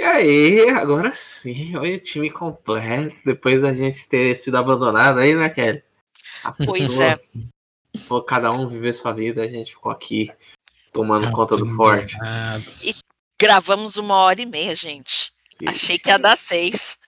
[0.00, 5.34] E aí, agora sim, olha o time completo, depois da gente ter sido abandonado aí,
[5.34, 5.82] né, Kelly?
[6.42, 7.20] As pois pessoas, é.
[8.08, 10.32] For cada um viver sua vida, a gente ficou aqui
[10.90, 12.16] tomando conta do forte.
[12.82, 12.94] E
[13.38, 15.34] gravamos uma hora e meia, gente.
[15.60, 15.70] Isso.
[15.70, 16.98] Achei que ia dar seis.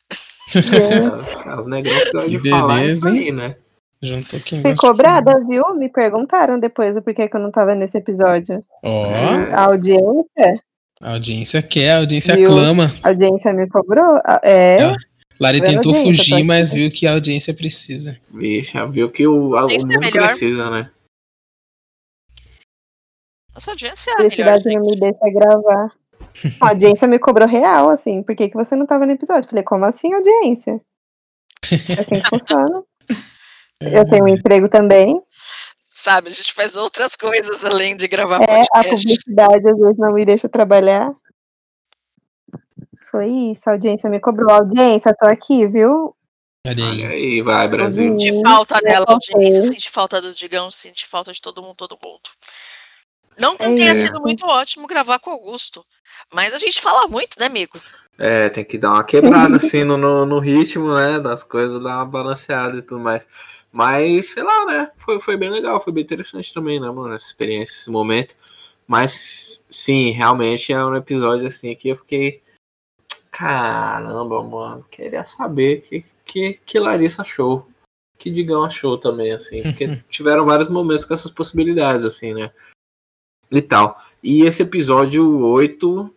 [0.54, 3.56] Negrões gostam de falar isso aí, né?
[4.02, 5.74] Juntou Fui cobrada, viu?
[5.76, 8.62] Me perguntaram depois o porquê que eu não tava nesse episódio.
[8.82, 9.06] Ó.
[9.06, 9.54] Oh.
[9.56, 10.62] A audiência.
[11.02, 12.46] A audiência quer, a audiência viu?
[12.46, 12.94] aclama.
[13.02, 14.18] A audiência me cobrou.
[14.44, 14.80] É.
[14.80, 14.96] é.
[15.40, 18.16] Lari tentou fugir, mas viu que a audiência precisa.
[18.30, 20.90] Vixe, viu que o, o mundo é precisa, né?
[23.52, 25.92] Nossa audiência é a Felicidade melhor, não me deixa gravar.
[26.60, 28.22] A audiência me cobrou real, assim.
[28.22, 29.48] Por que, que você não tava no episódio?
[29.48, 30.80] Falei, como assim audiência?
[31.96, 32.82] É assim que funciona.
[33.80, 35.20] Eu tenho um emprego também.
[36.02, 38.70] Sabe, a gente faz outras coisas além de gravar é, podcast.
[38.74, 41.14] A publicidade às vezes não me deixa trabalhar.
[43.08, 44.50] Foi isso, a audiência me cobrou.
[44.50, 46.12] Audiência, tô aqui, viu?
[46.66, 47.06] Olha aí.
[47.06, 48.18] aí, vai, Brasil.
[48.18, 52.30] Sente falta dela, audiência, sente falta do Digão, sente falta de todo mundo, todo mundo.
[53.38, 53.72] Não que é.
[53.72, 55.86] tenha sido muito ótimo gravar com Augusto,
[56.34, 57.80] mas a gente fala muito, né, amigo?
[58.18, 61.20] É, tem que dar uma quebrada assim no, no, no, ritmo, né?
[61.20, 63.24] Das coisas, dar uma balanceada e tudo mais.
[63.72, 64.90] Mas, sei lá, né?
[64.96, 67.14] Foi, foi bem legal, foi bem interessante também, né, mano?
[67.14, 68.36] Essa experiência, esse momento.
[68.86, 72.42] Mas, sim, realmente é um episódio assim que eu fiquei.
[73.30, 77.66] Caramba, mano, queria saber que, que, que Larissa achou.
[78.18, 79.62] Que Digão achou também, assim.
[79.62, 82.52] Porque tiveram vários momentos com essas possibilidades, assim, né?
[83.50, 83.98] E tal.
[84.22, 86.14] E esse episódio 8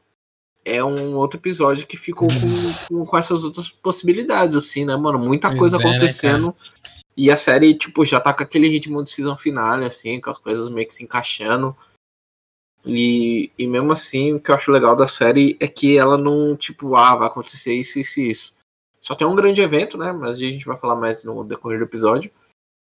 [0.66, 5.20] é um outro episódio que ficou com, com, com essas outras possibilidades, assim, né, mano?
[5.20, 6.48] Muita coisa é, né, acontecendo.
[6.48, 10.30] Né, e a série, tipo, já tá com aquele ritmo de season finale, assim, com
[10.30, 11.76] as coisas meio que se encaixando.
[12.86, 16.56] E, e mesmo assim, o que eu acho legal da série é que ela não,
[16.56, 18.56] tipo, ah, vai acontecer isso, isso e isso.
[19.02, 20.12] Só tem um grande evento, né?
[20.12, 22.32] Mas a gente vai falar mais no decorrer do episódio.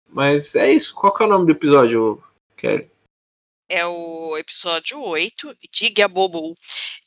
[0.07, 0.93] Mas é isso.
[0.93, 2.21] Qual que é o nome do episódio,
[2.58, 2.89] Kelly?
[3.69, 6.58] É o episódio 8, Diga Bobo.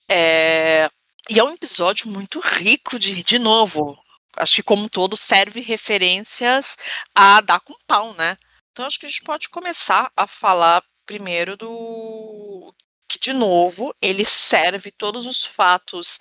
[0.08, 0.88] É...
[1.28, 3.98] E é um episódio muito rico de, de novo,
[4.36, 6.76] acho que como todo serve referências
[7.14, 8.36] a dar com pau, né?
[8.70, 12.74] Então acho que a gente pode começar a falar primeiro do
[13.08, 16.18] que de novo ele serve todos os fatos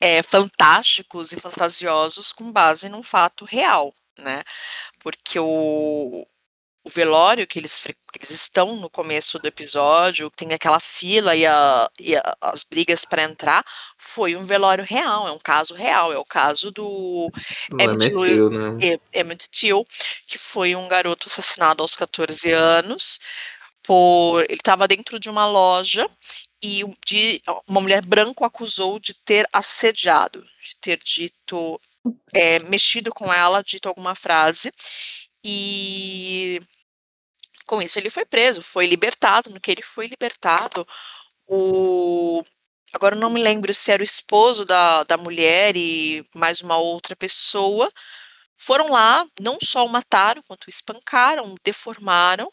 [0.00, 4.42] é, fantásticos e fantasiosos com base num fato real, né?
[4.98, 6.26] Porque o,
[6.84, 11.46] o velório que eles, que eles estão no começo do episódio, tem aquela fila e,
[11.46, 13.64] a, e a, as brigas para entrar,
[13.96, 17.30] foi um velório real, é um caso real, é o caso do
[17.78, 18.98] Emmett Till, né?
[19.12, 19.86] Emmett Till,
[20.26, 23.20] que foi um garoto assassinado aos 14 anos,
[23.82, 26.08] por ele estava dentro de uma loja
[26.60, 31.80] e de, uma mulher branca o acusou de ter assediado, de ter dito,
[32.32, 34.72] é, mexido com ela, dito alguma frase,
[35.44, 36.60] e
[37.66, 39.50] com isso ele foi preso, foi libertado.
[39.50, 40.86] No que ele foi libertado,
[41.46, 42.42] o
[42.92, 47.16] agora não me lembro se era o esposo da, da mulher e mais uma outra
[47.16, 47.90] pessoa,
[48.58, 52.50] foram lá, não só o mataram, quanto o espancaram, deformaram,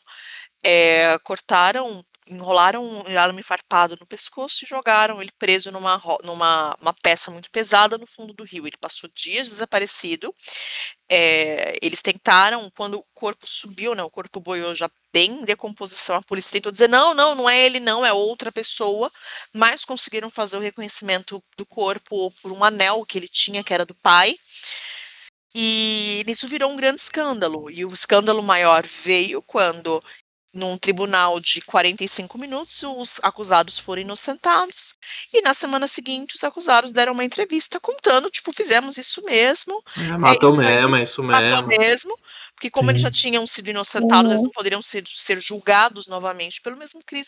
[0.63, 6.93] é, cortaram enrolaram um arame farpado no pescoço e jogaram ele preso numa, numa uma
[6.93, 8.67] peça muito pesada no fundo do rio.
[8.67, 10.33] Ele passou dias desaparecido.
[11.09, 16.15] É, eles tentaram, quando o corpo subiu, né, o corpo boiou já bem em decomposição,
[16.15, 19.11] a polícia tentou dizer: não, não, não é ele, não, é outra pessoa,
[19.53, 23.85] mas conseguiram fazer o reconhecimento do corpo por um anel que ele tinha, que era
[23.85, 24.37] do pai.
[25.55, 27.71] E nisso virou um grande escândalo.
[27.71, 30.01] E o escândalo maior veio quando
[30.53, 34.95] num tribunal de 45 minutos, os acusados foram inocentados.
[35.31, 39.81] E na semana seguinte, os acusados deram uma entrevista contando, tipo, fizemos isso mesmo.
[39.97, 41.51] É, matou é, mesmo, é isso mesmo.
[41.51, 42.17] Matou mesmo.
[42.55, 42.91] Porque como Sim.
[42.91, 44.31] eles já tinham sido inocentados, uhum.
[44.31, 47.25] eles não poderiam ser, ser julgados novamente pelo mesmo crime.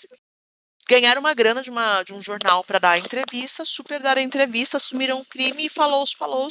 [0.89, 4.21] Ganharam uma grana de, uma, de um jornal para dar a entrevista, super dar a
[4.21, 6.49] entrevista, assumiram o crime e falou os falou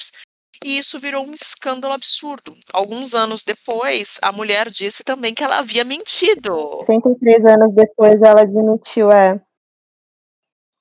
[0.65, 2.55] e isso virou um escândalo absurdo.
[2.73, 6.81] Alguns anos depois, a mulher disse também que ela havia mentido.
[6.85, 9.41] 103 anos depois ela admitiu, é.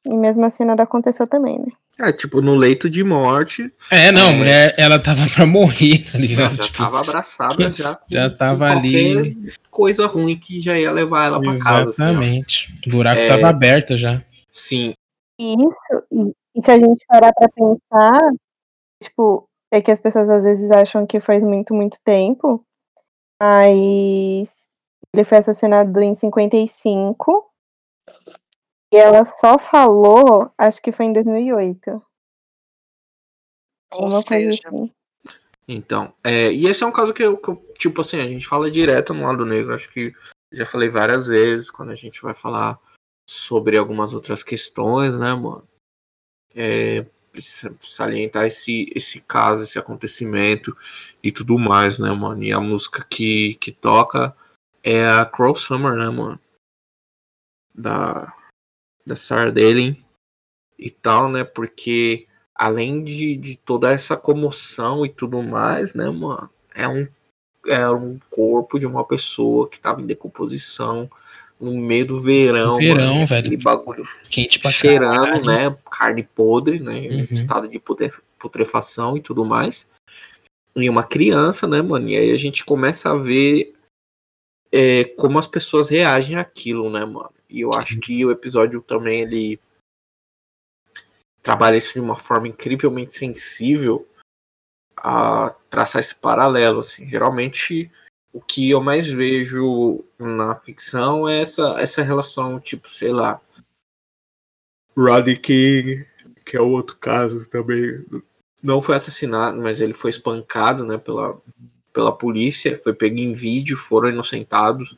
[0.06, 1.68] E mesmo assim nada aconteceu também, né?
[2.00, 3.70] É, tipo, no leito de morte.
[3.92, 4.30] É, não, é...
[4.30, 6.56] a mulher, ela tava pra morrer, tá ligado?
[6.56, 8.00] já tipo, tava abraçada, já.
[8.10, 9.38] Já tava ali.
[9.70, 11.90] Coisa ruim que já ia levar ela pra casa.
[11.90, 12.74] Assim, Exatamente.
[12.74, 13.28] Assim, o buraco é...
[13.28, 14.24] tava aberto já.
[14.50, 14.94] Sim.
[15.38, 18.32] Isso, e, e se a gente parar pra pensar,
[19.04, 22.64] tipo, é que as pessoas às vezes acham que faz muito, muito tempo,
[23.42, 24.68] mas
[25.14, 27.52] ele foi assassinado em 55
[28.92, 32.02] e ela só falou, acho que foi em 2008.
[33.92, 34.92] Ou Uma coisa seja, assim.
[35.68, 38.48] Então, é, e esse é um caso que eu, que eu, tipo assim, a gente
[38.48, 40.14] fala direto no lado negro, acho que
[40.52, 42.80] já falei várias vezes quando a gente vai falar
[43.30, 45.68] sobre algumas outras questões, né, mano?
[46.56, 47.06] É,
[47.42, 50.76] salientar esse, esse caso, esse acontecimento
[51.24, 52.44] e tudo mais, né, mano?
[52.44, 54.36] E a música que, que toca
[54.84, 56.40] é a Crow Summer, né, mano?
[57.74, 58.34] Da,
[59.06, 59.98] da Sarah Dalen
[60.78, 61.44] e tal, né?
[61.44, 66.50] Porque além de, de toda essa comoção e tudo mais, né, mano?
[66.74, 67.08] É um,
[67.66, 71.10] é um corpo de uma pessoa que tava em decomposição
[71.60, 72.78] no meio do verão.
[72.78, 73.40] Verão, mano, velho.
[73.40, 75.46] Aquele bagulho Quente pra cheirando, caralho.
[75.46, 75.78] né?
[75.92, 76.98] Carne podre, né?
[77.00, 77.28] Em Uhum.
[77.32, 79.92] estado de putre- putrefação e tudo mais.
[80.76, 82.08] E uma criança, né, mano?
[82.08, 83.74] E aí a gente começa a ver
[84.72, 87.34] é, como as pessoas reagem àquilo, né, mano?
[87.50, 89.60] E eu acho que o episódio também ele
[91.42, 94.08] trabalha isso de uma forma incrivelmente sensível
[94.96, 96.82] a traçar esse paralelo.
[96.82, 97.04] Assim.
[97.06, 97.92] Geralmente
[98.32, 103.42] o que eu mais vejo na ficção é essa, essa relação, tipo, sei lá,
[104.96, 106.06] Rodney King,
[106.46, 108.06] que é outro caso também.
[108.62, 111.40] Não foi assassinado, mas ele foi espancado, né, pela,
[111.94, 114.96] pela polícia, foi pego em vídeo, foram inocentados.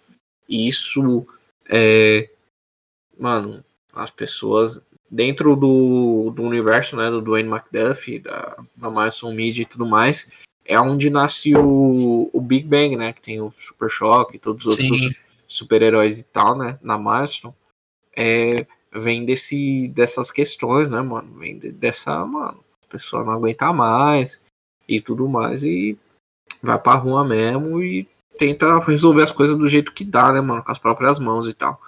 [0.47, 1.25] E isso
[1.69, 2.29] é.
[3.17, 3.63] Mano,
[3.93, 9.65] as pessoas dentro do, do universo, né, do Dwayne McDuffie, da, da Marson Media e
[9.65, 10.31] tudo mais,
[10.71, 14.65] é onde nasce o, o Big Bang, né, que tem o Super Choque e todos
[14.65, 15.11] os outros Sim.
[15.45, 17.53] super-heróis e tal, né, na Marston,
[18.15, 23.73] é, vem desse, dessas questões, né, mano, vem de- dessa, mano, a pessoa não aguenta
[23.73, 24.41] mais
[24.87, 25.99] e tudo mais e
[26.63, 28.07] vai pra rua mesmo e
[28.37, 31.53] tenta resolver as coisas do jeito que dá, né, mano, com as próprias mãos e
[31.53, 31.81] tal.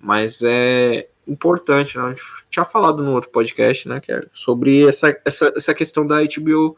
[0.00, 2.04] Mas é importante, né?
[2.04, 6.16] A gente tinha falado no outro podcast, né, que sobre essa, essa, essa questão da
[6.24, 6.76] HBO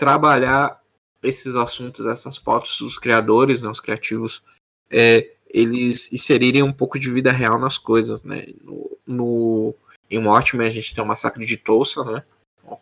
[0.00, 0.82] trabalhar
[1.22, 4.42] esses assuntos, essas pautas dos criadores, né, os criativos,
[4.90, 8.46] é, eles inserirem um pouco de vida real nas coisas, né?
[8.62, 9.74] No, no,
[10.10, 12.24] em Watchmen a gente tem o massacre de Tulsa, né,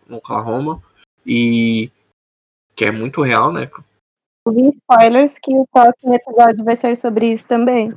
[0.06, 0.80] no Oklahoma,
[1.26, 1.90] e
[2.76, 3.68] que é muito real, né?
[4.46, 7.90] Eu vi spoilers que o próximo episódio vai ser sobre isso também.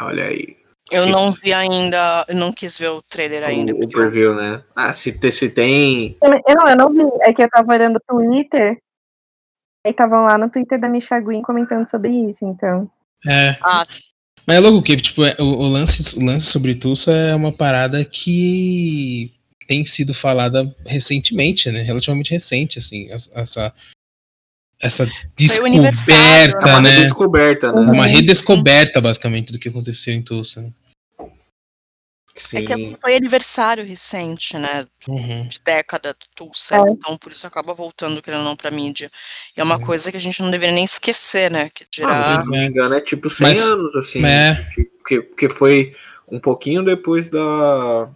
[0.00, 0.58] Olha aí.
[0.90, 3.74] Eu Se- não vi ainda, eu não quis ver o trailer ainda.
[3.74, 4.62] o, preview, né?
[4.74, 6.16] Ah, se, se tem.
[6.22, 7.02] Eu não, eu não vi.
[7.22, 8.78] É que eu tava olhando o Twitter.
[9.86, 12.90] Aí estavam lá no Twitter da Misha Green comentando sobre isso, então.
[13.26, 13.56] É.
[13.62, 13.86] Ah.
[14.46, 17.52] Mas é louco que, tipo, é- o, o lance, o lance sobre Tulsa é uma
[17.52, 19.32] parada que
[19.66, 21.82] tem sido falada recentemente, né?
[21.82, 23.72] Relativamente recente, assim, as- essa,
[24.80, 27.00] essa descoberta, É uma né?
[27.02, 27.80] descoberta, né?
[27.80, 30.62] Uma redescoberta, basicamente, do que aconteceu em Tulsa.
[30.62, 30.72] né?
[32.34, 32.58] Sim.
[32.58, 34.86] É que foi aniversário recente, né?
[35.08, 35.48] Uhum.
[35.48, 36.76] De década do Tulsa.
[36.76, 36.80] É.
[36.90, 39.10] Então, por isso acaba voltando, querendo ou não, pra mídia.
[39.56, 39.84] E é uma Uhum.
[39.84, 41.68] coisa que a gente não deveria nem esquecer, né?
[41.74, 42.42] Que Ah, dirá.
[42.42, 44.24] se não me engano, é tipo 100 Mas- anos, assim.
[44.24, 44.68] É.
[44.98, 45.96] Porque, porque foi
[46.28, 48.08] um pouquinho depois da.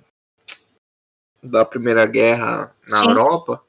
[1.42, 3.08] da Primeira Guerra na Sim.
[3.08, 3.60] Europa.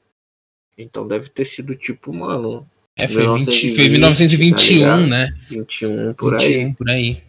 [0.78, 2.64] Então deve ter sido tipo, mano,
[2.96, 5.38] É, foi, 20, 1920, foi 1921, tá né?
[5.48, 6.74] 21 por 21, aí.
[6.74, 7.24] por aí.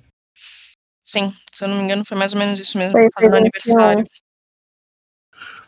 [1.04, 4.06] Sim, se eu não me engano, foi mais ou menos isso mesmo, Foi aniversário.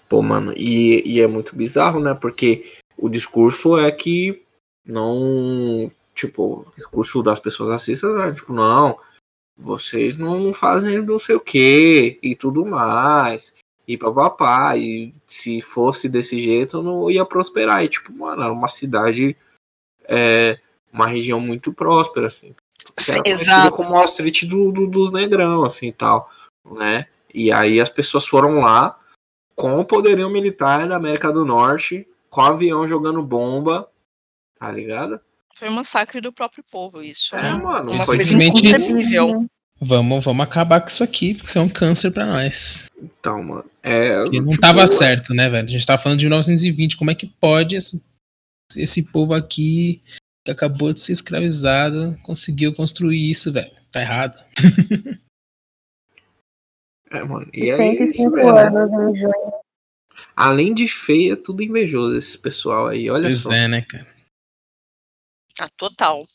[0.10, 2.14] Pô, mano, e, e é muito bizarro, né?
[2.14, 2.66] Porque
[2.98, 4.42] o discurso é que
[4.86, 5.92] não.
[6.16, 8.98] Tipo, o discurso das pessoas racistas é tipo, não,
[9.58, 13.54] vocês não fazem não sei o que e tudo mais.
[13.88, 14.78] E papapá.
[14.78, 17.84] E se fosse desse jeito, não ia prosperar.
[17.84, 19.36] E, tipo, mano, era uma cidade.
[20.08, 20.58] É,
[20.92, 22.54] uma região muito próspera, assim.
[22.98, 23.76] Sim, exato.
[23.76, 26.30] como a Street do, do- dos negrão, assim, tal,
[26.78, 27.06] né?
[27.34, 28.98] E aí as pessoas foram lá
[29.56, 33.88] com o poderio militar da América do Norte, com avião jogando bomba,
[34.58, 35.20] tá ligado?
[35.56, 37.36] Foi um massacre do próprio povo, isso.
[37.36, 37.52] É, né?
[37.64, 39.46] mano, Uma foi simplesmente- inconcebível.
[39.80, 42.88] Vamos, vamos acabar com isso aqui, porque isso é um câncer pra nós.
[43.00, 44.24] Então, mano, é.
[44.24, 45.66] Porque não tipo, tava certo, né, velho?
[45.68, 48.02] A gente tava falando de 1920, como é que pode esse,
[48.76, 50.02] esse povo aqui
[50.44, 53.72] que acabou de ser escravizado conseguiu construir isso, velho?
[53.92, 54.44] Tá errado.
[57.10, 59.10] É, mano, e é 105 isso, velho.
[59.10, 59.54] em junho.
[60.36, 63.52] Além de feia, tudo invejoso esse pessoal aí, olha Pois só.
[63.52, 64.14] é, né, cara?
[65.60, 66.28] Ah, total.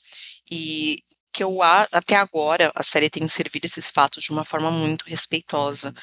[0.50, 0.96] E
[1.32, 5.94] que eu até agora a série tem servido esses fatos de uma forma muito respeitosa.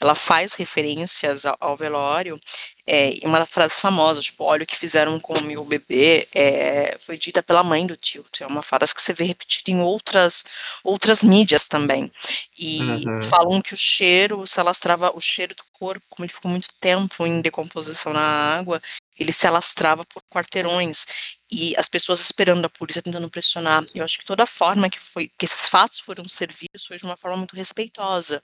[0.00, 2.38] Ela faz referências ao, velório
[2.86, 6.96] é, e uma frase famosa, tipo, olha o que fizeram com o meu bebê, é,
[7.00, 8.40] foi dita pela mãe do Tilt.
[8.40, 10.44] É uma frase que você vê repetida em outras
[10.84, 12.10] outras mídias também.
[12.58, 13.22] E Uhum.
[13.22, 17.26] falam que o cheiro, se alastrava o cheiro do corpo, como ele ficou muito tempo
[17.26, 18.20] em decomposição na
[18.56, 18.80] água,
[19.18, 21.06] ele se alastrava por quarteirões
[21.50, 23.84] e as pessoas esperando a polícia tentando pressionar.
[23.94, 27.16] Eu acho que toda forma que foi que esses fatos foram servidos foi de uma
[27.16, 28.42] forma muito respeitosa.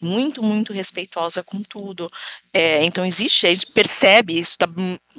[0.00, 2.08] Muito, muito respeitosa com tudo.
[2.52, 4.66] É, então existe, a gente percebe, isso tá,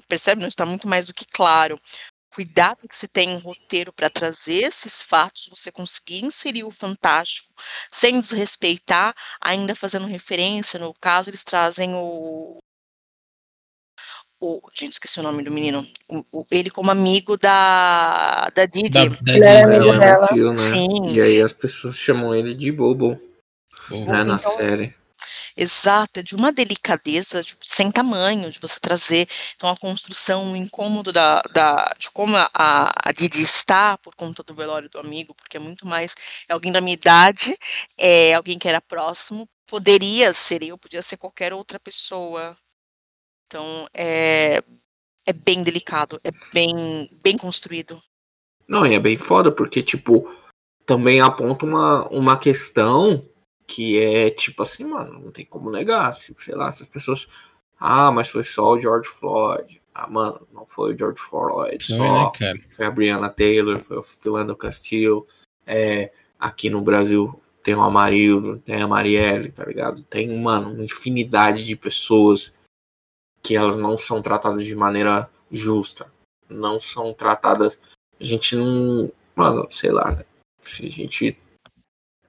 [0.07, 1.79] percebe, não está muito mais do que claro.
[2.33, 7.53] Cuidado que se tem um roteiro para trazer esses fatos, você conseguir inserir o fantástico
[7.91, 12.59] sem desrespeitar, ainda fazendo referência, no caso, eles trazem o,
[14.43, 18.89] o, gente, esqueci o nome do menino, o, o, ele como amigo da, da Didi.
[18.89, 20.27] Da, da ele é amigo dela.
[20.27, 20.57] Tio, né?
[20.57, 21.13] Sim.
[21.13, 23.17] E aí as pessoas chamam ele de Bobo,
[23.89, 24.11] Bobo.
[24.11, 24.93] Né, na então, série.
[25.55, 30.57] Exato, é de uma delicadeza de, sem tamanho, de você trazer então a construção, o
[30.57, 35.33] incômodo da, da de como a, a Didi está por conta do velório do amigo,
[35.35, 36.15] porque é muito mais
[36.49, 37.57] é alguém da minha idade,
[37.97, 42.57] é alguém que era próximo, poderia ser eu, podia ser qualquer outra pessoa,
[43.53, 44.63] então é,
[45.27, 47.99] é bem delicado, é bem, bem construído.
[48.67, 50.27] Não, e é bem foda, porque, tipo,
[50.87, 53.23] também aponta uma, uma questão
[53.67, 56.15] que é tipo assim, mano, não tem como negar.
[56.15, 57.27] Tipo, sei lá, se as pessoas.
[57.79, 59.79] Ah, mas foi só o George Floyd.
[59.93, 61.97] Ah, mano, não foi o George Floyd só.
[61.97, 65.27] Não, né, foi a Brianna Taylor, foi o Philando Castillo.
[65.67, 70.01] É, aqui no Brasil tem o Amarildo, tem a Marielle, tá ligado?
[70.03, 72.51] Tem, mano, uma infinidade de pessoas
[73.43, 76.11] que elas não são tratadas de maneira justa,
[76.49, 77.79] não são tratadas.
[78.19, 79.11] A gente não.
[79.35, 80.25] Mano, sei lá, né?
[80.61, 81.37] Se a gente.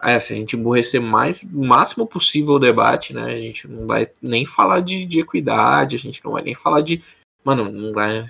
[0.03, 3.33] É, se a gente emburrecer mais, o máximo possível o debate, né?
[3.33, 6.83] A gente não vai nem falar de, de equidade, a gente não vai nem falar
[6.83, 7.03] de.
[7.43, 8.27] Mano, não vai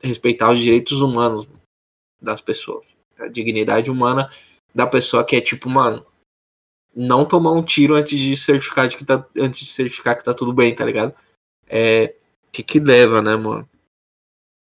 [0.00, 1.48] respeitar os direitos humanos
[2.20, 2.96] das pessoas.
[3.18, 4.28] A dignidade humana
[4.74, 6.04] da pessoa que é tipo, mano,
[6.94, 10.32] não tomar um tiro antes de certificar de que tá, antes de certificar que tá
[10.32, 11.14] tudo bem, tá ligado?
[11.72, 12.14] É,
[12.52, 13.66] que que leva, né, mano?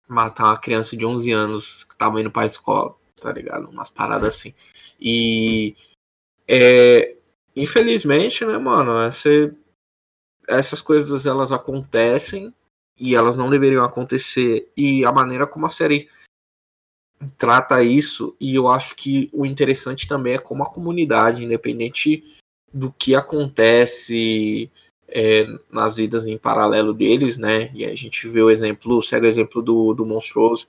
[0.08, 3.70] Matar uma criança de 11 anos que tava indo pra escola, tá ligado?
[3.70, 4.54] Umas paradas assim.
[5.00, 5.76] E
[6.48, 7.18] é,
[7.54, 9.30] infelizmente, né, mano, essa,
[10.48, 12.54] essas coisas elas acontecem
[12.98, 14.72] e elas não deveriam acontecer.
[14.78, 16.10] E a maneira como a série
[17.38, 22.24] trata isso, e eu acho que o interessante também é como a comunidade, independente
[22.74, 24.72] do que acontece
[25.12, 27.70] é, nas vidas em paralelo deles, né?
[27.74, 30.68] E a gente vê o exemplo, segue o exemplo do, do Monstruoso.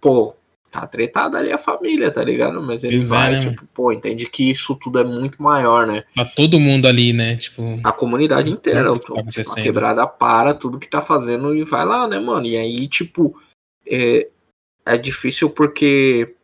[0.00, 0.34] Pô,
[0.70, 2.60] tá tretado ali a família, tá ligado?
[2.62, 3.38] Mas ele Exato, vai, né?
[3.40, 6.04] tipo, pô, entende que isso tudo é muito maior, né?
[6.14, 7.36] Pra todo mundo ali, né?
[7.36, 7.78] Tipo.
[7.84, 8.90] A comunidade inteira.
[8.90, 12.46] Tá tipo, a quebrada para tudo que tá fazendo e vai lá, né, mano?
[12.46, 13.38] E aí, tipo,
[13.86, 14.28] é,
[14.86, 16.34] é difícil porque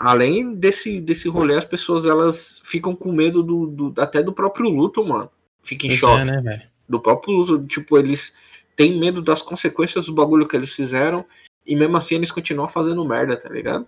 [0.00, 4.68] além desse, desse rolê, as pessoas elas ficam com medo do, do até do próprio
[4.70, 5.28] luto, mano
[5.68, 6.30] fica em pois choque.
[6.30, 8.34] É, né, do próprio uso, tipo, eles
[8.74, 11.24] têm medo das consequências do bagulho que eles fizeram
[11.66, 13.86] e mesmo assim eles continuam fazendo merda, tá ligado?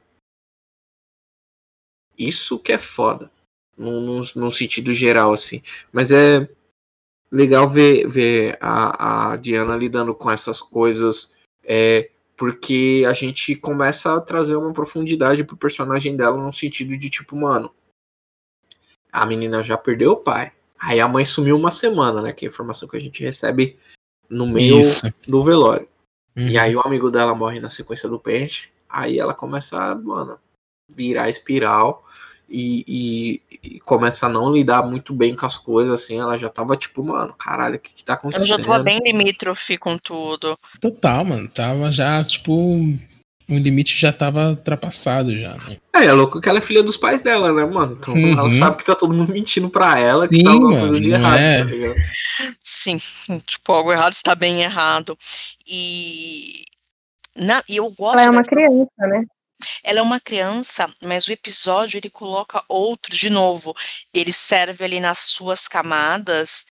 [2.18, 3.30] Isso que é foda.
[3.78, 5.62] Num, num, sentido geral, assim.
[5.90, 6.46] Mas é
[7.32, 11.34] legal ver, ver a, a Diana lidando com essas coisas.
[11.64, 17.08] É, porque a gente começa a trazer uma profundidade pro personagem dela no sentido de
[17.08, 17.72] tipo, mano,
[19.10, 20.52] a menina já perdeu o pai.
[20.80, 22.32] Aí a mãe sumiu uma semana, né?
[22.32, 23.78] Que é a informação que a gente recebe
[24.28, 25.12] no meio Isso.
[25.28, 25.86] do velório.
[26.36, 26.48] Uhum.
[26.48, 28.72] E aí o amigo dela morre na sequência do pente.
[28.88, 30.38] Aí ela começa a, mano,
[30.88, 32.04] virar espiral
[32.48, 36.18] e, e, e, começa a não lidar muito bem com as coisas, assim.
[36.18, 38.48] Ela já tava tipo, mano, caralho, o que, que tá acontecendo?
[38.48, 40.56] Ela já tava bem limítrofe com tudo.
[40.80, 41.48] Total, mano.
[41.48, 42.52] Tava já, tipo,
[43.50, 45.54] o limite já tava ultrapassado já.
[45.54, 45.78] Né?
[45.94, 47.96] É, é louco que ela é filha dos pais dela, né, mano?
[47.98, 48.38] Então uhum.
[48.38, 51.00] ela sabe que tá todo mundo mentindo pra ela, que Sim, tá alguma mano, coisa
[51.00, 51.58] de errado, é.
[51.58, 52.00] tá ligado?
[52.62, 52.98] Sim,
[53.44, 55.18] tipo, algo errado está bem errado.
[55.66, 56.64] E.
[57.36, 58.18] Na, e eu gosto.
[58.18, 58.50] Ela é uma dessa...
[58.50, 59.24] criança, né?
[59.84, 63.74] Ela é uma criança, mas o episódio ele coloca outro de novo.
[64.14, 66.64] Ele serve ali nas suas camadas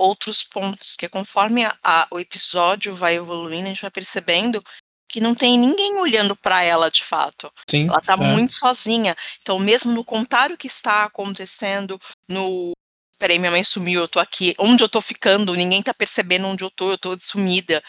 [0.00, 4.64] outros pontos, que conforme a, a, o episódio vai evoluindo, a gente vai percebendo
[5.10, 7.52] que não tem ninguém olhando para ela de fato.
[7.68, 8.16] Sim, ela tá é.
[8.16, 9.16] muito sozinha.
[9.42, 12.72] Então, mesmo no contar o que está acontecendo, no
[13.18, 16.64] peraí, minha mãe sumiu, eu tô aqui, onde eu tô ficando, ninguém tá percebendo onde
[16.64, 17.82] eu tô, eu tô sumida.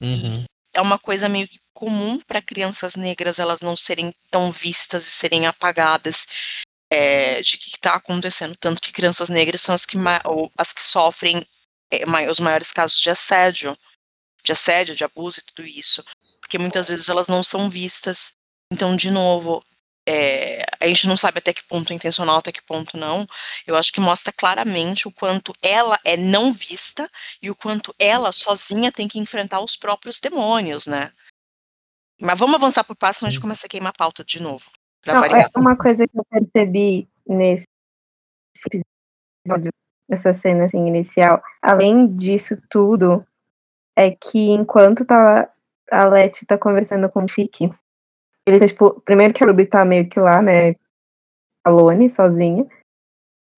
[0.00, 0.44] Uhum.
[0.74, 5.46] é uma coisa meio comum para crianças negras elas não serem tão vistas e serem
[5.46, 6.26] apagadas
[6.90, 8.56] é, de que está acontecendo.
[8.56, 9.96] Tanto que crianças negras são as que,
[10.58, 11.40] as que sofrem
[11.90, 13.78] é, os maiores casos de assédio,
[14.42, 16.04] de assédio, de abuso e tudo isso
[16.54, 18.36] porque muitas vezes elas não são vistas.
[18.72, 19.60] Então, de novo,
[20.08, 23.26] é, a gente não sabe até que ponto é intencional, até que ponto não.
[23.66, 27.10] Eu acho que mostra claramente o quanto ela é não vista
[27.42, 31.10] e o quanto ela sozinha tem que enfrentar os próprios demônios, né?
[32.20, 34.70] Mas vamos avançar por passo, senão a gente começa a queimar a pauta de novo.
[35.04, 37.66] Não, é uma coisa que eu percebi nesse
[39.44, 39.72] episódio,
[40.08, 43.26] nessa cena assim, inicial, além disso tudo,
[43.96, 45.52] é que enquanto tá,
[45.90, 47.70] a Letty tá conversando com o Chique,
[48.46, 50.74] ele tá, tipo, primeiro que a Ruby tá meio que lá, né,
[51.64, 52.66] alone, sozinha.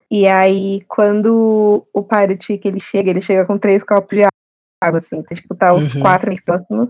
[0.09, 4.23] E aí, quando o pai do Chique, ele chega, ele chega com três copos de
[4.81, 6.01] água, assim, tá, tipo, tá os uhum.
[6.01, 6.89] quatro próximos.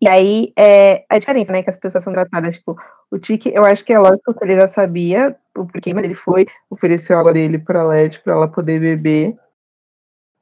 [0.00, 2.76] E aí, é a diferença, né, que as pessoas são tratadas, tipo,
[3.10, 6.14] o Tiki, eu acho que é lógico que ele já sabia o porquê, mas ele
[6.14, 9.36] foi, ofereceu água dele pra Led, pra ela poder beber.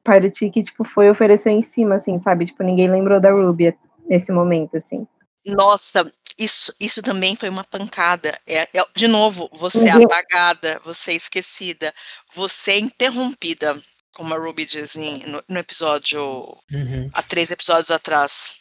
[0.05, 2.47] Para o Tiki, tipo, foi oferecer em cima, assim, sabe?
[2.47, 3.77] Tipo, ninguém lembrou da Ruby
[4.09, 5.07] nesse momento, assim.
[5.47, 8.37] Nossa, isso, isso também foi uma pancada.
[8.47, 11.93] É, é de novo, você é apagada, você é esquecida,
[12.35, 13.75] você é interrompida,
[14.15, 17.11] como a Ruby diz em, no, no episódio, uhum.
[17.13, 18.57] há três episódios atrás.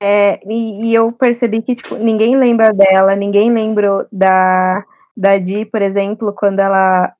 [0.00, 4.84] É, e, e, eu percebi que, tipo, ninguém lembra dela, ninguém lembrou da,
[5.16, 7.12] da Di, por exemplo, quando ela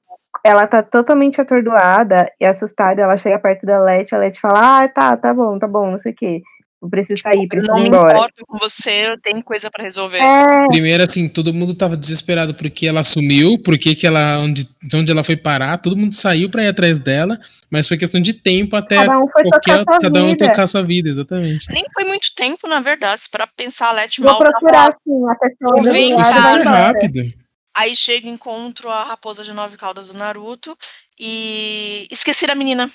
[0.45, 4.89] ela tá totalmente atordoada e assustada, ela chega perto da Leti, a Leti fala, ah,
[4.89, 6.43] tá, tá bom, tá bom, não sei o quê.
[6.81, 8.15] Eu preciso sair, preciso não ir embora.
[8.15, 10.19] Não importa com você, eu tenho coisa para resolver.
[10.19, 10.69] É.
[10.69, 15.25] Primeiro, assim, todo mundo tava desesperado porque ela sumiu, porque que ela, onde, onde ela
[15.25, 17.37] foi parar, todo mundo saiu para ir atrás dela,
[17.69, 20.83] mas foi questão de tempo até cada um, foi qualquer, tocar cada um tocar sua
[20.85, 21.67] vida, exatamente.
[21.73, 24.37] Nem foi muito tempo, na verdade, para pensar a Leti mal.
[24.37, 26.63] Vou procurar, sim, até que Vem, cara.
[26.63, 27.48] rápido.
[27.79, 30.77] Aí chega encontro a raposa de nove caudas do Naruto
[31.17, 32.91] e esqueci a menina.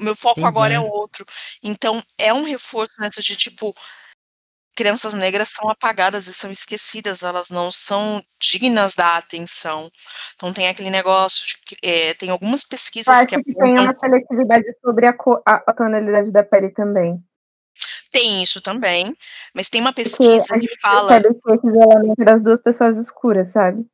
[0.00, 0.76] O meu foco pois agora é.
[0.76, 1.24] é outro.
[1.62, 3.72] Então, é um reforço nessa de tipo,
[4.74, 9.88] crianças negras são apagadas e são esquecidas, elas não são dignas da atenção.
[10.34, 13.74] Então tem aquele negócio de que é, tem algumas pesquisas acho que, que apontam...
[13.76, 15.14] tem uma seletividade sobre a,
[15.46, 17.22] a, tonalidade da pele também.
[18.10, 19.16] Tem isso também,
[19.54, 23.86] mas tem uma pesquisa que fala que esses elementos das duas pessoas escuras, sabe?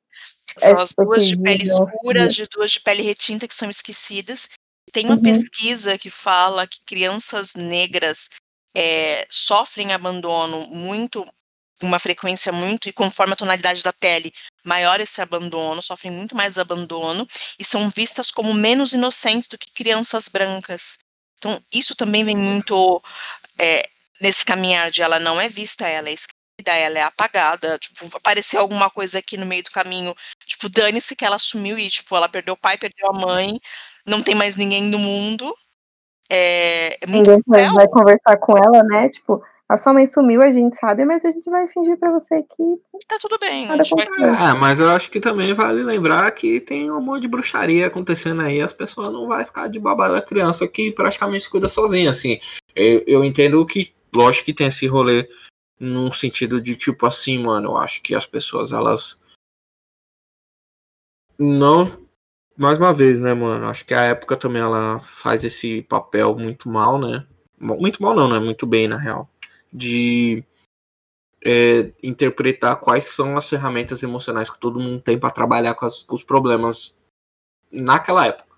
[0.57, 4.49] São as duas de pele escura, de duas de pele retinta que são esquecidas,
[4.93, 5.23] tem uma uhum.
[5.23, 8.29] pesquisa que fala que crianças negras
[8.77, 11.25] é, sofrem abandono muito,
[11.83, 14.33] uma frequência muito, e conforme a tonalidade da pele,
[14.65, 17.27] maior esse abandono, sofrem muito mais abandono,
[17.59, 20.99] e são vistas como menos inocentes do que crianças brancas.
[21.39, 23.03] Então, isso também vem muito
[23.59, 23.83] é,
[24.21, 28.57] nesse caminhar de ela não é vista, ela é esquecida, ela é apagada, tipo, aparecer
[28.57, 30.15] alguma coisa aqui no meio do caminho,
[30.47, 33.61] tipo, dane-se que ela sumiu e, tipo, ela perdeu o pai, perdeu a mãe,
[34.07, 35.53] não tem mais ninguém no mundo.
[36.31, 39.09] É, é muito Ninguém vai conversar com ela, né?
[39.09, 42.43] Tipo, a sua mãe sumiu, a gente sabe, mas a gente vai fingir para você
[42.43, 42.63] que.
[43.09, 43.67] Tá tudo bem.
[43.67, 43.79] Vai...
[43.79, 48.43] É, mas eu acho que também vale lembrar que tem um monte de bruxaria acontecendo
[48.43, 52.11] aí, as pessoas não vão ficar de babada da criança que praticamente se cuida sozinha,
[52.11, 52.39] assim.
[52.77, 55.27] Eu, eu entendo que, lógico que tem esse rolê
[55.79, 59.21] num sentido de tipo assim, mano, eu acho que as pessoas, elas.
[61.39, 62.05] Não
[62.57, 63.67] mais uma vez, né, mano?
[63.67, 67.27] Acho que a época também ela faz esse papel muito mal, né?
[67.59, 68.39] Muito mal não, né?
[68.39, 69.29] Muito bem, na real.
[69.73, 70.45] De
[71.45, 76.05] é, interpretar quais são as ferramentas emocionais que todo mundo tem para trabalhar com, as,
[76.05, 77.03] com, os problemas
[77.73, 78.57] naquela época.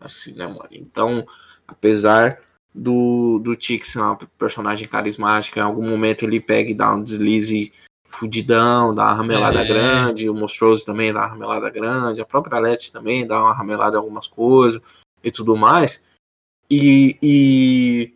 [0.00, 0.68] Assim, né, mano?
[0.70, 1.26] Então,
[1.66, 2.40] apesar
[2.74, 7.02] do, do Tix ser uma personagem carismática, em algum momento ele pega e dá um
[7.02, 7.72] deslize
[8.04, 9.66] fudidão, dá uma ramelada é.
[9.66, 13.96] grande, o Monstrose também dá uma ramelada grande, a própria Leti também dá uma ramelada
[13.96, 14.80] em algumas coisas
[15.22, 16.06] e tudo mais.
[16.70, 18.14] E, e,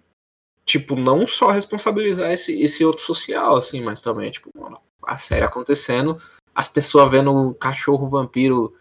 [0.65, 5.45] tipo, não só responsabilizar esse, esse outro social, assim, mas também, tipo, mano, a série
[5.45, 6.21] acontecendo,
[6.55, 8.75] as pessoas vendo o cachorro vampiro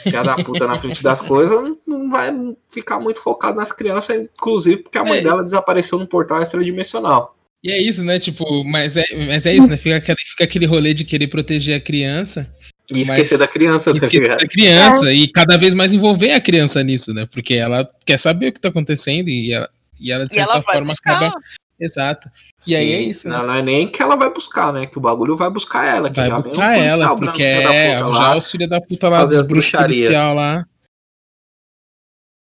[0.00, 2.32] filha da puta na frente das coisas, não vai
[2.68, 5.22] ficar muito focado nas crianças, inclusive porque a mãe é.
[5.22, 7.36] dela desapareceu no portal extradimensional.
[7.62, 8.18] E é isso, né?
[8.18, 9.76] Tipo, mas é, mas é isso, né?
[9.78, 12.46] Fica, fica aquele rolê de querer proteger a criança.
[12.92, 14.40] E esquecer da criança, tá ligado?
[14.40, 15.14] Da criança, é.
[15.14, 17.26] e cada vez mais envolver a criança nisso, né?
[17.30, 20.92] Porque ela quer saber o que tá acontecendo e ela, e ela de certa forma
[20.92, 21.32] acaba.
[21.78, 22.30] Exato.
[22.60, 23.28] E Sim, aí é isso.
[23.28, 23.36] Né?
[23.36, 24.86] Não, não, é nem que ela vai buscar, né?
[24.86, 26.08] Que o bagulho vai buscar ela.
[26.08, 30.32] Que vai já buscar ela, porque é, já os filhos da puta lá dos bruxaria
[30.32, 30.64] lá.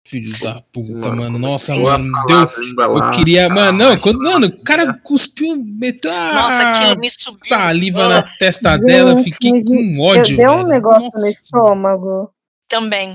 [0.10, 1.16] Filho da puta, mano.
[1.18, 1.38] mano.
[1.38, 2.12] Nossa, mano.
[2.26, 2.54] Deus.
[2.58, 3.48] Eu queria.
[3.48, 6.34] Mano, não, quando, mano, o cara cuspiu, meteu a.
[6.34, 7.48] Nossa, aquilo me subiu.
[7.48, 10.36] Saliva na testa Gente, dela, fiquei com ódio.
[10.36, 11.20] Deu um negócio Nossa.
[11.20, 12.34] no estômago.
[12.68, 13.14] Também.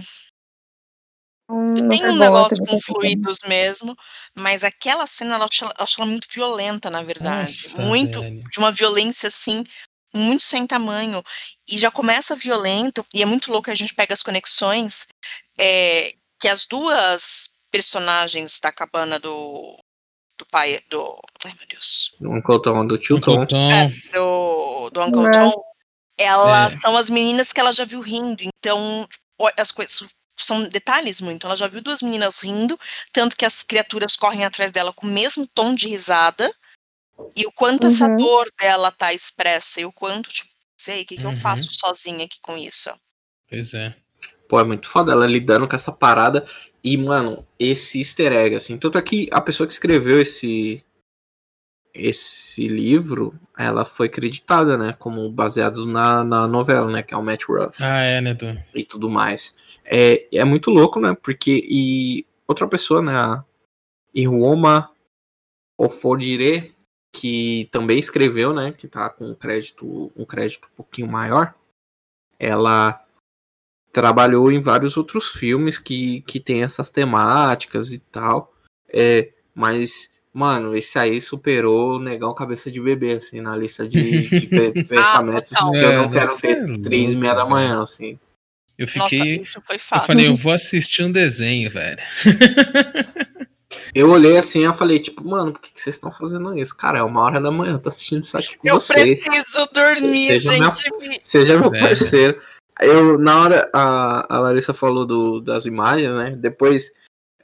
[1.50, 3.94] Hum, tem um negócio com fluidos mesmo,
[4.34, 5.42] mas aquela cena eu
[5.78, 7.52] acho, ela muito violenta, na verdade.
[7.68, 8.42] Nossa, muito velho.
[8.50, 9.62] de uma violência assim
[10.14, 11.22] muito sem tamanho.
[11.68, 15.08] E já começa violento, e é muito louco a gente pega as conexões,
[15.58, 19.76] é, que as duas personagens da cabana do,
[20.38, 21.18] do pai, do.
[21.44, 22.14] Ai meu Deus.
[22.20, 23.32] Do Uncle Tom, do tio Tom.
[23.42, 23.70] Uncle Tom.
[23.72, 25.30] É, do, do Uncle Uhum.
[25.50, 25.62] Tom.
[26.16, 26.78] Elas É.
[26.78, 29.08] são as meninas que ela já viu rindo, então
[29.40, 30.04] ó, as coisas
[30.36, 31.46] são detalhes muito.
[31.46, 32.78] Ela já viu duas meninas rindo,
[33.12, 36.52] tanto que as criaturas correm atrás dela com o mesmo tom de risada,
[37.36, 38.16] e o quanto essa Uhum.
[38.16, 41.36] dor dela tá expressa, e o quanto, tipo, sei, o que, que eu Uhum.
[41.36, 42.90] faço sozinha aqui com isso?
[43.48, 43.94] Pois é.
[44.48, 46.46] Pô, é muito foda ela lidando com essa parada.
[46.82, 48.76] E, mano, esse easter egg, assim.
[48.76, 50.84] Tanto é que a pessoa que escreveu esse.
[51.94, 54.92] Esse livro, ela foi creditada, né?
[54.92, 57.02] Como baseado na, na novela, né?
[57.02, 57.82] Que é o Matt Ruff.
[57.82, 58.36] Ah, é, né,
[58.74, 59.54] e tudo mais.
[59.84, 61.16] É, é muito louco, né?
[61.22, 63.16] Porque e outra pessoa, né?
[63.16, 63.44] A
[64.12, 64.90] Iruoma
[65.78, 66.74] Ofodire,
[67.12, 68.72] que também escreveu, né?
[68.72, 71.54] Que tá com um crédito, um crédito um pouquinho maior.
[72.38, 73.00] Ela
[73.92, 78.52] trabalhou em vários outros filmes que, que tem essas temáticas e tal.
[78.88, 84.28] É, mas, mano, esse aí superou o Negão Cabeça de Bebê, assim, na lista de,
[84.28, 85.70] de pe- pensamentos total.
[85.70, 88.18] que eu não É, quero ter é três e meia da manhã, assim.
[88.76, 89.46] Eu Nossa, fiquei.
[89.64, 92.02] foi Eu falei, eu vou assistir um desenho, velho.
[93.94, 96.76] Eu olhei assim e eu falei, tipo, mano, por que, que vocês estão fazendo isso?
[96.76, 99.22] Cara, é uma hora da manhã, eu tô assistindo isso aqui com Eu vocês.
[99.22, 101.20] preciso dormir, Seja gente.
[101.22, 101.80] Seja meu É.
[101.80, 102.42] parceiro.
[102.80, 106.30] Eu, na hora, a, a Larissa falou do, das imagens, né?
[106.36, 106.92] Depois,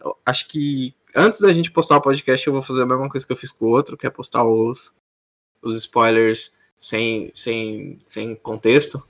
[0.01, 3.27] eu acho que antes da gente postar o podcast, eu vou fazer a mesma coisa
[3.27, 4.93] que eu fiz com o outro, que é postar os,
[5.63, 9.03] os spoilers sem, sem, sem contexto,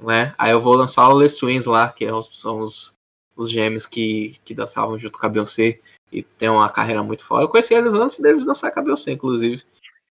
[0.00, 0.34] né?
[0.38, 2.94] Aí eu vou lançar o Les Twins lá, que é são os,
[3.36, 7.44] os gêmeos que, que dançavam junto com a Beyoncé e tem uma carreira muito foda.
[7.44, 9.62] Eu conheci eles antes deles dançar com a Beyoncé, inclusive.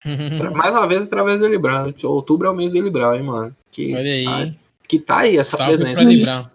[0.54, 1.94] Mais uma vez, através do Libral.
[2.04, 3.56] Outubro é o mês do Libral, hein, mano?
[3.72, 4.28] Que, Olha aí.
[4.28, 4.54] ah,
[4.88, 6.52] que tá aí essa Salve presença.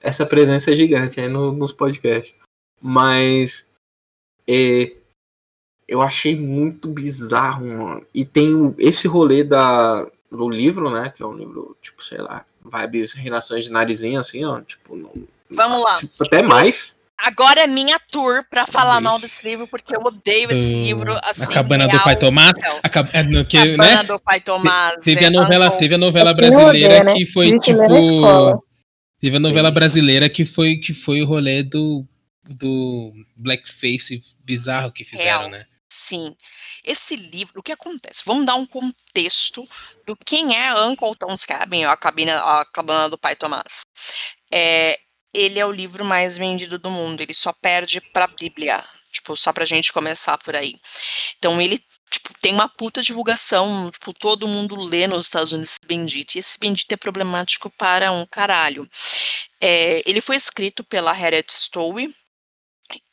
[0.00, 2.34] Essa presença é gigante aí no- nos podcasts.
[2.80, 3.66] Mas
[4.52, 4.92] é,
[5.86, 8.06] eu achei muito bizarro, mano.
[8.14, 11.12] E tem esse rolê da, do livro, né?
[11.14, 14.60] Que é um livro, tipo, sei lá, vibes relações de narizinho, assim, ó.
[14.60, 15.12] Tipo, não-
[15.50, 15.94] Vamos lá.
[15.98, 16.98] tipo, até mais.
[17.22, 19.02] Agora é minha tour pra falar Ixi.
[19.04, 22.16] mal desse livro, porque eu odeio esse Do- livro, assim, a cabana do real pai
[22.16, 22.52] Tomás.
[22.82, 24.04] A cab- é, no que, Cabana né?
[24.04, 24.96] do Pai Tomás.
[25.04, 27.12] Teve a é, novela, Uncle- teve a novela brasileira odeia, né?
[27.14, 28.64] que foi Vixe, tipo.
[29.20, 29.74] Teve a novela Isso.
[29.74, 32.06] brasileira que foi que foi o rolê do
[32.50, 35.50] do blackface bizarro que fizeram, Real.
[35.50, 35.66] né?
[35.88, 36.36] Sim.
[36.84, 38.22] Esse livro, o que acontece?
[38.24, 39.68] Vamos dar um contexto
[40.06, 43.82] do quem é Uncle Tom's Cabin, a cabina, a cabana do pai Tomás.
[44.52, 44.98] É,
[45.32, 48.82] ele é o livro mais vendido do mundo, ele só perde pra Bíblia,
[49.12, 50.76] tipo, só pra gente começar por aí.
[51.38, 55.86] Então ele tipo, tem uma puta divulgação, tipo, todo mundo lê nos Estados Unidos esse
[55.86, 58.88] bendito, e esse bendito é problemático para um caralho.
[59.62, 62.12] É, ele foi escrito pela Harriet Stowe,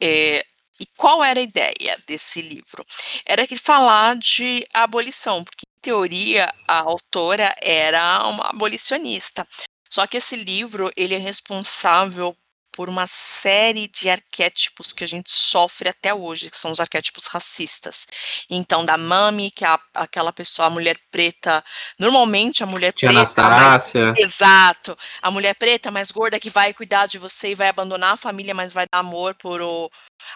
[0.02, 0.46] é,
[0.80, 2.86] e qual era a ideia desse livro?
[3.26, 9.48] Era que falar de abolição, porque em teoria a autora era uma abolicionista.
[9.90, 12.36] Só que esse livro ele é responsável
[12.78, 17.26] por uma série de arquétipos que a gente sofre até hoje, que são os arquétipos
[17.26, 18.06] racistas.
[18.48, 21.64] Então, da mami, que é a- aquela pessoa, a mulher preta,
[21.98, 24.14] normalmente a mulher Tia preta, mais Anastácia.
[24.16, 24.96] Exato.
[25.24, 28.54] A mulher preta mais gorda que vai cuidar de você e vai abandonar a família,
[28.54, 29.90] mas vai dar amor por o...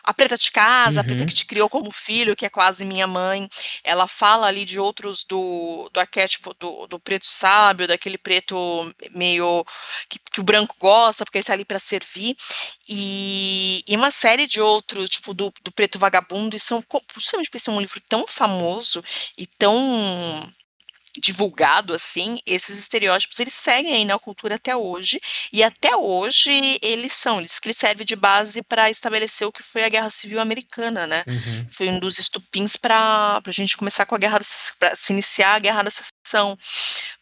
[0.03, 1.27] a preta de casa, a preta Uhum.
[1.27, 3.47] que te criou como filho, que é quase minha mãe.
[3.83, 8.55] Ela fala ali de outros do, do arquétipo do, do preto sábio, daquele preto
[9.11, 9.65] meio
[10.09, 12.35] que, que o branco gosta, porque ele tá ali para servir.
[12.87, 16.83] E, e uma série de outros, tipo, do, do preto vagabundo, e são,
[17.15, 19.03] justamente por ser um livro tão famoso
[19.37, 19.73] e tão
[21.17, 25.19] divulgado assim, esses estereótipos eles seguem aí na cultura até hoje
[25.51, 29.83] e até hoje eles são, eles que servem de base para estabelecer o que foi
[29.83, 31.23] a Guerra Civil Americana, né?
[31.27, 31.67] Uhum.
[31.69, 34.39] Foi um dos estupins para a gente começar com a guerra,
[34.79, 36.57] para se iniciar a Guerra da Secessão.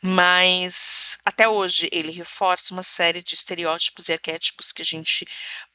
[0.01, 5.25] Mas até hoje ele reforça uma série de estereótipos e arquétipos que a gente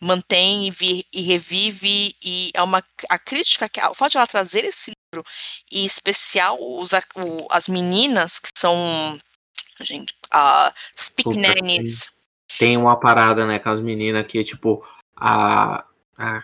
[0.01, 4.27] mantém e, vi- e revive e é uma a crítica que o fato de ela
[4.27, 5.25] trazer esse livro
[5.71, 9.19] e em especial os, o- as meninas que são
[9.81, 12.13] gente a speak Puta, nannies
[12.59, 15.85] Tem uma parada, né, com as meninas que, tipo, a.
[16.19, 16.43] a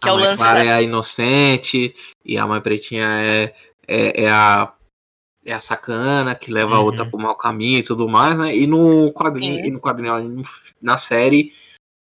[0.00, 3.06] Que a é o mãe lance Clara da- é a inocente e a mãe pretinha
[3.06, 3.54] é,
[3.86, 4.72] é, é a.
[5.46, 7.10] É a sacana que leva a outra Uhum.
[7.10, 8.56] pro mau caminho e tudo mais, né?
[8.56, 10.42] E no quadrinho, e no quadrinho,
[10.80, 11.52] na série,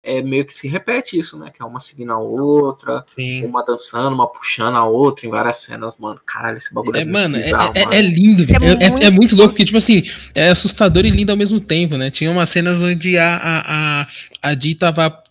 [0.03, 1.49] é meio que se repete isso, né?
[1.49, 3.45] Que é uma seguindo a outra, Sim.
[3.45, 6.19] uma dançando, uma puxando a outra em várias cenas, mano.
[6.25, 7.93] Caralho, esse bagulho é, É, mano, é, bizarro, é- mano.
[7.95, 8.43] é lindo.
[8.43, 10.03] É É, é- muito é muito louco, porque, tipo assim,
[10.35, 12.11] é assustador e lindo ao mesmo tempo, né?
[12.11, 14.07] Tinha umas cenas onde a, a, a,
[14.41, 15.23] a Di tava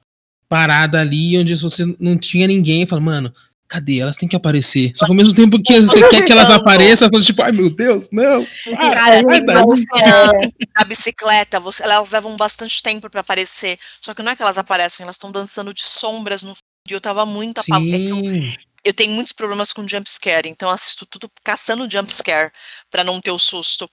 [0.48, 3.32] parada ali, onde você não tinha ninguém, e fala, mano,
[3.72, 4.00] cadê?
[4.00, 4.92] Elas têm que aparecer.
[4.94, 7.52] Só que ao mesmo tempo que você quer que elas apareçam, você fala, tipo, ai
[7.52, 8.44] meu Deus, não.
[8.76, 9.56] Cara, daí.
[9.78, 10.32] cena
[10.76, 13.78] na bicicleta, você- elas levam bastante tempo pra aparecer.
[14.00, 16.52] Só que não é que elas aparecem, elas estão dançando de sombras no
[16.88, 18.58] e eu tava muito apavorada.
[18.84, 22.50] Eu tenho muitos problemas com jump scare, então eu assisto tudo caçando jump scare
[22.90, 23.88] pra não ter o susto.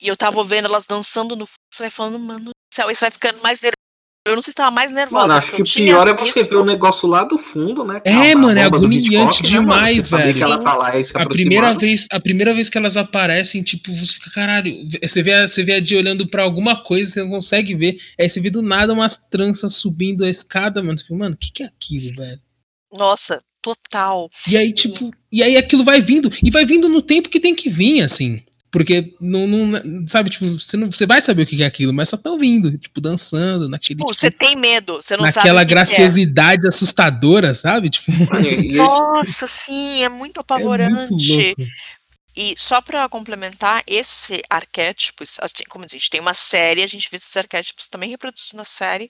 [0.00, 3.00] E eu tava vendo elas dançando no fundo, você vai falando, mano do céu, isso
[3.00, 3.74] vai ficando mais nervoso.
[4.26, 5.26] Eu não sei se tava mais nervosa.
[5.26, 8.00] Mano, acho que o pior é você visto- ver o negócio lá do fundo, né?
[8.00, 10.34] que É, mano, é agoniante Hitchcock, né, demais, Você saber velho.
[10.38, 13.62] que ela tá lá e se A primeira, vez, a primeira vez que elas aparecem,
[13.62, 17.10] tipo, você fica, caralho, você vê, a- você vê a Di olhando pra alguma coisa,
[17.10, 20.96] você não consegue ver, aí você vê do nada umas tranças subindo a escada, mano,
[20.96, 22.40] você fica, mano, o que, que é aquilo, velho?
[22.90, 24.30] Nossa, total.
[24.48, 27.54] E aí, tipo, e aí aquilo vai vindo, e vai vindo no tempo que tem
[27.54, 28.42] que vir, assim.
[28.74, 32.08] Porque não, não sabe, tipo, você, não, você vai saber o que é aquilo, mas
[32.08, 35.36] só estão vindo, tipo, dançando, naquele, Pô, tipo, você tem medo, você não sabe.
[35.36, 35.76] naquela o que que é.
[35.76, 37.88] graciosidade assustadora, sabe?
[37.88, 38.10] Tipo,
[38.74, 41.54] Nossa, sim, é muito é muito apavorante.
[41.56, 41.70] louco.
[42.36, 47.08] E só pra complementar, esse arquétipo, assim, como a gente tem uma série, a gente
[47.08, 49.08] vê esses arquétipos também reproduzidos na série,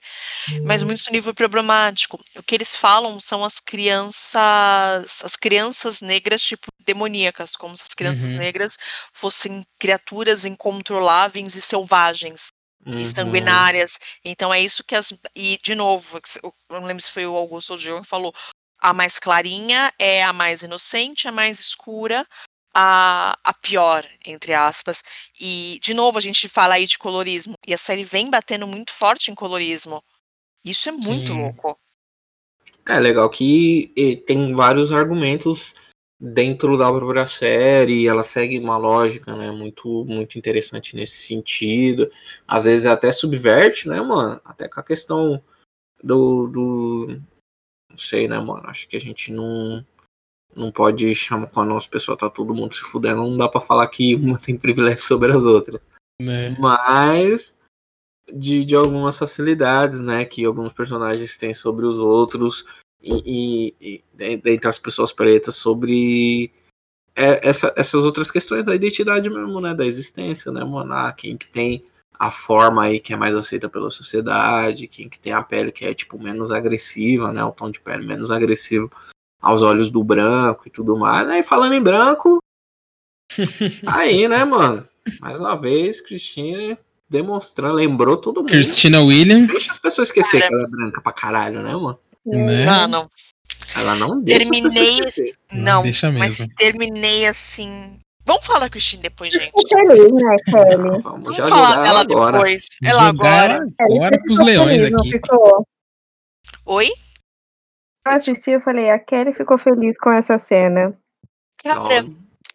[0.63, 0.87] mas Hum.
[0.87, 2.19] muito no nível problemático.
[2.35, 7.93] O que eles falam são as crianças, as crianças negras, tipo, demoníacas, como se as
[7.95, 8.37] crianças Uhum.
[8.37, 8.77] negras
[9.13, 12.47] fossem criaturas incontroláveis e selvagens
[12.85, 12.97] Uhum.
[12.99, 13.97] e sanguinárias.
[14.23, 15.13] Então é isso que as.
[15.35, 16.19] E, de novo,
[16.69, 18.33] não lembro se foi o Augusto ou o Diogo que falou.
[18.81, 22.27] A mais clarinha é a mais inocente, a mais escura,
[22.77, 25.01] a, a pior, entre aspas.
[25.39, 27.55] E, de novo, a gente fala aí de colorismo.
[27.65, 30.03] E a série vem batendo muito forte em colorismo.
[30.63, 31.39] Isso é muito Sim.
[31.41, 31.79] louco.
[32.85, 35.73] É legal que tem vários argumentos
[36.19, 42.11] dentro da própria série, ela segue uma lógica, né, muito muito interessante nesse sentido.
[42.47, 44.39] Às vezes até subverte, né, mano?
[44.43, 45.41] Até com a questão
[46.03, 47.21] do, do
[47.89, 48.67] não sei, né, mano?
[48.67, 49.85] Acho que a gente não
[50.55, 53.59] não pode chamar com a nossa pessoa tá todo mundo se fudendo, não dá pra
[53.61, 55.81] falar que uma tem privilégio sobre as outras
[56.19, 56.55] Né?
[56.59, 57.53] mas
[58.33, 62.65] de, de algumas facilidades, né, que alguns personagens têm sobre os outros
[63.01, 66.51] e, e, e dentre as pessoas pretas sobre
[67.15, 71.47] é, essa- essas outras questões da identidade mesmo, né, da existência, né, mano, quem que
[71.47, 71.83] tem
[72.17, 75.85] a forma aí que é mais aceita pela sociedade, quem que tem a pele que
[75.85, 78.89] é tipo menos agressiva, né, o tom de pele menos agressivo
[79.41, 82.39] aos olhos do branco e tudo mais, né, e falando em branco,
[83.83, 84.85] tá aí, né, mano,
[85.19, 88.49] mais uma vez, Cristina demonstrando, lembrou todo mundo.
[88.49, 90.49] Christina Williams, Deixa as pessoas esquecer Cara.
[90.49, 91.99] que ela é branca pra caralho, né, mano?
[92.25, 92.65] né?
[92.65, 93.09] Mano,
[93.75, 94.99] Ela não deixa terminei.
[95.53, 96.53] Não, Deixa mas mesmo.
[96.55, 97.99] terminei assim.
[98.25, 99.51] Vamos falar da Christine depois, gente.
[99.69, 100.77] Feliz, né, Kelly?
[100.77, 102.37] Não, vamos Vamos falar dela ela agora.
[102.39, 102.65] depois.
[102.83, 103.67] Ela Jogar agora.
[103.79, 105.11] agora pros leões feliz, não aqui.
[105.11, 105.67] ficou?
[106.65, 106.89] Oi?
[108.07, 110.95] Eu assisti e falei, a Kelly ficou feliz com essa cena.
[111.63, 111.79] Cara,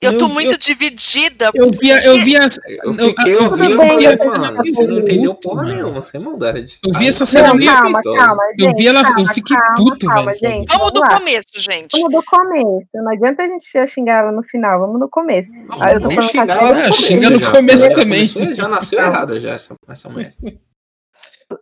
[0.01, 1.51] eu tô Eu- muito eu- dividida.
[1.53, 2.49] Eu vi, eu vi, a-
[2.85, 4.25] Eu fiquei eu- eu bem, falei, eu tô
[4.73, 6.79] você não entendeu porra nenhuma, sem maldade.
[6.87, 8.17] Eu vi essa cena Não, calma, respeitosa.
[8.17, 10.39] calma, eu vi ela, eu calma, fiquei calma, puto, calma, velho.
[10.39, 10.69] gente.
[10.73, 11.19] Vamos do lá.
[11.19, 12.01] começo, gente.
[12.01, 12.87] Vamos do começo.
[12.95, 14.79] Não adianta a gente já xingar ela no final.
[14.81, 15.51] Vamos no começo.
[15.51, 17.53] Vamos Aí eu tô do Vamos falando xingar ela no xinga começo no já.
[17.53, 18.55] começo também.
[18.55, 20.35] já nasceu errada já, essa, essa mulher.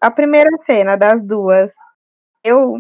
[0.03, 1.73] A primeira cena das duas,
[2.45, 2.77] eu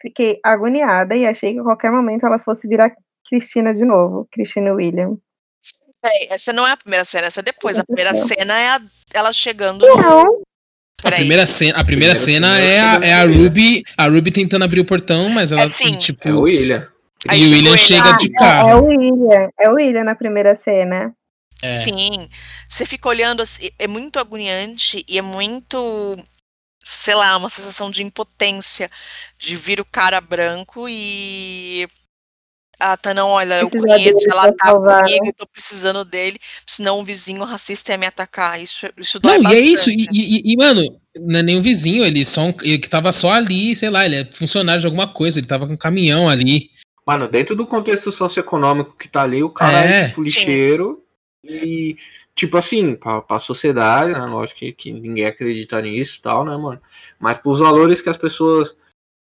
[0.00, 2.92] fiquei agoniada e achei que a qualquer momento ela fosse virar
[3.28, 4.26] Cristina de novo.
[4.30, 5.16] Cristina William.
[6.00, 7.78] Peraí, essa não é a primeira cena, essa é depois.
[7.78, 8.26] A primeira Não.
[8.26, 8.80] cena é a-
[9.12, 9.96] ela chegando no.
[9.96, 10.42] Não,
[11.04, 13.30] A primeira cena, a primeira Primeira cena cena é é a, chegando é a com
[13.32, 13.42] ele.
[13.44, 15.96] Ruby, a Ruby tentando abrir o portão, mas ela É sim.
[15.98, 16.88] tipo É o William.
[17.28, 17.78] Aí e o William ele.
[17.78, 18.80] chega Ah, de é, é carro.
[18.80, 19.48] o William.
[19.58, 21.12] É o William na primeira cena.
[21.62, 21.70] É.
[21.70, 22.28] Sim.
[22.68, 25.76] Você fica olhando assim, é muito agoniante e é muito,
[26.88, 28.90] sei lá, uma sensação de impotência
[29.38, 31.86] de vir o cara branco e.
[32.80, 36.04] Ah, tá, não, olha, eu Precisa conheço, dele ela tá salvar, comigo, eu tô precisando
[36.04, 38.62] dele, senão o vizinho racista ia me atacar.
[38.62, 39.72] Isso, isso dói Não, e é bastante.
[39.74, 42.88] isso, e, e- e, mano, não é nem um vizinho, ele só um, ele que
[42.88, 45.76] tava só ali, sei lá, ele é funcionário de alguma coisa, ele tava com um
[45.76, 46.70] caminhão ali.
[47.04, 50.08] Mano, dentro do contexto socioeconômico que tá ali, o cara é, É.
[50.10, 51.02] tipo lixeiro.
[51.42, 51.96] E,
[52.38, 54.20] tipo assim, pra, pra sociedade, né?
[54.20, 56.80] Lógico que, que ninguém acredita nisso e tal, né, mano?
[57.18, 58.78] Mas pros valores que as pessoas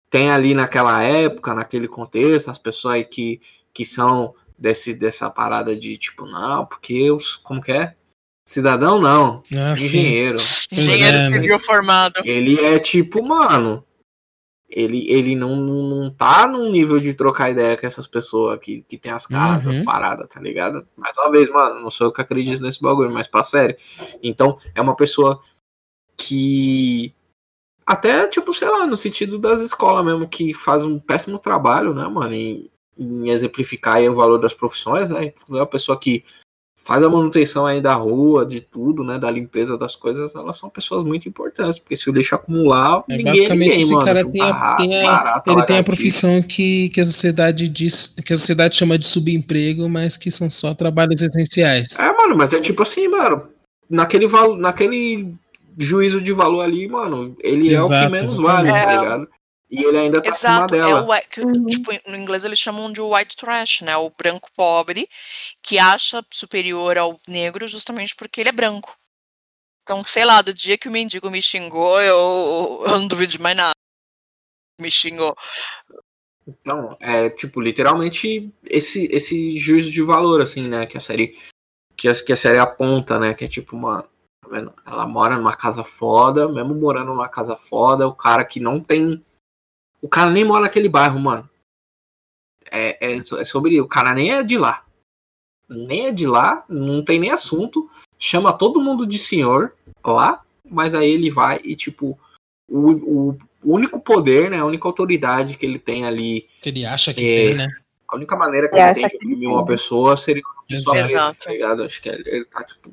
[0.09, 3.39] têm ali naquela época, naquele contexto, as pessoas aí que,
[3.73, 7.37] que são desse, dessa parada de tipo, não, porque os.
[7.37, 7.95] Como que é?
[8.45, 9.85] Cidadão não, Ah, sim.
[9.85, 10.37] engenheiro.
[10.71, 11.29] Engenheiro É, né?
[11.29, 12.21] civil formado.
[12.25, 13.85] Ele é tipo, mano.
[14.69, 18.97] Ele, ele não, não, tá num nível de trocar ideia com essas pessoas que, que
[18.97, 19.85] tem as casas, as Uhum.
[19.85, 20.85] paradas, tá ligado?
[20.95, 23.77] Mais uma vez, mano, não sou eu que acredito nesse bagulho, mas pra sério.
[24.21, 25.41] Então, é uma pessoa
[26.17, 27.13] que.
[27.85, 32.05] Até, tipo, sei lá, no sentido das escolas mesmo, que faz um péssimo trabalho, né,
[32.09, 35.27] mano, em, em exemplificar aí o valor das profissões, né?
[35.27, 36.25] É uma pessoa que
[36.87, 39.19] faz a manutenção aí da rua, de tudo, né?
[39.19, 43.17] Da limpeza das coisas, elas são pessoas muito importantes, porque se o lixo acumular, É,
[43.17, 44.05] ninguém basicamente, é ninguém, esse mano.
[44.05, 48.31] cara tem tem a- barata, Ele tem a profissão que, que a sociedade diz, que
[48.31, 51.99] a sociedade chama de subemprego, mas que são só trabalhos essenciais.
[51.99, 53.49] É, mano, mas é tipo assim, mano,
[53.89, 55.33] naquele, valo, naquele
[55.77, 59.01] juízo de valor ali, mano, ele é o que Exato, menos vale, tá exatamente.
[59.01, 59.27] ligado?
[59.69, 61.01] E ele ainda tá acima Exato, é dela.
[61.01, 61.65] o white- que, Uhum.
[61.65, 63.97] tipo, no inglês eles chamam de white trash, né?
[63.97, 65.09] O branco pobre
[65.61, 68.95] que acha superior ao negro justamente porque ele é branco.
[69.83, 73.41] Então, sei lá, do dia que o mendigo me xingou, eu, eu não duvido de
[73.41, 73.71] mais nada.
[74.79, 75.35] Me xingou.
[76.47, 80.85] Então, é tipo, literalmente esse, esse juízo de valor, assim, né?
[80.85, 81.37] Que a série.
[81.95, 83.33] Que a, que a série aponta, né?
[83.33, 84.03] Que é tipo, mano,
[84.41, 84.73] tá vendo?
[84.85, 89.23] Ela mora numa casa foda, mesmo morando numa casa foda, o cara que não tem.
[90.01, 91.49] O cara nem mora naquele bairro, mano.
[92.71, 93.79] É, é, é sobre.
[93.81, 94.85] O cara nem é de lá.
[95.69, 97.89] Nem é de lá, não tem nem assunto.
[98.17, 102.17] Chama todo mundo de senhor lá, mas aí ele vai e, tipo,
[102.69, 104.59] o, o único poder, né?
[104.59, 107.47] A única autoridade que ele tem ali Que ele acha que É.
[107.47, 107.67] tem, né?
[108.07, 109.47] a única maneira que Ele ele tem de tem.
[109.47, 111.49] uma pessoa seria uma pessoa Exato.
[111.51, 111.77] Exato.
[111.77, 111.85] tá?
[111.85, 112.89] Acho que ele, ele tá, tipo,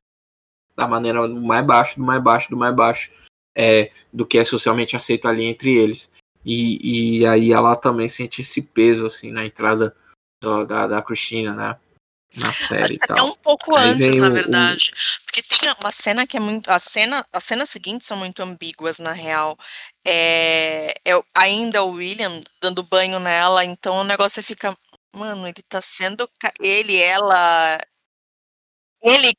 [0.76, 3.12] da maneira do mais baixo, do mais baixo, do mais baixo,
[3.56, 6.10] é, do que é socialmente aceito ali entre eles.
[6.44, 9.96] E, e aí ela também sente esse peso, assim, na entrada
[10.42, 11.76] do- da, da Cristina, né?
[12.36, 13.28] Na série e Até tal.
[13.28, 14.92] um pouco Aí antes, na o- o- verdade.
[15.24, 16.68] Porque tem uma cena que é muito.
[16.68, 19.56] A cena, as cenas seguintes são muito ambíguas, na real.
[20.04, 24.76] É, é o- ainda o William dando banho nela, então o negócio fica.
[25.14, 26.28] Mano, ele tá sendo.
[26.40, 27.78] ca- Ele, ela.
[29.02, 29.32] Ele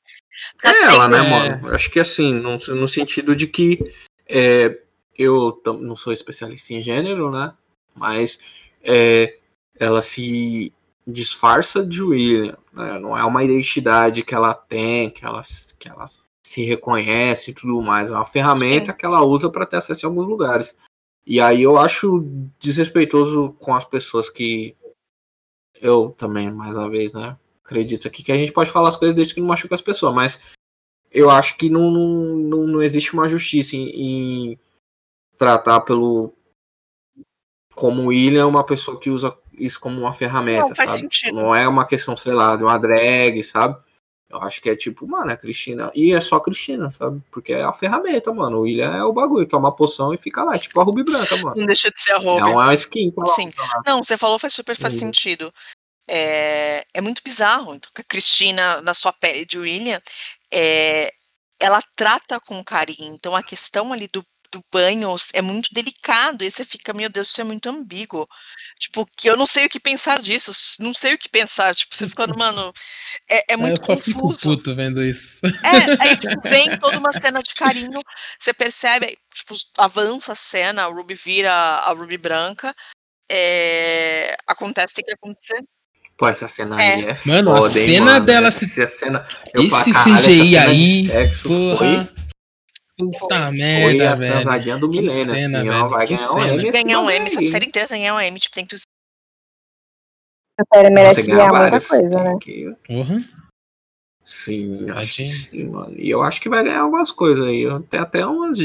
[0.61, 1.67] tá É ela, né, sendo- mano?
[1.69, 3.79] Eu Acho que assim, no, no sentido de que
[4.27, 4.69] é,
[5.17, 7.53] eu não sou especialista em gênero, né?
[7.93, 8.39] Mas
[8.83, 9.37] é,
[9.79, 10.73] ela se
[11.07, 12.99] disfarça de William, né?
[12.99, 15.41] Não é uma identidade que ela tem, que ela,
[15.79, 16.05] que ela
[16.45, 18.11] se reconhece e tudo mais.
[18.11, 20.77] É uma ferramenta que ela usa para ter acesso a alguns lugares.
[21.25, 22.23] E aí eu acho
[22.59, 24.75] desrespeitoso com as pessoas que
[25.81, 27.37] eu também, mais uma vez, né?
[27.63, 30.13] Acredito aqui que a gente pode falar as coisas desde que não machuca as pessoas,
[30.13, 30.39] mas
[31.11, 34.59] eu acho que não, não, não, não existe uma justiça em, em
[35.37, 36.33] tratar pelo
[37.73, 40.99] como o William uma pessoa que usa isso como uma ferramenta, Não, sabe?
[40.99, 41.35] sentido.
[41.35, 43.77] Não é uma questão, sei lá, de uma drag, sabe?
[44.29, 45.91] Eu acho que é tipo, mano, é Cristina.
[45.93, 47.21] E é só Cristina, sabe?
[47.31, 48.57] Porque é a ferramenta, mano.
[48.57, 49.47] O William é o bagulho.
[49.47, 50.55] Toma a poção e fica lá.
[50.55, 51.55] É tipo a Ruby Branca, mano.
[51.55, 52.49] Não deixa de ser a É Ruby.
[52.49, 53.13] uma skin.
[53.17, 53.51] ela Sim.
[53.57, 53.81] lá.
[53.85, 54.99] Não, você falou faz super faz Uhum.
[55.01, 55.53] sentido.
[56.09, 57.75] É, é muito bizarro.
[57.75, 60.01] Então, a Cristina, na sua pele de William,
[60.51, 61.13] é,
[61.59, 63.13] ela trata com carinho.
[63.13, 66.43] Então, a questão ali do, do banho é muito delicado.
[66.43, 68.27] E você fica, meu Deus, isso é muito ambíguo.
[68.79, 70.51] Tipo, que eu não sei o que pensar disso.
[70.79, 71.75] Não sei o que pensar.
[71.75, 72.73] Tipo, você ficando, mano,
[73.29, 74.39] é, é muito eu só fico confuso.
[74.41, 75.39] puto vendo isso.
[75.45, 77.99] É, aí tipo, vem toda uma cena de carinho,
[78.39, 82.73] você percebe, tipo, avança a cena, a Ruby vira a Ruby branca,
[83.31, 85.61] é, acontece o que acontecer.
[86.17, 86.93] Pô, essa cena É.
[86.95, 88.25] aí é Mano, a foda, hein, cena mano?
[88.25, 91.77] dela Essa se- cena, eu Esse falo, essa CGI aí, sexo porra.
[91.77, 92.14] Foi
[92.97, 94.33] foi merda, a velho.
[94.33, 96.53] transadinha do Que milênio, cena, assim, ó, velho, vai que ganhar um cena.
[96.61, 98.75] M Ganhar um M, essa série inteira ganhar um M, tipo, tem que
[100.57, 102.37] A série merece ganhar muita coisa, né?
[102.41, 103.17] que- Porra.
[104.23, 105.93] Sim, acho que sim, mano.
[105.99, 107.65] E eu acho que vai ganhar algumas coisas aí.
[107.89, 108.57] Tem até umas,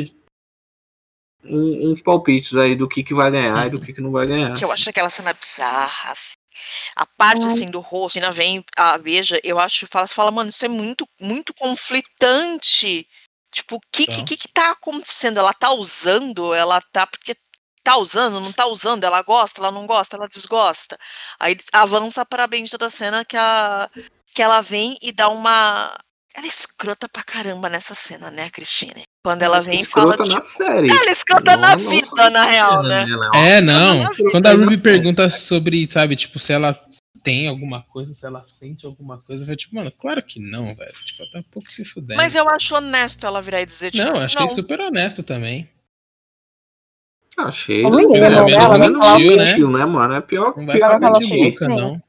[1.44, 4.26] um- uns palpites aí do que, que vai ganhar e do que, que não vai
[4.26, 4.54] ganhar.
[4.56, 6.34] que eu acho aquela cena bizarra, assim.
[6.96, 7.52] A parte, Ai.
[7.52, 11.06] assim, do rosto, ainda vem a Veja, eu acho, fala, fala, mano, isso é muito,
[11.20, 13.06] muito conflitante.
[13.52, 14.12] Tipo, o que, Tá.
[14.12, 15.38] que, que que tá acontecendo?
[15.38, 16.54] Ela tá usando?
[16.54, 17.34] Ela tá, porque
[17.82, 19.04] tá usando, não tá usando?
[19.04, 20.96] Ela gosta, ela não gosta, ela desgosta.
[21.38, 23.88] Aí avança para a bendita da cena que, a,
[24.34, 25.92] que ela vem e dá uma...
[26.36, 28.94] Ela é escrota pra caramba nessa cena, né, Cristina?
[29.24, 30.10] Quando ela vem e fala...
[30.12, 30.88] Escrota na tipo, série.
[30.90, 33.12] ela é escrota Não- na não vida, na real, cena, né?
[33.12, 34.06] Ela uma É, não.
[34.30, 36.70] Quando a Ruby pergunta sobre, sabe, tipo, se ela
[37.22, 40.74] tem alguma coisa, se ela sente alguma coisa, eu falei, tipo, mano, claro que não,
[40.74, 40.94] velho.
[41.04, 42.16] Tipo, ela tá um pouco se fudendo.
[42.16, 44.48] Mas eu acho honesto ela virar e dizer, tipo, Não, eu achei não.
[44.48, 45.68] super honesto também.
[47.36, 47.84] Achei.
[47.84, 50.14] Ô, menina, é, não, pelo menos vai falar mentiu, né, mano?
[50.14, 52.02] É pior, Não vai pior de que- louca, não.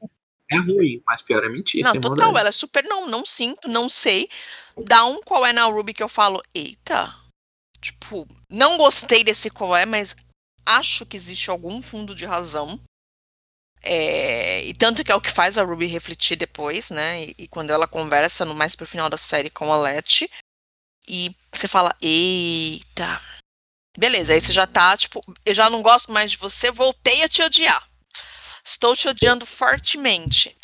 [0.50, 1.82] É ruim, mas pior é mentir.
[1.82, 2.38] Não, total, maldade.
[2.40, 4.28] ela é super não, não sinto, não sei.
[4.76, 7.08] Dá um qual é na Ruby que eu falo, eita.
[7.80, 10.14] Tipo, não gostei desse qual é, mas
[10.66, 12.78] acho que existe algum fundo de razão.
[13.84, 17.24] É, e tanto que é o que faz a Ruby refletir depois, né?
[17.24, 20.30] E, e, quando ela conversa no mais pro final da série com a Letty.
[21.08, 23.20] E você fala, eita.
[23.98, 27.28] Beleza, aí você já tá, tipo, eu já não gosto mais de você, voltei a
[27.28, 27.86] te odiar.
[28.64, 30.56] Estou te odiando fortemente.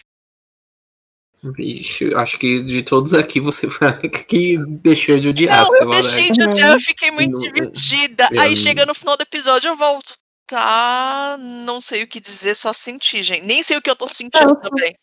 [1.43, 5.65] Vixe, acho que de todos aqui você foi que deixou de odiar.
[5.65, 8.29] Não, eu deixei de odiar, eu fiquei muito não, dividida.
[8.33, 8.41] Eu...
[8.41, 10.15] Aí chega no final do episódio, eu volto.
[10.49, 13.45] Tá, não sei o que dizer, só sentir, gente.
[13.45, 14.97] Nem sei o que eu tô sentindo também.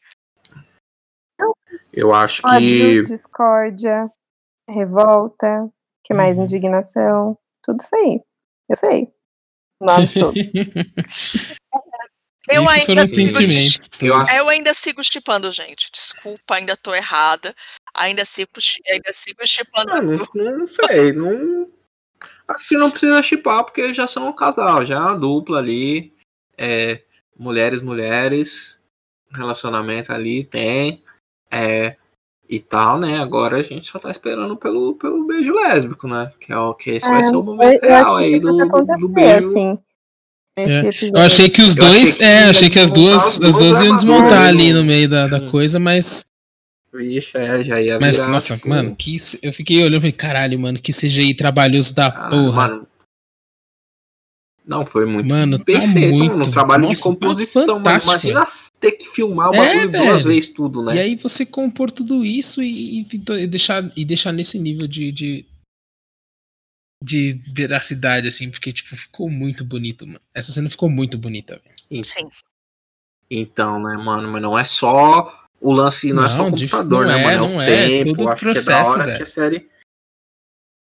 [1.93, 3.04] Eu acho que.
[3.04, 4.12] discórdia,
[4.68, 5.70] revolta,
[6.04, 6.36] que mais?
[6.36, 6.43] Uhum.
[6.43, 7.38] Indignação.
[7.64, 8.22] Tudo isso aí.
[8.68, 9.14] Eu sei.
[9.80, 10.52] Nomes todos.
[12.48, 13.39] Eu ainda, sigo,
[14.02, 15.89] eu, eu ainda sigo chipando, gente.
[15.91, 17.56] Desculpa, ainda tô errada.
[17.96, 18.52] Ainda sigo,
[18.88, 19.91] ainda sigo chipando.
[19.91, 21.68] Ah, não, não, não, sei, não.
[22.48, 26.14] Acho que não precisa chipar, porque já são um casal, já é uma dupla ali.
[26.58, 27.02] É,
[27.38, 28.82] mulheres, mulheres.
[29.32, 31.04] Relacionamento ali tem.
[31.52, 31.96] É,
[32.50, 33.20] e tal, né?
[33.20, 36.32] Agora a gente só tá esperando pelo, pelo beijo lésbico, né?
[36.39, 38.56] Que é o que esse é, vai ser o momento real aí do,
[39.00, 39.50] do beijo.
[39.50, 39.80] Assim.
[40.58, 40.89] É.
[41.14, 42.20] Eu achei que os dois.
[42.20, 45.80] é, achei que as duas, as duas iam desmontar ali no meio da, da coisa,
[45.80, 46.24] mas.
[46.96, 48.70] Vixe, é, já ia Mas, virar, nossa, tipo...
[48.70, 52.68] mano, que, eu fiquei olhando e falei, caralho, mano, que CGI trabalhoso da ah, porra.
[52.70, 52.88] Mano,
[54.68, 56.38] não, foi muito mano, tá perfeito, tá muito...
[56.38, 56.52] mano.
[56.52, 58.00] trabalho nossa, de composição, mano.
[58.02, 58.46] Imagina
[58.80, 60.96] ter que filmar o é, bagulho duas vezes tudo, né?
[60.96, 63.08] E aí você compor tudo isso e, e,
[63.41, 65.46] e deixar, e deixar nesse nível de, de,
[67.04, 70.22] de veracidade, assim, porque, tipo, ficou muito bonito, mano.
[70.34, 72.04] Essa cena ficou muito bonita, velho.
[72.04, 72.28] Sim.
[73.30, 77.06] Então, né, mano, mas não é só o lance, não, não é só o computador,
[77.06, 77.53] né, é, mano?
[77.53, 79.70] É o é, tempo, acho processo, que é da hora que a série.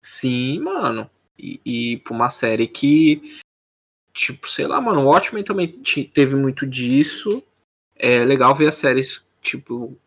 [0.03, 1.11] Sim, mano.
[1.39, 3.39] E, e pra uma série que.
[4.13, 5.69] Tipo, sei lá, mano, o Watchmen também
[6.13, 7.43] teve muito disso.
[7.97, 9.99] É legal ver as séries, tipo,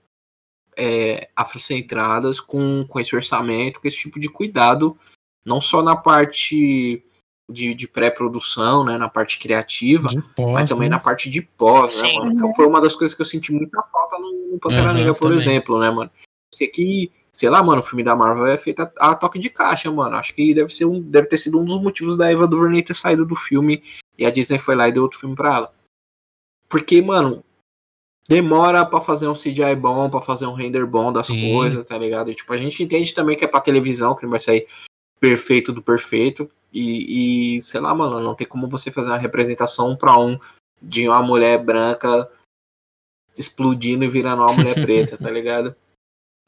[0.75, 4.97] é, afrocentradas, com, com esse orçamento, com esse tipo de cuidado
[5.47, 7.01] não só na parte
[7.49, 10.95] de, de pré-produção, né, na parte criativa, pós, mas também né?
[10.95, 12.35] na parte de pós, né, mano?
[12.35, 15.13] Que foi uma das coisas que eu senti muita falta no, no Pantera uhum, Negra,
[15.13, 15.37] por também.
[15.37, 16.11] exemplo, né, mano?
[16.53, 19.49] Sei que, sei lá, mano, o filme da Marvel é feito a, a, toque de
[19.49, 20.15] caixa, mano.
[20.17, 22.95] Acho que deve, ser um, deve ter sido um dos motivos da Eva DuVernay ter
[22.95, 23.81] saído do filme
[24.17, 25.73] e a Disney foi lá e deu outro filme pra ela.
[26.67, 27.43] Porque, mano,
[28.27, 31.53] demora para fazer um CGI bom, para fazer um render bom das Sim.
[31.53, 32.29] coisas, tá ligado?
[32.29, 34.67] E, tipo, a gente entende também que é pra televisão, que não vai sair
[35.19, 36.49] perfeito do perfeito.
[36.73, 40.39] E, e, sei lá, mano, não tem como você fazer uma representação para um
[40.81, 42.29] de uma mulher branca
[43.37, 45.75] explodindo e virando uma mulher preta, tá ligado?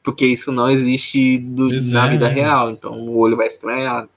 [0.02, 2.32] Porque isso não existe do, na vida é.
[2.32, 4.08] real, então o olho vai estranhar.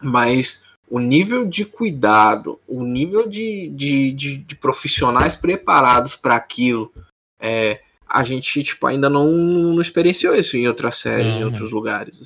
[0.00, 6.92] Mas o nível de cuidado, o nível de, de, de, de profissionais preparados para aquilo,
[7.38, 12.22] é, a gente tipo, ainda não, não experienciou isso em outras séries, em outros lugares.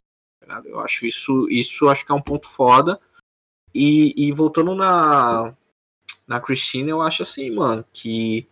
[0.65, 3.01] Eu acho isso, isso acho que é um ponto foda.
[3.75, 5.55] E, e voltando na,
[6.27, 8.47] na Christine, eu acho assim, mano, que.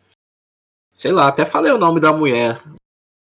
[0.94, 2.62] Sei lá, até falei o nome da mulher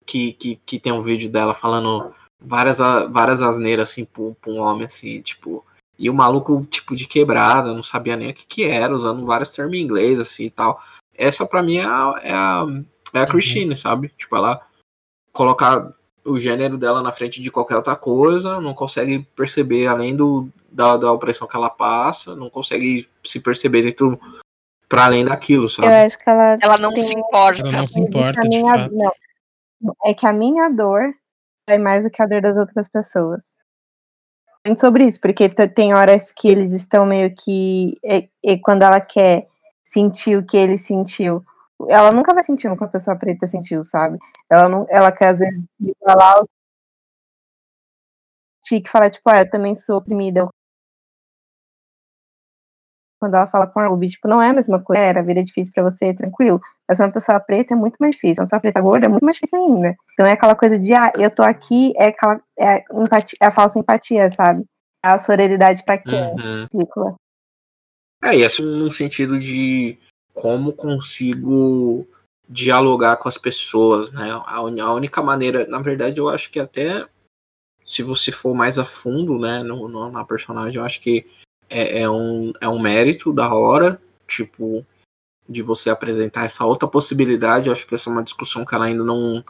[0.04, 4.58] que, que, que tem um vídeo dela falando várias, várias asneiras, assim, pra, pra um
[4.58, 5.64] homem, assim, tipo.
[5.96, 9.52] E o maluco, tipo, de quebrada, não sabia nem o que, que era, usando vários
[9.52, 10.80] termos em inglês, assim e tal.
[11.14, 12.66] Essa, pra mim, é a, é a,
[13.12, 13.28] é a uhum.
[13.28, 13.76] Christine, uhum.
[13.76, 14.08] sabe?
[14.18, 14.66] Tipo, ela
[15.32, 15.92] colocar
[16.24, 20.96] o gênero dela na frente de qualquer outra coisa, não consegue perceber além do, da,
[20.96, 24.18] da opressão que ela passa, não consegue se perceber dentro
[24.88, 25.88] para além daquilo, sabe?
[25.88, 27.02] Eu acho que ela ela não tem...
[27.02, 27.60] se importa.
[27.60, 28.94] Ela não se importa, de minha, fato.
[28.94, 29.96] Não.
[30.04, 31.14] É que a minha dor
[31.68, 33.42] é mais do que a dor das outras pessoas.
[34.66, 39.00] Muito sobre isso, porque tem horas que eles estão meio que e, e quando ela
[39.00, 39.46] quer
[39.82, 41.44] sentir o que ele sentiu,
[41.88, 44.18] ela nunca vai sentir o que a pessoa preta sentiu, sabe?
[44.50, 45.60] Ela não, ela quer às vezes
[46.04, 46.48] falar o
[48.62, 50.48] que falar, tipo, ah, eu também sou oprimida.
[53.20, 55.40] Quando ela fala com a Ruby, tipo, não é a mesma coisa, era, a vida
[55.40, 56.60] é difícil pra você, tranquilo.
[56.88, 59.36] Mas uma pessoa preta é muito mais difícil, uma pessoa preta gorda é muito mais
[59.36, 59.94] difícil ainda.
[60.12, 63.52] Então é aquela coisa de, ah, eu tô aqui, é aquela, é, empatia, é a
[63.52, 64.64] falsa empatia, sabe?
[65.04, 66.16] É a sororidade pra quê?
[66.16, 66.66] Uhum.
[68.22, 69.98] É, e assim, num sentido de
[70.34, 72.06] como consigo
[72.48, 74.30] dialogar com as pessoas, né?
[74.44, 77.08] A, a, única maneira, na verdade, eu acho que até
[77.82, 81.26] se você for mais a fundo, né, no, no na personagem, eu acho que
[81.68, 84.84] é, é, um, é um mérito da hora, tipo,
[85.48, 87.66] de você apresentar essa outra possibilidade.
[87.66, 89.44] Eu acho que essa é uma discussão que ela ainda não,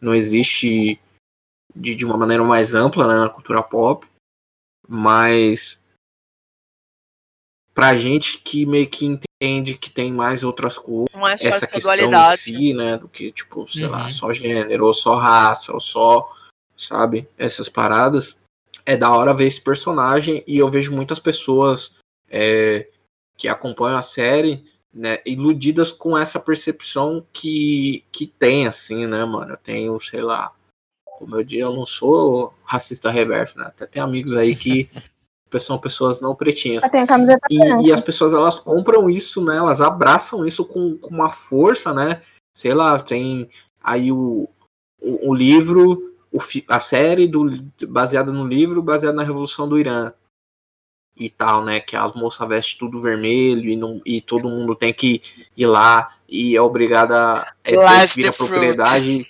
[0.00, 1.00] não existe
[1.74, 4.06] de, de uma maneira mais ampla né, na cultura pop,
[4.86, 5.78] mas
[7.72, 11.66] pra gente que meio que entende que tem mais outras coisas, Não é só essa
[11.66, 14.10] questão em si, né, do que, tipo, sei lá, Uhum.
[14.10, 16.30] só gênero, ou só raça, ou só,
[16.76, 18.38] sabe, essas paradas.
[18.84, 21.92] É da hora ver esse personagem e eu vejo muitas pessoas
[22.28, 22.88] é,
[23.36, 29.52] que acompanham a série, né, iludidas com essa percepção que, que tem, assim, né, mano,
[29.52, 30.52] eu tenho, sei lá,
[31.18, 34.90] como eu digo, eu não sou racista reverso, né, até tem amigos aí que
[35.58, 36.84] são pessoas não pretinhas.
[36.84, 36.88] A
[37.50, 39.56] E, e as pessoas elas compram isso, né?
[39.56, 42.22] Elas abraçam isso com, com uma força, né?
[42.54, 43.48] Sei lá, tem
[43.82, 44.48] aí o,
[45.00, 47.50] o, o livro, o, fi- a série do,
[47.88, 50.12] baseada no livro, baseada na Revolução do Irã.
[51.16, 51.80] E tal, né?
[51.80, 55.20] Que as moças vestem tudo vermelho e, não, e todo mundo tem que
[55.56, 58.50] ir lá e é obrigada é, Life's vira the fruit.
[58.50, 59.26] propriedade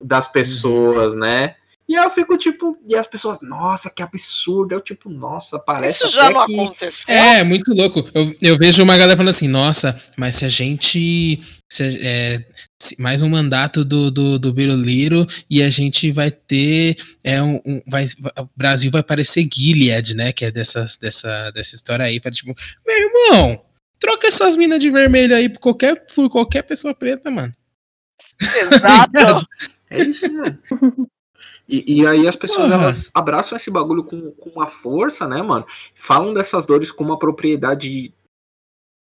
[0.00, 1.56] das pessoas, né?
[1.92, 4.72] E eu fico tipo, e as pessoas, nossa, que absurdo.
[4.72, 7.14] Eu tipo, nossa, parece Isso já até não que aconteceu.
[7.14, 8.08] É, muito louco.
[8.14, 11.38] Eu, eu vejo uma galera falando assim, nossa, mas se a gente.
[11.70, 12.42] se é,
[12.80, 16.96] se- mais um mandato do, do, do Biruliro e a gente vai ter.
[17.22, 20.32] É, um, um- vai, vai- o Brasil vai parecer Gilead, né?
[20.32, 22.18] Que é dessa, dessa, dessa história aí.
[22.18, 22.54] Para tipo,
[22.86, 23.62] meu irmão,
[24.00, 27.52] troca essas minas de vermelho aí por qualquer, por qualquer pessoa preta, mano.
[28.40, 29.46] Exato.
[29.94, 30.58] É isso, mano.
[31.72, 32.82] E, e aí as pessoas Porra.
[32.82, 35.64] elas abraçam esse bagulho com, com uma força, né, mano?
[35.94, 38.14] Falam dessas dores com uma propriedade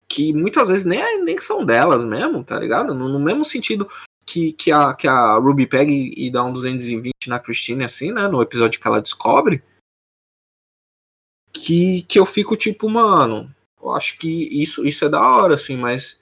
[0.07, 2.93] que muitas vezes nem, é- nem são delas mesmo, tá ligado?
[2.95, 3.89] No, no mesmo sentido
[4.25, 8.13] que, que, a, que a Ruby pega e, e dá um 220 na Christine, assim,
[8.13, 8.29] né?
[8.29, 9.61] No episódio que ela descobre.
[11.51, 13.53] Que, que eu fico tipo, mano,
[13.83, 16.21] eu acho que isso, isso é da hora, assim, mas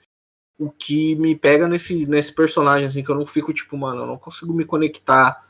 [0.58, 4.06] o que me pega nesse, nesse personagem, assim, que eu não fico tipo, mano, eu
[4.06, 5.48] não consigo me conectar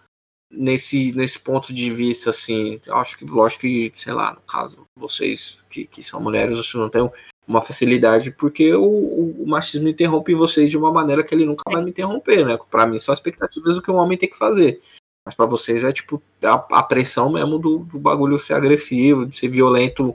[0.50, 2.80] nesse, nesse ponto de vista, assim.
[2.84, 6.74] Eu acho que, lógico que, sei lá, no caso, vocês que, que são mulheres, vocês
[6.74, 7.08] não têm
[7.46, 11.82] uma facilidade, porque o, o, machismo interrompe vocês de uma maneira que ele nunca vai
[11.82, 12.58] me interromper, né?
[12.70, 14.80] Pra mim são expectativas do que um homem tem que fazer.
[15.24, 19.36] Mas pra vocês é tipo a, a pressão mesmo do, do bagulho ser agressivo, de
[19.36, 20.14] ser violento,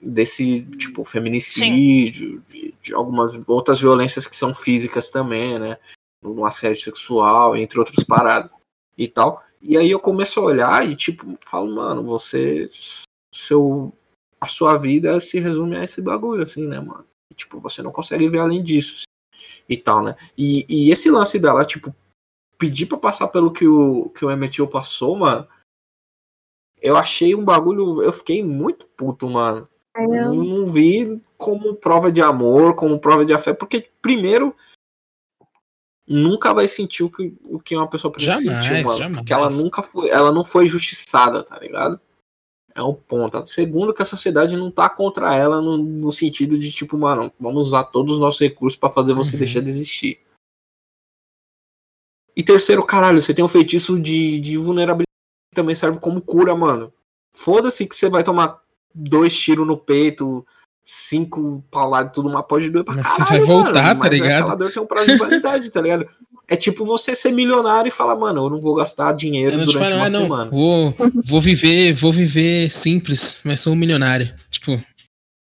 [0.00, 5.76] desse tipo feminicídio, de, de algumas outras violências que são físicas também, né?
[6.22, 8.50] No assédio sexual, entre outras paradas
[8.98, 9.42] e tal.
[9.62, 12.68] E aí eu começo a olhar e tipo, falo, mano, você
[13.34, 13.92] seu
[14.40, 17.04] a sua vida se resume a esse bagulho assim, né, mano?
[17.30, 20.16] E, tipo, você não consegue ver além disso assim, e tal, né?
[20.36, 21.94] E, e esse lance dela, tipo,
[22.56, 25.46] pedir pra passar pelo que o que o Till passou, mano,
[26.80, 29.68] eu achei um bagulho, eu fiquei muito puto, mano.
[29.94, 34.54] Aí eu- Não, não vi como prova de amor, como prova de afeto, porque primeiro
[36.08, 38.98] nunca vai sentir o que, o que uma pessoa preta Jamais, sentiu, mano.
[38.98, 39.16] jamais.
[39.18, 42.00] Porque ela nunca foi, ela não foi justiçada, tá ligado?
[42.74, 43.46] É um ponto.
[43.46, 47.66] Segundo, que a sociedade não tá contra ela no, no sentido de tipo, mano, vamos
[47.68, 49.38] usar todos os nossos recursos pra fazer você Uhum.
[49.40, 50.20] deixar de existir.
[52.36, 55.06] E terceiro, caralho, você tem um feitiço de, de vulnerabilidade
[55.52, 56.92] que também serve como cura, mano.
[57.32, 58.62] Foda-se que você vai tomar
[58.94, 60.46] dois tiros no peito,
[60.90, 64.10] cinco pauladas tudo, mas pode doer pra Mas você caralho, vai voltar, mano, tá mas
[64.10, 64.32] ligado?
[64.32, 66.08] Aquela dor tem um prazo de validade, tá ligado?
[66.48, 69.96] É tipo você ser milionário e falar, mano, eu não vou gastar dinheiro durante ah,
[69.96, 70.50] uma não, semana.
[70.50, 74.34] Vou, vou viver, vou viver simples, mas sou um milionário.
[74.50, 74.82] Tipo,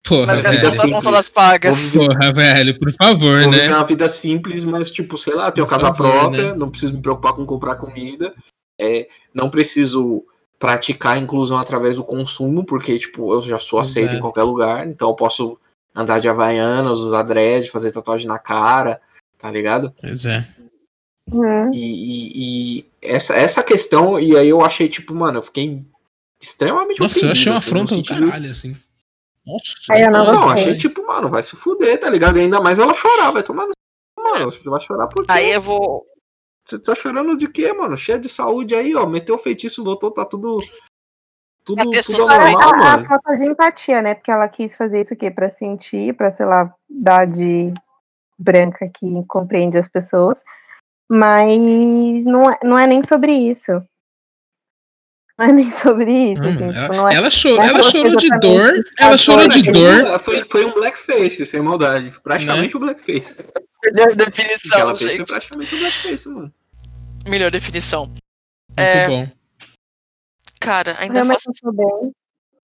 [0.03, 0.73] porra, Mas as velho.
[0.73, 1.93] são todas pagas.
[1.93, 3.75] Porra, velho, por favor, Vou viver né?
[3.75, 6.55] uma vida simples, mas tipo, sei lá, tenho Por casa favor, própria, né?
[6.55, 8.33] não preciso me preocupar com comprar comida,
[8.81, 10.25] é, não preciso
[10.59, 14.17] praticar a inclusão através do consumo, porque tipo, eu já sou aceito Exato.
[14.17, 15.57] em qualquer lugar, então eu posso
[15.95, 18.99] andar de havaianas, usar dread, fazer tatuagem na cara,
[19.37, 19.93] tá ligado?
[20.01, 20.47] Pois é.
[21.31, 21.73] Uhum.
[21.73, 22.31] E, e-
[22.79, 25.83] e essa, essa questão, e aí eu achei, tipo, mano, eu fiquei
[26.41, 28.77] extremamente Nossa, eu ofendido, achei uma assim, afronta do sentido- caralho, assim.
[29.45, 29.73] Nossa.
[29.91, 32.37] Aí eu não Não, achei tipo, mano, vai se fuder, tá ligado?
[32.37, 33.71] E ainda mais ela chorar, vai tomar no
[34.21, 35.31] Mano, você vai chorar por quê?
[35.31, 36.05] Aí eu vou.
[36.67, 37.95] Você tá chorando de quê, mano?
[37.95, 39.05] Cheia de saúde aí, ó.
[39.05, 40.57] Meteu o feitiço, voltou, tá tudo.
[41.63, 43.07] Tudo, A tudo normal, a, a mano.
[43.07, 44.15] falta de empatia, né?
[44.15, 47.73] Porque ela quis fazer isso aqui pra sentir, pra, sei lá, dar de
[48.37, 50.43] branca que compreende as pessoas.
[51.09, 53.71] Mas não é, não é nem sobre isso.
[55.37, 56.63] Não é nem sobre isso, Hum, assim.
[56.63, 59.71] ela, tipo, não é, ela chorou, não é ela chorou de dor, ela chorou de
[59.71, 60.19] dor.
[60.19, 62.11] Foi, foi um blackface, sem maldade.
[62.23, 63.45] Praticamente um blackface.
[63.83, 65.25] Melhor definição, ela gente.
[65.25, 66.53] praticamente um blackface, mano.
[67.27, 68.05] Melhor definição.
[68.07, 68.19] Muito
[68.77, 69.29] É, bom.
[70.59, 71.71] Cara, ainda realmente faço.
[71.71, 72.11] bem.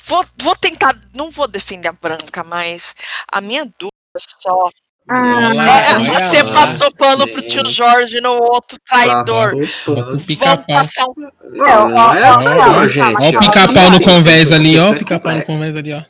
[0.06, 1.00] Vou, vou tentar.
[1.14, 2.96] Não vou defender a branca, mas
[3.32, 4.70] a minha dúvida só.
[5.10, 6.54] Ah, É, olha você lá.
[6.54, 9.52] passou pano pro tio Jorge no outro traidor.
[9.86, 10.66] Vamos pica-pau.
[10.66, 11.14] passar um.
[11.52, 13.16] Não, não é ó, ó, gente.
[13.22, 14.92] Ó o pica-pau no convés ali, ó.
[14.92, 16.02] O pica-pau no convés ali, ó.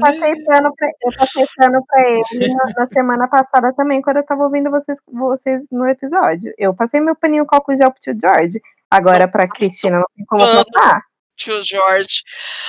[0.00, 4.26] Passei pano pra, eu passei pano pra ele na, na, semana passada também, quando eu
[4.26, 6.52] tava ouvindo vocês, vocês no episódio.
[6.58, 8.60] Eu passei meu paninho coco gel pro tio George.
[8.90, 11.02] Agora pra Cristina não tem como passar.
[11.36, 12.22] Tio George.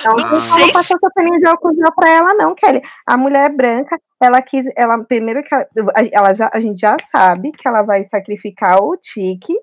[0.04, 1.00] Não, não sei passar se...
[1.00, 2.82] seu paninho de álcool gel pra ela, não, Kelly.
[3.06, 4.66] A mulher branca, ela quis.
[4.76, 5.66] Ela, primeiro que ela,
[6.12, 9.54] ela já, a gente já sabe que ela vai sacrificar o Tique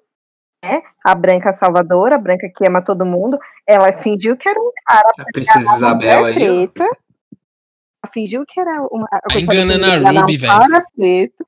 [0.64, 0.82] né?
[1.04, 3.38] A branca salvadora, a branca que ama todo mundo,
[3.68, 5.10] ela fingiu que era um cara.
[5.18, 6.36] A princesa Isabel aí.
[6.36, 9.08] Preta, ela fingiu que era uma.
[9.08, 10.54] Tá enganando a Ruby, velho.
[10.96, 11.48] Preto.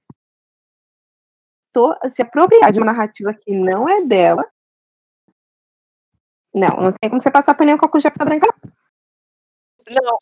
[1.72, 4.46] Tô, se apropriar de uma narrativa que não é dela.
[6.54, 8.54] Não, não tem como você passar por nenhum coco de branca.
[9.90, 10.20] Não,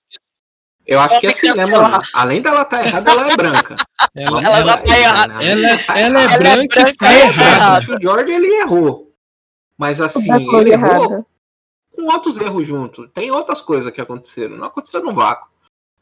[0.85, 1.99] eu acho que assim, né, mano?
[2.13, 3.75] Além dela estar tá errada, ela é branca.
[4.13, 5.33] Ela, ela, ela, tá errada.
[5.33, 7.95] Ela, ela, é ela, é branca, ela é tá errada.
[7.95, 9.11] O George, ele errou.
[9.77, 11.25] Mas assim, ele errou
[11.95, 13.07] com outros erros junto.
[13.09, 14.57] Tem outras coisas que aconteceram.
[14.57, 15.49] Não aconteceu no vácuo.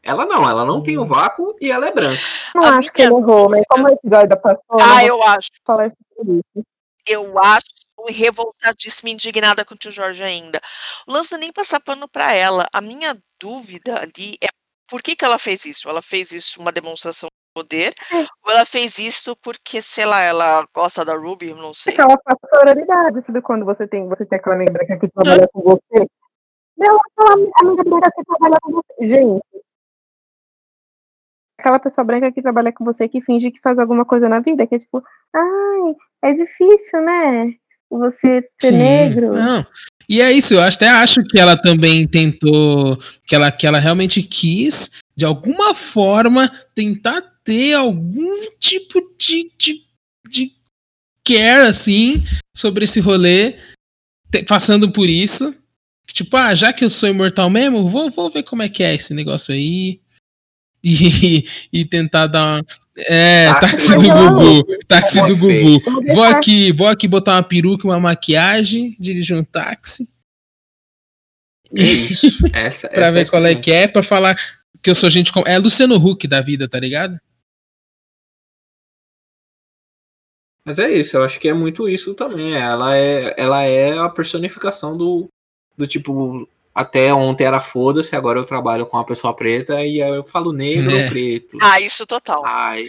[0.02, 2.20] Ela não, ela não tem o vácuo e ela é branca.
[2.54, 4.80] Não a acho que ele errou, mas como o episódio da passou.
[4.80, 5.50] Ah, eu acho.
[5.64, 6.66] Falar sobre isso.
[7.06, 7.66] Eu acho
[8.08, 10.60] revoltadíssima, indignada com o tio Jorge ainda.
[11.06, 12.66] O lance nem passar pano pra ela.
[12.72, 14.48] A minha dúvida ali é
[14.90, 15.88] por que, que ela fez isso?
[15.88, 17.94] Ela fez isso uma demonstração de poder?
[18.12, 18.26] É.
[18.44, 21.54] Ou ela fez isso porque, sei lá, ela gosta da Ruby?
[21.54, 21.94] Não sei.
[21.96, 25.60] Ela faz sororidade, sabe quando você tem, você tem aquela amiga branca que trabalha com
[25.60, 26.06] você?
[26.76, 29.06] Não, aquela amiga branca que trabalha com você.
[29.06, 29.42] Gente,
[31.60, 34.66] aquela pessoa branca que trabalha com você que finge que faz alguma coisa na vida,
[34.66, 37.54] que é tipo, ai, é difícil, né?
[37.90, 38.78] Você ser Sim.
[38.78, 39.32] negro.
[39.32, 39.66] Não.
[40.08, 44.22] E é isso, eu até acho que ela também tentou, que ela, que ela realmente
[44.22, 49.84] quis, de alguma forma, tentar ter algum tipo de, de,
[50.28, 50.52] de
[51.24, 52.24] care, assim,
[52.56, 53.56] sobre esse rolê,
[54.32, 55.54] te, passando por isso.
[56.06, 58.94] Tipo, ah, já que eu sou imortal mesmo, vou, vou ver como é que é
[58.94, 60.00] esse negócio aí.
[60.82, 62.66] E, e tentar dar uma,
[63.08, 64.78] é, táxi, táxi do Gugu.
[64.86, 66.14] Táxi do Gugu.
[66.14, 70.08] Vou aqui, vou aqui botar uma peruca, uma maquiagem, dirigir um táxi.
[71.72, 72.46] Isso.
[72.52, 74.36] Essa, pra essa ver é qual é que é, pra falar
[74.82, 75.46] que eu sou gente como.
[75.46, 77.18] É Luciano Huck da vida, tá ligado?
[80.64, 82.54] Mas é isso, eu acho que é muito isso também.
[82.54, 85.28] Ela é, ela é a personificação do,
[85.76, 90.16] do tipo até ontem era foda-se, agora eu trabalho com uma pessoa preta e aí
[90.16, 91.04] eu falo negro é.
[91.04, 91.58] ou preto.
[91.60, 92.42] Ah, isso total.
[92.46, 92.88] Ai,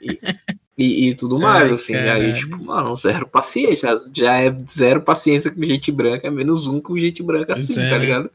[0.00, 0.18] e,
[0.78, 1.92] e, e tudo mais, Ai, assim.
[1.92, 2.26] Caralho.
[2.26, 3.90] Aí, tipo, mano, zero paciência.
[4.14, 7.80] Já é zero paciência com gente branca, é menos um com gente branca assim, tá
[7.80, 7.90] zero.
[7.90, 8.30] tá ligado?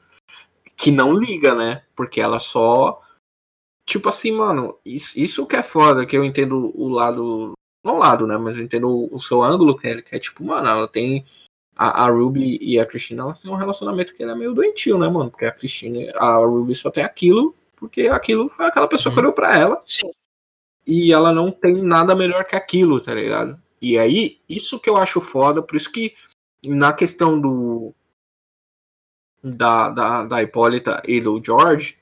[0.76, 1.84] Que não liga, né?
[1.96, 3.02] Porque ela só.
[3.88, 7.54] Tipo assim, mano, isso, isso que é foda, que eu entendo o lado.
[7.84, 8.38] Não o lado, né?
[8.38, 11.26] Mas eu entendo o, o seu ângulo, que é, que é tipo, mano, ela tem
[11.82, 15.10] a, a, Ruby e a Cristina elas têm um relacionamento que é meio doentio, né,
[15.10, 15.32] mano?
[15.32, 19.16] Porque a Cristina, a Ruby só tem aquilo, porque aquilo foi aquela pessoa uhum.
[19.16, 19.82] que olhou pra ela.
[19.84, 20.12] Sim.
[20.86, 23.60] E ela não tem nada melhor que aquilo, tá ligado?
[23.82, 26.14] E aí, isso que eu acho foda, por isso que
[26.64, 27.96] na questão do.
[29.44, 31.98] Da, da, da Hipólita e do George,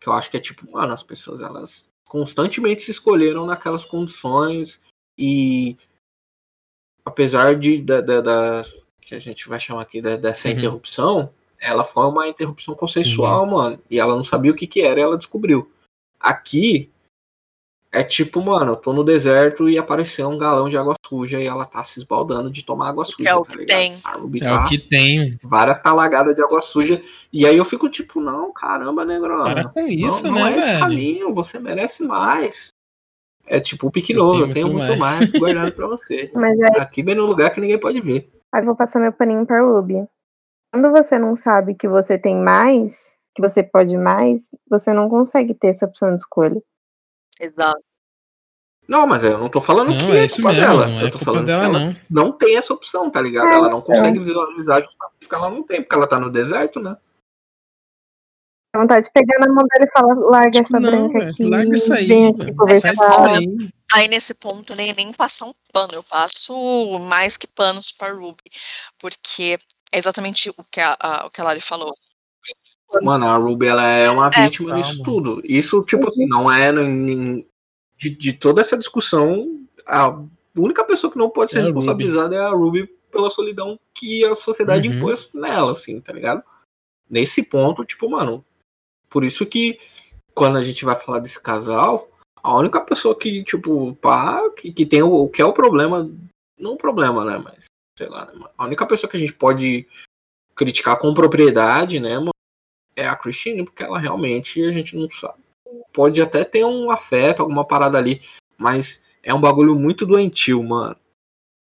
[0.00, 4.80] que eu acho que é tipo, mano, as pessoas elas constantemente se escolheram naquelas condições
[5.16, 5.76] e
[7.04, 8.62] apesar de da, da, da,
[9.10, 10.54] que a gente vai chamar aqui dessa uhum.
[10.54, 11.30] interrupção,
[11.60, 13.50] ela foi uma interrupção consensual, Sim.
[13.50, 13.82] mano.
[13.90, 15.70] E ela não sabia o que que era e ela descobriu.
[16.18, 16.90] Aqui
[17.92, 21.46] é tipo, mano, eu tô no deserto e apareceu um galão de água suja e
[21.46, 23.28] ela tá se esbaldando de tomar água suja.
[23.28, 23.94] É o tá que tem.
[23.94, 25.38] é tá o que tem.
[25.42, 27.02] Várias talagadas de água suja.
[27.32, 29.42] E aí eu fico tipo, não, caramba, negro.
[29.42, 30.62] Para com isso, não, né, não é velho?
[30.62, 32.68] esse caminho, você merece mais.
[33.44, 36.30] É tipo o pique novo, eu tenho muito mais, mais guardado pra você.
[36.36, 36.80] Aí...
[36.80, 38.30] Aqui bem no lugar que ninguém pode ver.
[38.52, 40.06] Aí vou passar meu paninho pra Ruby.
[40.72, 45.54] Quando você não sabe que você tem mais, que você pode mais, você não consegue
[45.54, 46.60] ter essa opção de escolha.
[47.40, 47.80] Exato.
[48.88, 50.90] Não, mas eu não tô falando não, que é, é culpa mesmo, dela.
[50.90, 51.96] É eu tô falando dela, que ela não.
[52.24, 53.48] não tem essa opção, tá ligado?
[53.48, 54.22] É, ela não consegue é.
[54.22, 56.96] visualizar justamente porque ela não tem, porque ela tá no deserto, né?
[58.72, 61.44] Dá vontade de pegar na mão dela e falar, larga tipo, essa não, branca aqui.
[61.44, 62.06] Larga isso aí.
[62.06, 62.94] Vem aqui conversar.
[63.92, 66.54] Aí nesse ponto nem, nem passar um pano, eu passo
[67.00, 68.44] mais que panos para Ruby,
[68.98, 69.58] porque
[69.92, 71.92] é exatamente o que a, a, o que a Lari falou.
[73.02, 74.42] Mano, a Ruby ela é uma é.
[74.44, 75.40] vítima é, nisso tudo.
[75.44, 80.16] Isso, tipo assim, não é de, de, toda essa discussão, a
[80.56, 84.36] única pessoa que não pode ser é responsabilizada é a Ruby pela solidão que a
[84.36, 84.94] sociedade uhum.
[84.94, 86.42] impôs nela, assim, tá ligado?
[87.08, 88.44] Nesse ponto, tipo, mano,
[89.10, 89.78] por isso que
[90.34, 92.08] quando a gente vai falar desse casal,
[92.42, 96.10] a única pessoa que, tipo, pá, que, que tem o que é o problema,
[96.58, 97.66] não o problema, né, mas
[97.98, 99.86] sei lá, né, a única pessoa que a gente pode
[100.54, 102.30] criticar com propriedade, né, mano,
[102.96, 105.40] é a Christine, porque ela realmente a gente não sabe.
[105.92, 108.22] Pode até ter um afeto, alguma parada ali,
[108.56, 110.96] mas é um bagulho muito doentio, mano.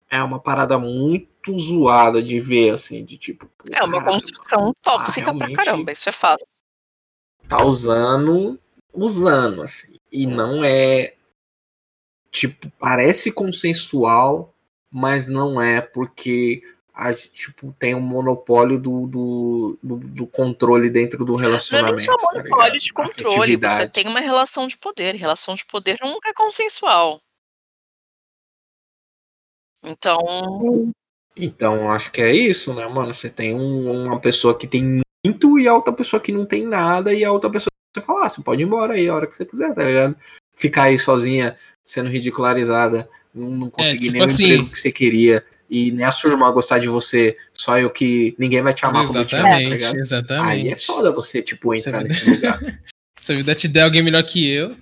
[0.08, 3.50] É uma parada muito zoada de ver, assim, de tipo.
[3.72, 6.46] É uma caralho, construção tóxica pra realmente- caramba, isso é fato.
[7.48, 8.58] Tá usando,
[8.92, 9.98] usando, assim.
[10.10, 11.14] E não é.
[12.30, 14.54] Tipo, parece consensual,
[14.90, 21.24] mas não é, porque a, tipo, tem um monopólio do, do, do, do controle dentro
[21.24, 21.96] do Não é relacionamento.
[21.96, 22.80] nem só tá monopólio ligado?
[22.80, 25.14] de controle, você tem uma relação de poder.
[25.14, 27.20] Relação de poder nunca é consensual.
[29.84, 30.18] Então,
[31.36, 33.12] Então, acho que é isso, né, mano?
[33.14, 35.00] Você tem um- uma pessoa que tem
[35.58, 38.28] e a outra pessoa que não tem nada, e a outra pessoa você fala, ah,
[38.28, 40.14] você pode ir embora aí a hora que você quiser, tá ligado?
[40.56, 44.92] Ficar aí sozinha, sendo ridicularizada, não não conseguir tipo nem o assim- emprego que você
[44.92, 48.84] queria, e nem a sua irmã gostar de você, só eu que ninguém vai te
[48.84, 49.96] amar como eu te amo, tá ligado?
[49.98, 50.48] exatamente.
[50.50, 52.60] Aí é foda você, tipo, Você entrar vai- nesse lugar.
[53.20, 54.76] Se a vida te der alguém melhor que eu,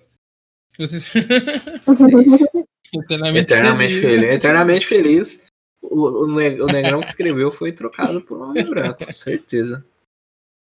[0.78, 0.98] você
[2.92, 4.20] eternamente, Eternamente feliz.
[4.20, 4.34] feliz.
[4.34, 5.42] Eternamente feliz.
[5.82, 9.84] O, o, o negrão que escreveu foi trocado por um homem branco, com certeza.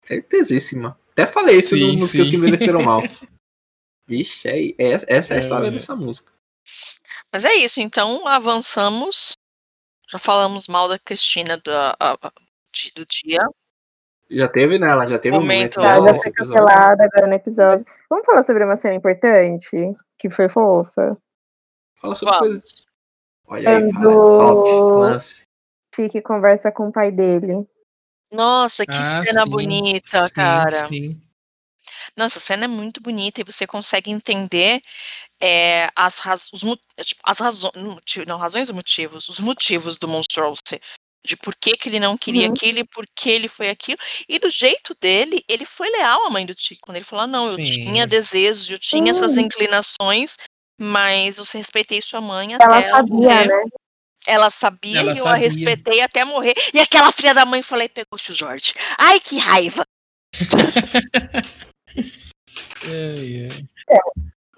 [0.08, 0.98] Certezíssima.
[1.12, 2.30] Até falei isso Sim, no músicas sim.
[2.32, 3.02] que envelheceram mal.
[4.08, 5.70] Vixe, aí, essa, essa é a história É.
[5.70, 6.32] dessa música.
[7.32, 7.78] mas é isso.
[7.80, 9.32] Então, avançamos.
[10.08, 12.32] Já falamos mal da Cristina do, a- a-
[12.72, 13.40] de- do dia.
[14.30, 16.64] Já teve nela, já teve um Momento- momento Tá, dela nesse episódio.
[16.64, 17.86] cancelada agora no episódio.
[18.08, 19.68] Vamos falar sobre uma cena importante?
[20.18, 21.18] Que foi fofa.
[22.00, 22.54] Fala sobre coisa.
[22.54, 22.86] Vamos.
[23.46, 25.42] Olha aí, fala, solte, lance.
[25.94, 27.66] Chique conversa com o pai dele.
[28.30, 30.88] Nossa, que Ah, cena sim, bonita, Sim, cara.
[30.88, 31.22] sim.
[32.16, 34.80] Nossa, a cena é muito bonita e você consegue entender
[35.40, 37.72] é, as, raz os, mo- é, tipo, as razões,
[38.26, 40.80] não razões motivos, os motivos do Monstrosity,
[41.24, 42.52] de por que, que ele não queria Uhum.
[42.54, 43.98] aquilo e por que ele foi aquilo.
[44.28, 47.46] E do jeito dele, ele foi leal à mãe do Tico, quando ele falou, não,
[47.46, 47.62] eu Sim.
[47.62, 49.42] tinha desejos, eu tinha essas Sim.
[49.42, 50.36] inclinações,
[50.78, 53.48] mas eu respeitei sua mãe Ela até ela sabia, morrer.
[53.48, 53.64] né?
[54.26, 55.32] Ela sabia Ela e eu sabia.
[55.32, 56.54] a respeitei até morrer.
[56.74, 58.74] E aquela filha da mãe falei, pegou o Jorge.
[58.98, 59.84] Ai, que raiva!
[62.84, 63.48] É,
[63.90, 63.98] é.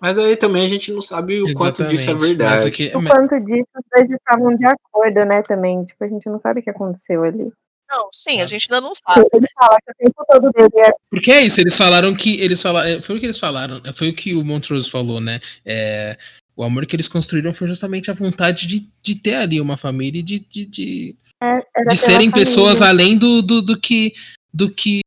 [0.01, 2.27] Mas aí também a gente não sabe o quanto disso é Exatamente.
[2.37, 2.69] Verdade.
[2.69, 5.85] o que- O mas- quanto disso os dois estavam de acordo, né, também.
[5.85, 7.53] Tipo, a gente não sabe o que aconteceu ali.
[7.89, 8.47] Não, sim, a Ah.
[8.47, 9.27] gente ainda não sabe.
[9.35, 12.41] Ele fala que o tempo todo dele é Porque é isso, eles falaram que.
[12.41, 15.41] Eles falaram, foi o que eles falaram, foi o que o Montrose falou, né?
[15.67, 16.17] É,
[16.61, 20.21] o amor que eles construíram foi justamente a vontade de, de ter ali uma família
[20.21, 22.33] e de, de, de, era de serem família.
[22.35, 24.13] pessoas além do, do, do que.
[24.53, 25.01] do que.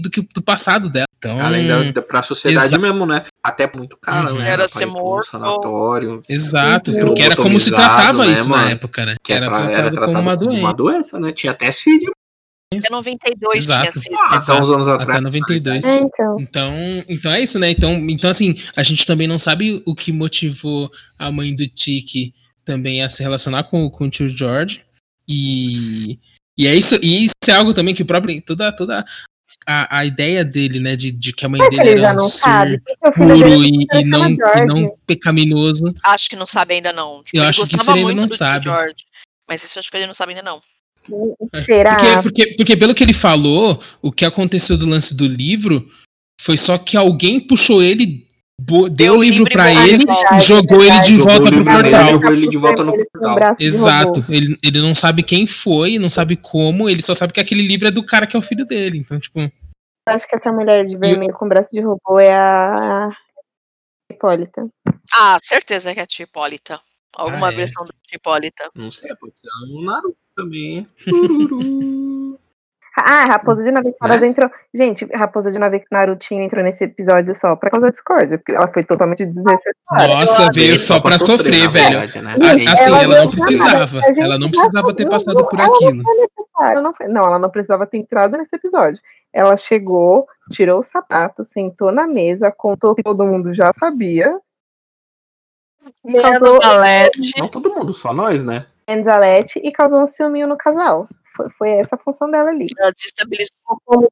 [0.00, 1.06] do que do passado dela.
[1.18, 3.24] Então, Além da, da, pra sociedade mesmo, né?
[3.42, 4.38] Até muito cara, Uhum.
[4.40, 4.50] né?
[4.50, 5.26] Era ser morto.
[5.30, 6.22] sanatório.
[6.28, 8.70] Exato, porque era como se tratava né, isso na mano?
[8.70, 9.14] época, né?
[9.22, 10.60] Que era, era, tra- tratado era tratado como uma como doença.
[10.66, 11.32] uma doença, né?
[11.32, 12.10] Tinha até CID
[12.72, 13.80] Até 92 Exato.
[13.80, 14.16] tinha sido.
[14.18, 14.62] ah, até Exato.
[14.62, 15.22] uns anos Até atrás.
[15.22, 15.84] 92.
[15.84, 16.36] É, então.
[16.40, 16.74] Então,
[17.08, 17.70] então é isso, né?
[17.70, 22.34] Então, então, assim, a gente também não sabe o que motivou a mãe do Tiki
[22.64, 24.82] também a se relacionar com, com o tio George.
[25.28, 26.18] E,
[26.58, 28.40] e é isso, e isso é algo também que o próprio.
[28.42, 29.04] Toda, toda
[29.66, 30.96] a, a ideia dele, né?
[30.96, 32.82] De, de que a mãe que dele era um não ser
[33.14, 35.94] puro e, e não, e não pecaminoso.
[36.02, 37.22] Acho que não sabe ainda não.
[37.22, 38.64] Tipo, Eu ele acho que isso ele não do sabe.
[38.64, 39.06] George.
[39.48, 40.60] Mas isso eu acho que ele não sabe ainda não.
[41.64, 41.96] Será?
[41.96, 45.88] Porque, porque, porque, pelo que ele falou, o que aconteceu do lance do livro
[46.40, 48.26] foi só que alguém puxou ele,
[48.60, 50.04] bo- deu o livro de ele
[50.36, 52.10] e jogou ele de Jogou volta pro portal.
[52.12, 53.56] jogou ele de volta no portal.
[53.60, 54.24] Exato.
[54.28, 57.88] Ele, ele não sabe quem foi, não sabe como, ele só sabe que aquele livro
[57.88, 58.98] é do cara que é o filho dele.
[58.98, 59.50] Então, tipo, Eu
[60.06, 63.08] acho que essa mulher de vermelho com braço de robô é a
[64.10, 64.66] Hipólita.
[65.14, 66.78] Ah, certeza que é a tia Hipólita.
[67.16, 67.56] Alguma Ah, é.
[67.56, 68.70] versão do Hipólita.
[68.74, 70.86] Não sei, pode ser um Naruto também.
[71.04, 72.38] Tururu.
[72.96, 74.28] Ah, Raposa de Nove Caras Né?
[74.28, 74.48] entrou.
[74.72, 78.68] Gente, Raposa de Nove Narutinho entrou nesse episódio só por causa da discórdia, porque ela
[78.72, 80.16] foi totalmente desnecessária.
[80.20, 81.98] nossa, veio só pra sofrer, velho.
[82.00, 82.34] verdade, né?
[82.72, 84.00] Assim, Ela ela não precisava.
[84.16, 86.02] Ela não precisava ter passado por ela não aquilo.
[86.60, 89.00] Ela não, foi- não, ela não precisava ter entrado nesse episódio.
[89.32, 94.38] Ela chegou, tirou o sapato, sentou na mesa, contou o que todo mundo já sabia.
[96.20, 96.60] Causou-
[97.38, 98.66] Não todo mundo, só nós, né?
[98.88, 101.08] Enzalete e causou um ciúminho no casal.
[101.36, 102.66] Foi, foi essa a função dela ali.
[102.78, 103.56] Ela desestabilizou.
[103.84, 104.08] Como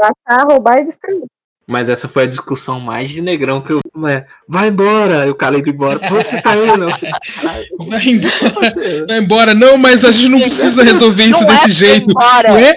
[0.00, 1.24] matar, roubar e destruir.
[1.66, 3.80] Mas essa foi a discussão mais de negrão que eu.
[3.96, 5.26] Ué, vai embora!
[5.26, 6.00] E o cara indo embora.
[6.00, 6.82] Pô, você tá indo?
[6.84, 8.26] Eu falei, "Caralho, Vai embora,
[9.06, 9.54] vai embora.
[9.54, 12.06] Não, mas a gente não precisa resolver isso não é desse ir jeito.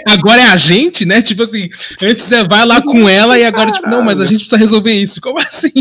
[0.07, 1.22] agora é a gente, né?
[1.24, 1.70] Tipo assim,
[2.03, 4.91] antes você vai lá com ela e agora, tipo, não, mas a gente precisa resolver
[4.93, 5.20] isso.
[5.22, 5.72] Como assim?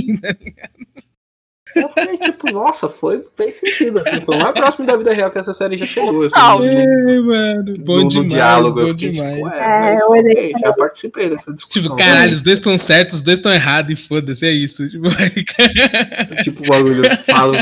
[1.76, 1.82] Né?
[1.84, 5.30] Eu falei, tipo, nossa, foi, fez sentido, assim, foi o mais próximo da vida real
[5.30, 6.36] que essa série já chegou, assim.
[6.38, 7.74] Não, no- É, mano.
[7.80, 9.34] Bom no, no demais, diálogo, bom eu fiquei, demais.
[9.36, 11.82] tipo, é, É, mas eu olhei já participei dessa discussão.
[11.82, 14.88] Tipo, caralho, os dois estão certos, os dois estão errados e foda-se, é isso.
[14.88, 15.04] Tipo,
[16.42, 17.54] Tipo, o bagulho, eu falo.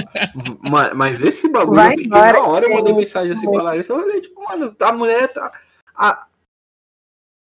[0.63, 3.63] "Ma- Mas esse bagulho Vai eu fiquei embora, na hora, eu mandei mensagem assim pra
[3.63, 3.93] Larissa.
[3.93, 5.53] Eu olhei, tipo, mano, a mulher tá.
[5.97, 6.27] a-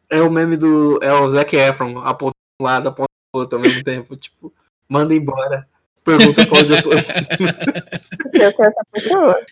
[0.09, 0.99] É o meme do.
[1.01, 4.15] É o Zac Efron, um pro outro ao mesmo tempo.
[4.15, 4.53] Tipo,
[4.87, 5.67] manda embora.
[6.03, 6.91] Pergunta pra onde eu tô.
[6.93, 9.45] Eu quero essa pessoa.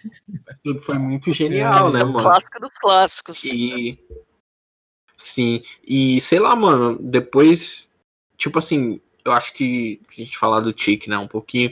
[0.63, 2.23] Tudo foi muito genial, Esse né, é um mano?
[2.23, 3.43] clássico dos clássicos.
[3.45, 3.99] E.
[5.15, 5.63] Sim.
[5.87, 7.95] E sei lá, mano, depois.
[8.37, 10.01] Tipo assim, eu acho que.
[10.09, 11.71] A gente falar do Tique, né, um pouquinho.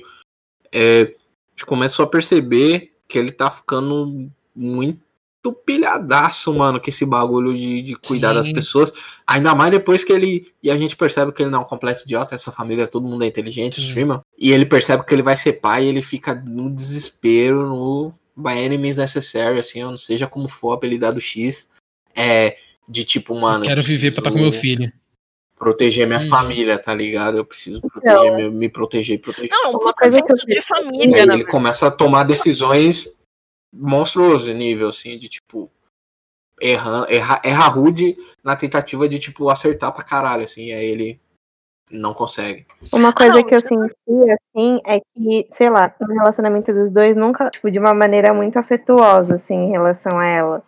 [0.72, 1.06] É, a
[1.52, 5.09] gente começou a perceber que ele tá ficando muito
[5.54, 8.54] pilhadaço, mano, com esse bagulho de, de cuidar das Sim.
[8.54, 8.92] pessoas.
[9.26, 10.52] Ainda mais depois que ele.
[10.62, 13.24] E a gente percebe que ele não é um completo idiota, essa família, todo mundo
[13.24, 13.88] é inteligente, Sim.
[13.88, 14.20] streamer.
[14.38, 18.58] E ele percebe que ele vai ser pai e ele fica no desespero, no by
[18.58, 21.68] enemies necessary, assim, ou não seja como for, apelidado X.
[22.16, 22.58] É.
[22.88, 23.64] De tipo, mano.
[23.64, 24.92] eu Quero viver pra estar com meu filho.
[25.58, 26.28] Proteger minha Uhum.
[26.30, 27.38] família, tá ligado?
[27.38, 29.50] Eu preciso proteger, me, me proteger e proteger.
[29.52, 31.34] Não, Uma um coisa que eu de família, né?
[31.36, 33.19] ele começa a tomar decisões
[33.74, 35.70] monstruosas, nível assim, de tipo.
[36.62, 41.22] Erra, erra, erra rude na tentativa de, tipo, acertar pra caralho, assim, e aí ele
[41.90, 42.66] não consegue.
[42.94, 47.16] Uma coisa não, que eu senti, assim, é que, sei lá, no relacionamento dos dois,
[47.16, 50.64] nunca, tipo, de uma maneira muito afetuosa, assim, em relação a ela.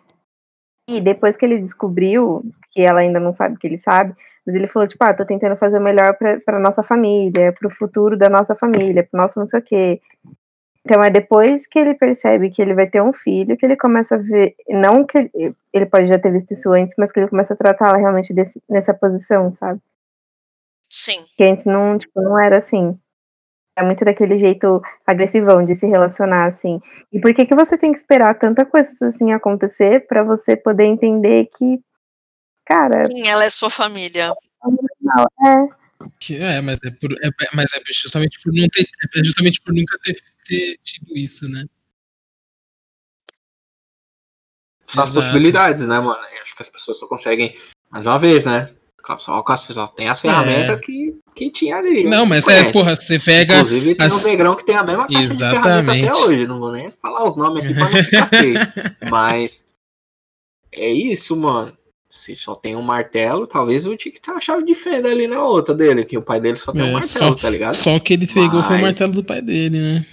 [0.88, 4.66] E depois que ele descobriu, que ela ainda não sabe que ele sabe, mas ele
[4.66, 8.28] falou, tipo, ah, tô tentando fazer o melhor pra, pra nossa família, pro futuro da
[8.28, 10.00] nossa família, pro nosso não sei o quê.
[10.84, 14.16] Então é depois que ele percebe que ele vai ter um filho, que ele começa
[14.16, 17.28] a ver, não que ele, ele pode já ter visto isso antes, mas que ele
[17.28, 19.80] começa a tratá-la realmente desse, nessa posição, sabe?
[20.90, 21.24] Sim.
[21.36, 22.98] que antes não, tipo, não era assim.
[23.78, 26.78] É muito daquele jeito agressivão de se relacionar, assim.
[27.10, 30.84] E por que que você tem que esperar tanta coisa assim acontecer pra você poder
[30.84, 31.80] entender que,
[32.66, 34.32] cara, Sim, ela é sua família.
[35.46, 38.86] é, É, mas é, por, é- mas é justamente por não ter.
[39.16, 41.64] É justamente por nunca ter, ter tido isso, né?
[44.86, 46.20] São as possibilidades, né, mano?
[46.36, 47.54] Eu acho que as pessoas só conseguem,
[47.90, 48.68] mais uma vez, né?
[49.16, 52.06] Só pessoas tem as ferramentas que, que tinha ali.
[52.06, 52.08] É.
[52.08, 52.68] Não, mas 50.
[52.68, 53.54] é, porra, você pega.
[53.54, 56.08] Inclusive tem as- o Negrão que tem a mesma caixa de ferramenta Exatamente.
[56.08, 56.46] até hoje.
[56.46, 58.58] Não vou nem falar os nomes aqui pra não ficar feio.
[59.10, 59.74] Mas
[60.70, 61.76] é isso, mano.
[62.08, 65.26] Se só tem um martelo, talvez eu tinha que ter uma chave de fenda ali
[65.26, 67.74] na outra dele, que o pai dele só tem um É, martelo, tá ligado?
[67.74, 70.06] Só que ele pegou foi o Mas- martelo do pai dele, né?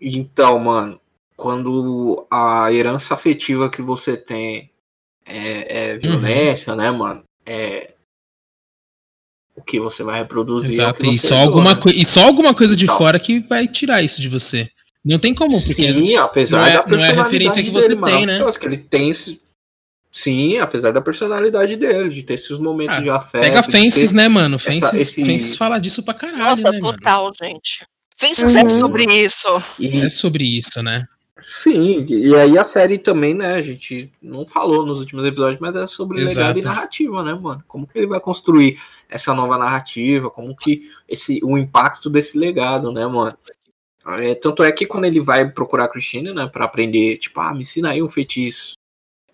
[0.00, 1.00] Então, mano,
[1.36, 4.70] quando a herança afetiva que você tem
[5.26, 7.22] é, é violência, né, mano?
[7.46, 7.92] É
[9.54, 10.80] o que você vai reproduzir.
[10.80, 11.00] é o Exato.
[11.00, 11.80] que E só, alguma né?
[11.94, 12.96] e só alguma coisa de Então.
[12.98, 14.68] fora que vai tirar isso de você.
[15.04, 17.70] Não tem como, porque Sim, apesar não é- da não é a personalidade referência que
[17.70, 18.16] dele, você mano.
[18.16, 18.40] tem, né?
[18.40, 19.40] Eu acho que ele tem esse...
[20.12, 23.42] Sim, apesar da personalidade dele, de ter esses momentos Ah, de afeto.
[23.42, 24.56] pega Fences, ser- né, mano?
[24.56, 26.92] essa- Fences, esse- Fences fala disso pra caralho, Nossa, né, mano?
[26.98, 27.30] total,
[28.20, 28.48] Fez Uhum.
[28.50, 29.48] sucesso sobre isso.
[29.78, 31.06] E, É sobre isso, né?
[31.40, 33.54] Sim, e aí a série também, né?
[33.54, 36.74] A gente não falou nos últimos episódios, mas é sobre legado e Exato.
[36.76, 37.64] narrativa, né, mano?
[37.66, 42.92] Como que ele vai construir essa nova narrativa, como que esse o impacto desse legado,
[42.92, 43.38] né, mano?
[44.06, 47.54] É, tanto é que quando ele vai procurar a Cristina, né, pra aprender, tipo, ah,
[47.54, 48.74] me ensina aí um feitiço,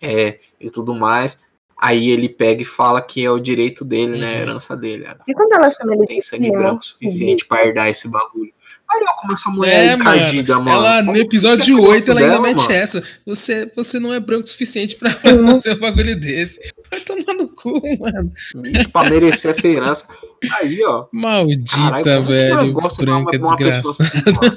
[0.01, 1.43] é, e tudo mais,
[1.77, 4.41] aí ele pega e fala que é o direito dele, né, a Uhum.
[4.43, 5.03] herança dele.
[5.03, 7.87] Ela E quando ela fala, "Você chama ele tem de sangue branco suficiente pra herdar
[7.89, 8.53] esse bagulho.
[8.89, 10.69] Ó, como essa mulher É, é encardida, mano.
[10.77, 12.71] Ela, no episódio você quer que 8, ela ainda mete mano?
[12.71, 13.03] essa.
[13.25, 15.51] Você, você não é branco o suficiente pra Uhum.
[15.61, 16.59] fazer um bagulho desse.
[16.89, 18.31] Vai tomar no cu, mano.
[18.55, 20.07] bicho pra merecer essa herança.
[20.53, 21.05] Aí, ó.
[21.11, 22.71] Maldita, que nós velho.
[22.71, 24.03] gostamos de Branca uma, uma pessoa desgraça.
[24.03, 24.55] assim, mano?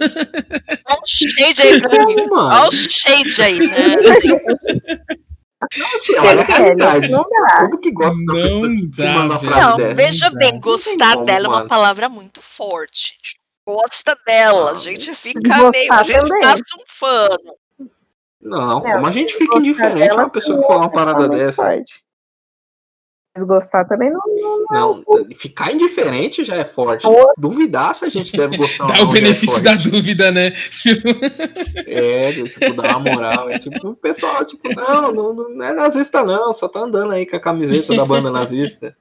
[0.86, 2.14] Olha o shade aí pra mim.
[2.28, 3.96] Como, Olha o shade aí, né?
[5.76, 7.10] Não, assim, olha a realidade.
[7.10, 7.56] Não dá.
[7.60, 9.94] Como que gosta da pessoa que, dá, manda uma frase Não, dessa?
[9.94, 13.14] veja Não bem, gostar dela é uma palavra muito forte.
[13.70, 15.92] A gente gosta dela, a Ah, gente fica gostar meio.
[15.92, 16.40] A gente também.
[16.42, 17.54] passa um fano.
[18.40, 21.28] Não, Não, como a gente fica indiferente a uma pessoa que fala uma é parada
[21.28, 21.62] dessa.
[21.62, 22.02] forte.
[23.36, 24.20] Desgostar também não.
[24.72, 25.04] Não,
[25.36, 27.06] ficar indiferente já é forte.
[27.38, 29.88] Duvidar se a gente deve gostar ou Dá não o é benefício da forte.
[29.90, 30.52] dúvida, né?
[31.86, 33.50] É, tipo, dar uma moral.
[33.50, 37.24] É tipo, o pessoal, tipo, não, não, não é nazista, não, só tá andando aí
[37.26, 38.96] com a camiseta da banda nazista.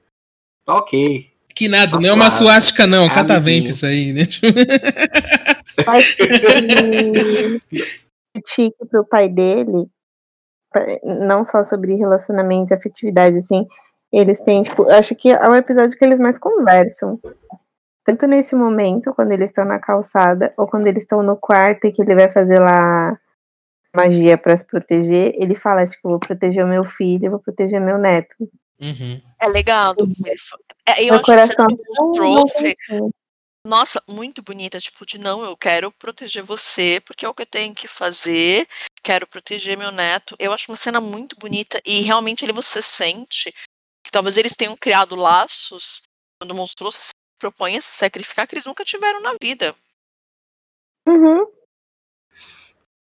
[0.64, 1.29] Tá ok.
[1.54, 3.04] Que nada, não é uma suástica, não.
[3.04, 4.22] É Catavento isso aí, né?
[5.86, 6.16] Mas
[8.36, 9.88] o tique pro pai dele,
[11.04, 13.66] não só sobre relacionamentos e afetividade, assim,
[14.12, 17.18] eles têm, tipo, eu acho que é o episódio que eles mais conversam.
[18.04, 21.92] tanto nesse momento, quando eles estão na calçada, ou quando eles estão no quarto e
[21.92, 23.18] que ele vai fazer lá
[23.94, 27.98] magia para se proteger, ele fala, tipo, vou proteger o meu filho, vou proteger meu
[27.98, 28.34] neto.
[28.80, 29.20] Uhum.
[29.40, 29.94] É legal.
[30.00, 30.12] Uhum.
[30.86, 31.62] É, eu Meu acho que
[31.98, 32.76] não trouxe,
[33.66, 37.46] nossa, muito bonita, tipo, de não, eu quero proteger você, porque é o que eu
[37.46, 38.66] tenho que fazer,
[39.02, 40.34] quero proteger meu neto.
[40.38, 43.54] Eu acho uma cena muito bonita e realmente ali você sente
[44.02, 46.02] que talvez eles tenham criado laços
[46.40, 49.74] quando o monstruoso se propõe a se sacrificar que eles nunca tiveram na vida.
[51.06, 51.46] Uhum.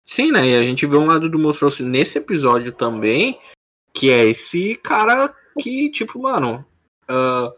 [0.06, 0.46] Sim, né?
[0.46, 3.40] E a gente vê um lado do monstruoso nesse episódio também,
[3.94, 6.66] que é esse cara que, tipo, mano,
[7.08, 7.52] ah,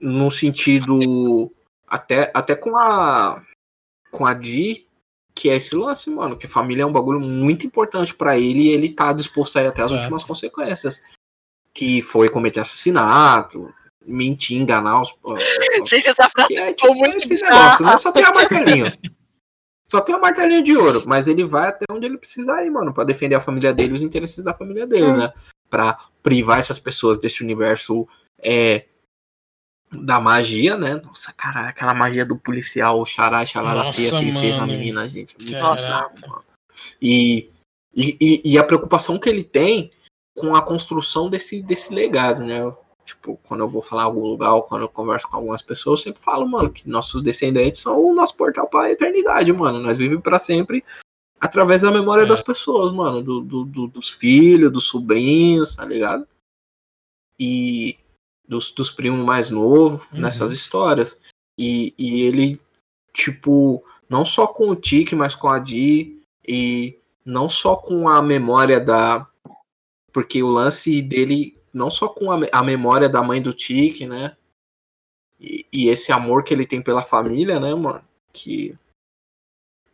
[0.00, 1.52] no sentido
[1.86, 3.42] até, até com a
[4.10, 4.86] com a Di,
[5.34, 8.62] que é esse lance, mano, que a família é um bagulho muito importante pra ele
[8.62, 10.00] e ele tá disposto a ir até as Exato.
[10.00, 11.02] últimas consequências,
[11.74, 13.70] que foi cometer assassinato,
[14.06, 15.14] mentir, enganar os,
[15.86, 17.96] Gente, essa frase que é tipo muito esse negócio, né?
[17.98, 18.98] Só tem a martelinha.
[19.84, 22.92] Só tem a martelinha de ouro, mas ele vai até onde ele precisar ir, mano,
[22.94, 25.12] pra defender a família dele e os interesses da família dele, É.
[25.16, 25.32] né?
[25.68, 28.06] Pra privar essas pessoas desse universo
[28.38, 28.86] é,
[29.92, 30.96] da magia, né?
[30.96, 34.66] Nossa, caralho, aquela magia do policial, o xará, xará Nossa, feia que ele fez na
[34.66, 35.36] menina, gente.
[35.36, 36.44] Bizarro, mano.
[37.00, 37.50] E,
[37.94, 39.90] e, e- a preocupação que ele tem
[40.36, 42.60] com a construção desse, desse legado, né?
[43.04, 46.00] Tipo, quando eu vou falar em algum lugar ou quando eu converso com algumas pessoas,
[46.00, 49.78] eu sempre falo, mano, que nossos descendentes são o nosso portal para a eternidade, mano.
[49.78, 50.84] Nós vivemos para sempre
[51.40, 52.26] através da memória É.
[52.26, 53.22] das pessoas, mano.
[53.22, 56.26] Do, do- do- dos filhos, dos sobrinhos, tá ligado?
[57.38, 57.98] E
[58.48, 60.20] dos, dos primos mais novos Uhum.
[60.20, 61.20] nessas histórias.
[61.58, 62.60] E, e ele,
[63.12, 68.22] tipo, não só com o Tique, mas com a Di, e não só com a
[68.22, 69.26] memória da.
[70.12, 74.36] Porque o lance dele, não só com a, a memória da mãe do Tique, né?
[75.38, 78.02] E, e esse amor que ele tem pela família, né, mano?
[78.32, 78.74] Que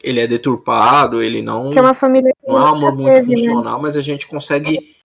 [0.02, 1.70] ele é deturpado, ele não.
[1.70, 3.36] Que é uma família Não é um amor muito teve, né?
[3.36, 4.96] funcional, mas a gente consegue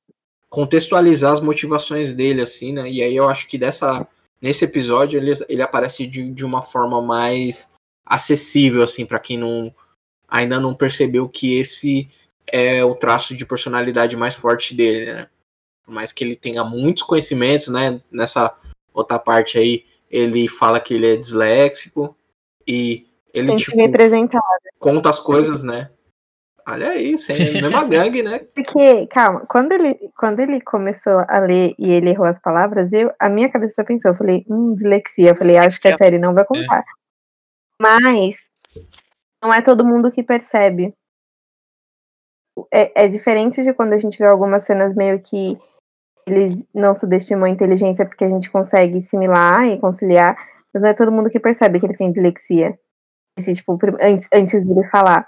[0.50, 2.90] contextualizar as motivações dele, assim, né?
[2.90, 4.08] E aí eu acho que dessa,
[4.42, 7.70] nesse episódio ele, ele aparece de, de uma forma mais
[8.06, 9.74] acessível, assim, para quem não
[10.28, 12.10] ainda não percebeu que esse
[12.52, 15.30] é o traço de personalidade mais forte dele, né?
[15.86, 18.02] Por mais que ele tenha muitos conhecimentos, né?
[18.12, 18.54] Nessa
[18.94, 22.16] outra parte aí, ele fala que ele é disléxico
[22.66, 24.42] e ele, tem tipo, representar.
[24.80, 25.90] conta as coisas, né?
[26.68, 28.40] Olha aí, sem mesma gangue, né?
[28.54, 33.10] Porque, calma, quando ele, quando ele começou a ler e ele errou as palavras, eu,
[33.18, 35.30] a minha cabeça já pensou, eu falei, hum, dislexia.
[35.30, 36.84] Eu falei, acho que a série não vai contar.
[37.82, 38.50] Mas
[39.42, 40.94] não é todo mundo que percebe.
[42.74, 45.58] É, é diferente de quando a gente vê algumas cenas meio que
[46.26, 50.36] eles não subestimam a inteligência porque a gente consegue assimilar e conciliar,
[50.74, 52.78] mas não é todo mundo que percebe que ele tem dislexia.
[53.38, 55.28] Esse, tipo, antes, antes dele falar.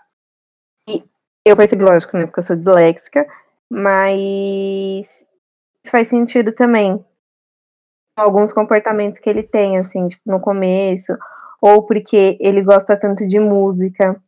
[0.89, 1.03] E
[1.45, 3.28] eu percebi, lógico, né, porque eu sou disléxica,
[3.70, 5.26] mas
[5.88, 7.03] faz sentido também.
[8.18, 11.16] Alguns comportamentos que ele tem, assim, tipo, no começo,
[11.62, 14.20] ou porque ele gosta tanto de música,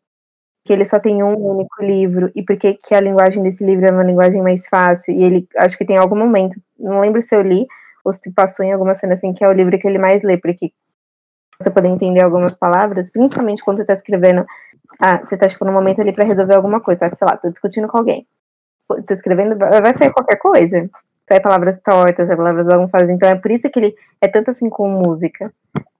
[0.65, 3.91] que ele só tem um único livro, e porque que a linguagem desse livro é
[3.91, 7.41] uma linguagem mais fácil, e ele, acho que tem algum momento, não lembro se eu
[7.41, 7.67] li,
[8.05, 10.37] ou se passou em alguma cena assim, que é o livro que ele mais lê,
[10.37, 10.71] porque
[11.61, 14.45] você poder entender algumas palavras, principalmente quando você tá escrevendo,
[15.01, 17.87] ah, você tá, tipo, no momento ali pra resolver alguma coisa, sei lá, tô discutindo
[17.87, 18.25] com alguém,
[18.87, 20.89] tô escrevendo, vai sair qualquer coisa,
[21.27, 24.69] sai palavras tortas, sai palavras bagunçadas, então é por isso que ele é tanto assim
[24.69, 25.53] com música,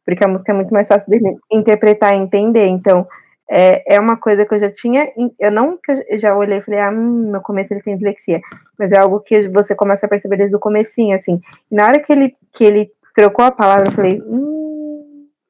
[0.06, 3.08] porque a música é muito mais fácil dele interpretar e entender, então
[3.50, 5.78] é, é uma coisa que eu já tinha, eu não
[6.10, 8.40] eu já olhei e falei, ah, hum, no começo ele tem dislexia,
[8.78, 11.40] mas é algo que você começa a perceber desde o comecinho, assim,
[11.72, 14.61] e na hora que ele, que ele trocou a palavra, eu falei, hum,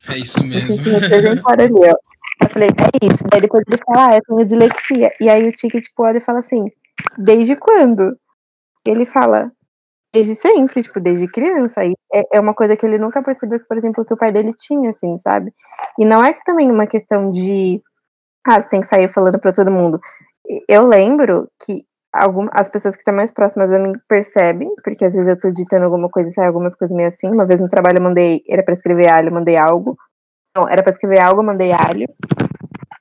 [0.10, 0.72] É isso me mesmo.
[0.74, 1.95] senti representada ali, ó.
[2.43, 3.24] Eu falei, é isso.
[3.32, 5.12] Daí depois ele fala, ah, eu tenho dislexia.
[5.20, 6.66] E aí o Tiki, tipo, olha e fala assim,
[7.18, 8.18] desde quando?
[8.86, 9.52] Ele fala,
[10.14, 11.86] desde sempre, tipo, desde criança.
[11.86, 14.32] E é, é uma coisa que ele nunca percebeu que, por exemplo, que o pai
[14.32, 15.54] dele tinha, assim, sabe?
[15.99, 17.82] E não é que também uma questão de,
[18.47, 19.99] ah, você tem que sair falando pra todo mundo.
[20.68, 25.14] Eu lembro que algum, as pessoas que estão mais próximas a mim percebem, porque às
[25.14, 27.30] vezes eu tô digitando alguma coisa e sai algumas coisas meio assim.
[27.30, 29.97] Uma vez no trabalho eu mandei, era pra escrever alho, eu mandei algo.
[30.55, 32.07] Não, era pra escrever algo, eu mandei alho.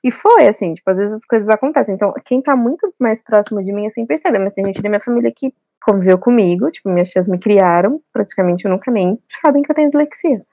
[0.03, 1.93] E foi, assim, tipo, às vezes as coisas acontecem.
[1.93, 4.39] Então, quem tá muito mais próximo de mim, assim, percebe.
[4.39, 5.53] Mas tem gente da minha família que
[5.83, 9.89] conviveu comigo, tipo, minhas tias me criaram, praticamente eu nunca nem sabem que eu tenho
[9.89, 10.45] dislexia.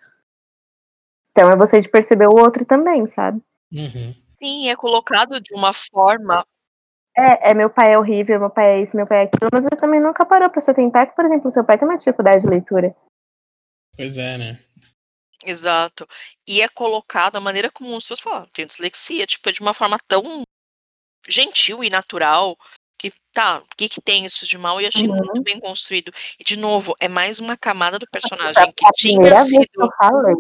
[1.30, 3.40] Então é você de perceber o outro também, sabe?
[3.72, 4.14] Uhum.
[4.34, 6.44] Sim, é colocado de uma forma.
[7.18, 9.64] É, é, meu pai é horrível, meu pai é isso, meu pai é aquilo, mas
[9.64, 11.96] você também nunca parou pra você tentar que, por exemplo, o seu pai tem uma
[11.96, 12.94] dificuldade de leitura.
[13.96, 14.64] Pois é, né?
[15.44, 16.06] Exato.
[16.46, 19.74] E é colocado a maneira como as pessoas falam, tem dislexia, tipo, é de uma
[19.74, 20.22] forma tão
[21.28, 22.56] gentil e natural
[22.96, 24.80] que tá, o que, que tem isso de mal?
[24.80, 25.42] E achei muito Uhum.
[25.42, 26.12] bem construído.
[26.38, 29.82] E de novo, é mais uma camada do personagem que a tinha que sido.
[29.82, 30.34] eu falei,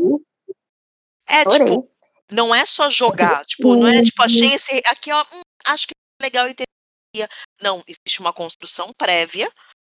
[1.28, 1.88] É, tipo,
[2.30, 5.92] não é só jogar, tipo, não é tipo, achei esse aqui, ó, hum, acho que
[5.92, 7.28] é legal e teria.
[7.60, 9.50] Não, existe uma construção prévia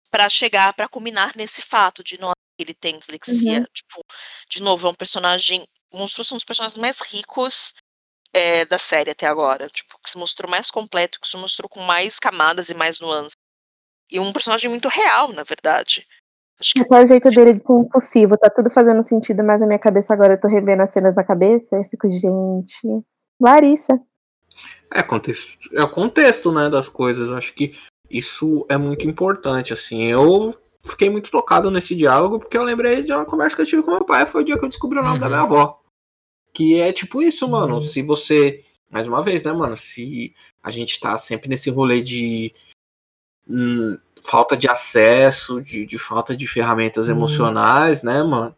[0.09, 3.59] pra chegar, pra culminar nesse fato de nossa, ele tem dislexia.
[3.59, 3.65] Uhum.
[3.74, 4.03] Tipo,
[4.49, 5.63] de novo, é um personagem,
[5.93, 7.74] mostrou um dos personagens mais ricos
[8.34, 9.69] é, da série até agora.
[9.69, 13.36] Tipo, que se mostrou mais completo, que se mostrou com mais camadas e mais nuances.
[14.09, 16.05] E um personagem muito real, na verdade.
[16.59, 19.80] Acho que Até o jeito dele de impossível, tá tudo fazendo sentido, mas na minha
[19.80, 23.03] cabeça agora eu tô revendo as cenas na cabeça e fico, gente.
[23.39, 23.99] Larissa.
[24.93, 27.29] É, contexto, é o contexto, né, das coisas.
[27.29, 27.73] Eu acho que
[28.09, 30.03] isso é muito importante, assim.
[30.05, 30.53] Eu
[30.85, 33.91] fiquei muito tocado nesse diálogo porque eu lembrei de uma conversa que eu tive com
[33.91, 34.25] meu pai.
[34.25, 35.31] Foi o dia que eu descobri o nome da Uhum.
[35.31, 35.81] minha avó.
[36.53, 37.75] Que é tipo isso, mano.
[37.75, 37.81] Uhum.
[37.81, 38.63] Se você.
[38.89, 39.77] Mais uma vez, né, mano?
[39.77, 42.51] Se a gente tá sempre nesse rolê de.
[43.47, 47.15] hum, falta de acesso, de, de falta de ferramentas Uhum.
[47.15, 48.53] emocionais, né, mano?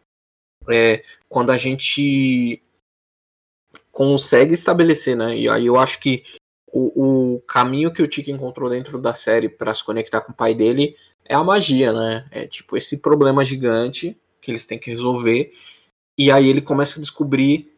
[0.68, 2.60] É, quando a gente
[3.94, 5.38] consegue estabelecer, né?
[5.38, 6.24] E aí eu acho que
[6.66, 10.34] o, o caminho que o Tiki encontrou dentro da série para se conectar com o
[10.34, 12.26] pai dele é a magia, né?
[12.32, 15.52] É tipo esse problema gigante que eles têm que resolver.
[16.18, 17.72] E aí ele começa a descobrir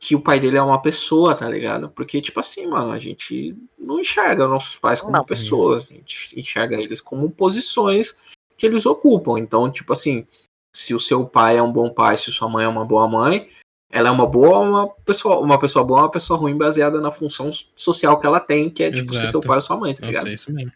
[0.00, 1.88] que o pai dele é uma pessoa, tá ligado?
[1.90, 5.24] Porque, tipo assim, mano, a gente não enxerga nossos pais como Não.
[5.24, 8.18] pessoas, a gente enxerga eles como posições
[8.56, 9.38] que eles ocupam.
[9.38, 10.26] Então, tipo assim,
[10.74, 13.48] se o seu pai é um bom pai, se sua mãe é uma boa mãe,
[13.90, 17.50] ela é uma boa uma pessoa, uma pessoa boa, uma pessoa ruim baseada na função
[17.74, 20.10] social que ela tem, que é tipo ser seu pai ou sua mãe, tá Nossa,
[20.10, 20.28] ligado?
[20.28, 20.72] é isso mesmo.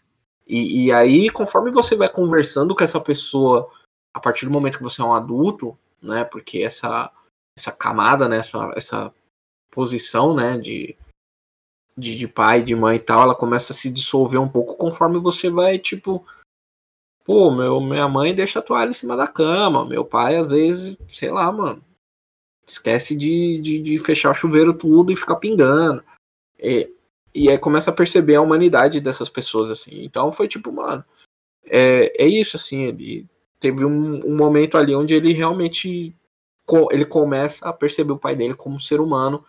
[0.47, 3.69] E, e aí, conforme você vai conversando com essa pessoa,
[4.13, 6.23] a partir do momento que você é um adulto, né?
[6.23, 7.11] Porque essa,
[7.57, 8.37] essa camada, né?
[8.37, 9.13] Essa, essa
[9.71, 10.57] posição, né?
[10.57, 10.95] De,
[11.97, 15.17] de, de pai, de mãe e tal, ela começa a se dissolver um pouco conforme
[15.17, 16.23] você vai, tipo.
[17.23, 19.83] Pô, meu, minha mãe deixa a toalha em cima da cama.
[19.83, 21.83] Meu pai, às vezes, sei lá, mano.
[22.67, 26.03] Esquece de, de, de fechar o chuveiro tudo e ficar pingando.
[26.59, 26.91] E,
[27.33, 30.03] e aí começa a perceber a humanidade dessas pessoas, assim.
[30.03, 31.03] Então foi tipo, mano,
[31.65, 33.25] é, é isso, assim, ele
[33.59, 36.15] teve um, um momento ali onde ele realmente
[36.91, 39.45] ele começa a perceber o pai dele como ser humano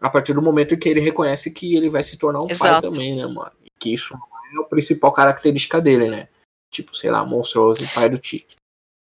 [0.00, 2.54] a partir do momento em que ele reconhece que ele vai se tornar um pai
[2.54, 2.90] Exato.
[2.90, 3.52] também, né, mano?
[3.64, 6.28] E que isso é a principal característica dele, né?
[6.70, 8.56] Tipo, sei lá, monstruoso e pai do Tique.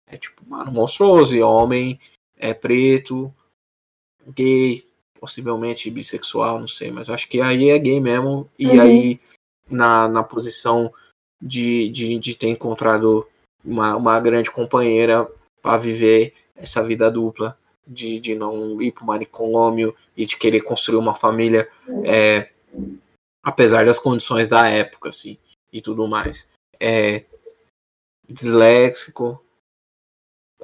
[0.07, 1.99] É tipo, mano, monstruoso homem,
[2.37, 3.33] é preto,
[4.27, 4.85] gay,
[5.19, 8.49] possivelmente bissexual, não sei, mas acho que aí é gay mesmo.
[8.57, 8.81] E Uhum.
[8.81, 9.19] aí,
[9.69, 10.93] na, na posição
[11.41, 13.27] de, de, de ter encontrado
[13.63, 15.29] uma, uma grande companheira
[15.61, 17.57] para viver essa vida dupla,
[17.87, 21.69] de, de não ir pro manicômio e de querer construir uma família,
[22.03, 22.49] é,
[23.43, 25.37] apesar das condições da época, assim,
[25.71, 26.47] e tudo mais.
[26.79, 27.25] É,
[28.27, 29.43] disléxico,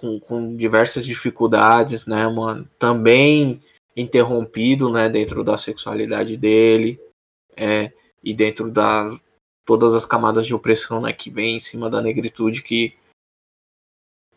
[0.01, 2.67] com, com diversas dificuldades, né, mano?
[2.79, 3.61] Também
[3.95, 6.99] interrompido, né, dentro da sexualidade dele,
[7.55, 7.91] é,
[8.23, 9.15] e dentro da
[9.63, 12.97] todas as camadas de opressão, né, que vem em cima da negritude que,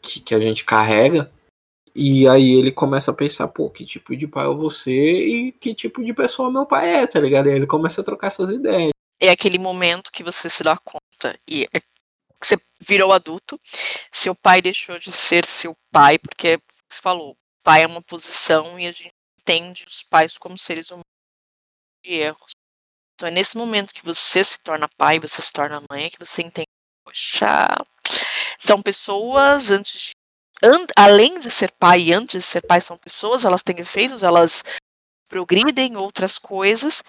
[0.02, 1.32] que, que a gente carrega.
[1.94, 5.52] E aí ele começa a pensar, pô, que tipo de pai eu vou ser e
[5.52, 7.46] que tipo de pessoa meu pai é, tá ligado?
[7.46, 8.90] E aí ele começa a trocar essas ideias.
[9.20, 11.80] é aquele momento que você se dá conta e é
[12.40, 13.60] que você virou adulto,
[14.12, 16.58] seu pai deixou de ser seu pai, porque
[16.88, 21.04] você falou, pai é uma posição e a gente entende os pais como seres humanos
[22.04, 22.52] de erros.
[23.14, 26.18] Então é nesse momento que você se torna pai, você se torna mãe, é que
[26.18, 26.68] você entende,
[27.04, 27.68] poxa,
[28.58, 30.12] são pessoas antes de
[30.62, 34.22] an- além de ser pai e antes de ser pai são pessoas, elas têm efeitos,
[34.22, 34.64] elas
[35.28, 37.02] progridem outras coisas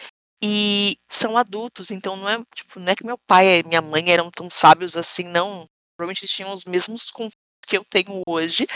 [0.48, 4.12] e são adultos, então não é tipo, não é que meu pai e minha mãe
[4.12, 5.68] eram tão sábios assim, não.
[5.98, 8.68] Provavelmente eles tinham os mesmos conflitos que eu tenho hoje,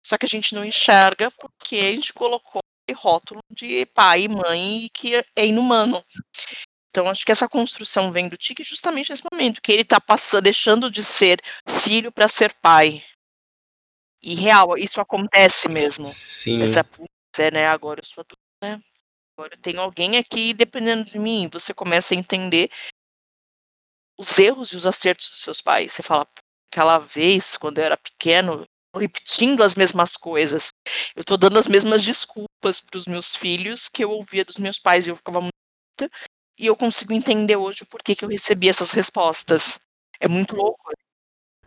[0.00, 2.62] só que a gente não enxerga porque a gente colocou
[2.92, 6.02] rótulo de pai e mãe que é inumano.
[6.88, 10.44] Então acho que essa construção vem do Tiki justamente nesse momento, que ele tá passando,
[10.44, 11.40] deixando de ser
[11.82, 13.02] filho para ser pai.
[14.22, 16.06] E real, isso acontece mesmo.
[16.06, 16.62] Sim.
[16.62, 17.08] Essa putz,
[17.38, 17.66] é, né?
[17.66, 18.80] Agora eu sou adulto, né?
[19.38, 21.48] Agora tenho alguém aqui dependendo de mim.
[21.52, 22.68] Você começa a entender
[24.18, 25.92] os erros e os acertos dos seus pais.
[25.92, 26.42] Você fala, "Pô,
[26.72, 28.66] aquela vez, quando eu era pequeno,
[28.96, 30.72] repetindo as mesmas coisas.
[31.14, 34.76] Eu tô dando as mesmas desculpas para os meus filhos que eu ouvia dos meus
[34.80, 36.12] pais e eu ficava muito.
[36.58, 39.78] E eu consigo entender hoje o porquê que eu recebi essas respostas.
[40.18, 40.90] É muito louco.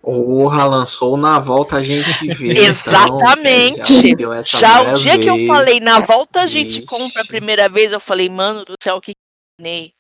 [0.02, 2.54] Porra, lançou na volta a gente vê.
[2.54, 4.08] Exatamente.
[4.10, 5.48] Então, já Já o dia que eu vez.
[5.48, 6.86] falei, na volta a gente Ixi.
[6.86, 9.12] compra a primeira vez, eu falei, mano do céu, que
[9.60, 9.94] Ney.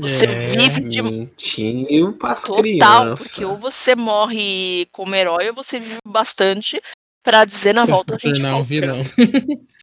[0.00, 3.26] Você É, vive de Mentiu pras total, crianças.
[3.28, 6.80] porque ou você morre como herói, ou você vive bastante
[7.22, 8.94] pra dizer na volta a Pra se gente tornar um compra.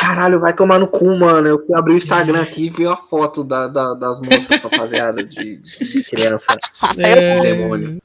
[0.00, 1.46] Caralho, vai tomar no cu, mano.
[1.46, 5.22] Eu fui abrir o Instagram aqui e vi a foto da, da- das moças, rapaziada,
[5.22, 6.56] de, de criança.
[6.98, 8.00] É, demônio.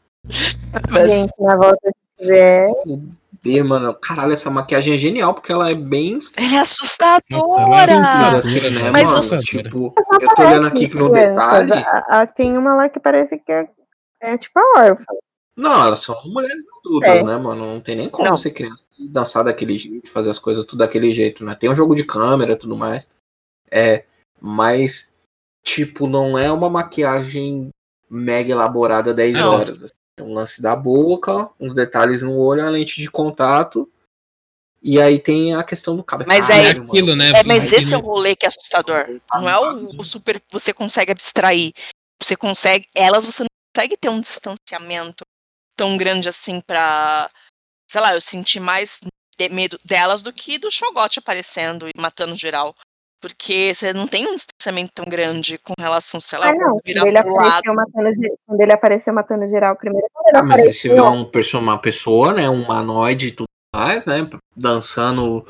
[0.92, 1.80] Mas- Gente, na volta
[2.18, 2.70] se tiver.
[2.84, 3.94] Fuder, mano.
[3.94, 8.00] Caralho, essa maquiagem é genial, porque ela é bem Ela é assustadora!
[8.00, 9.24] Nossa, simples, assim, né, Mas mano?
[9.24, 11.72] você- Tipo, eu tô olhando aqui que no detalhe.
[11.74, 13.68] A- a- tem uma lá que parece que é,
[14.22, 15.06] é tipo a órfã.
[15.56, 17.24] Não, elas são mulheres adultas, É.
[17.24, 17.66] né, mano?
[17.66, 18.36] Não tem nem como Não.
[18.38, 21.56] ser criança e dançar daquele jeito, fazer as coisas tudo daquele jeito, né?
[21.56, 23.10] Tem um jogo de câmera e tudo mais.
[23.72, 24.04] É,
[24.42, 25.16] mas,
[25.64, 27.70] tipo, não é uma maquiagem
[28.10, 29.54] mega elaborada 10 Não.
[29.56, 29.84] horas.
[29.84, 29.94] assim.
[30.18, 33.90] É um lance da boca, uns detalhes no olho, a lente de contato.
[34.82, 36.28] E aí tem a questão do cabelo.
[36.30, 37.30] Mas É é- aquilo, né?
[37.30, 39.20] É, mas Aquilo- esse é o rolê que é assustador.
[39.34, 41.74] Não é o, o super que você consegue abstrair.
[42.22, 42.88] Você consegue.
[42.96, 45.25] Elas você não consegue ter um distanciamento
[45.76, 47.30] tão grande assim pra.
[47.90, 49.00] Sei lá, eu senti mais
[49.38, 52.76] de- medo delas do que do Shogot aparecendo e matando geral.
[53.22, 56.80] Porque você não tem um distanciamento tão grande com relação, sei lá, Ah, não.
[56.86, 57.48] virar Quando ele, pro lado.
[57.48, 60.08] apareceu matando, quando ele apareceu matando geral primeiro.
[60.34, 62.50] Ah, mas aí você vê apareceu, um perso- uma pessoa, né?
[62.50, 64.30] Um humanoide e tudo mais, né?
[64.56, 65.48] Dançando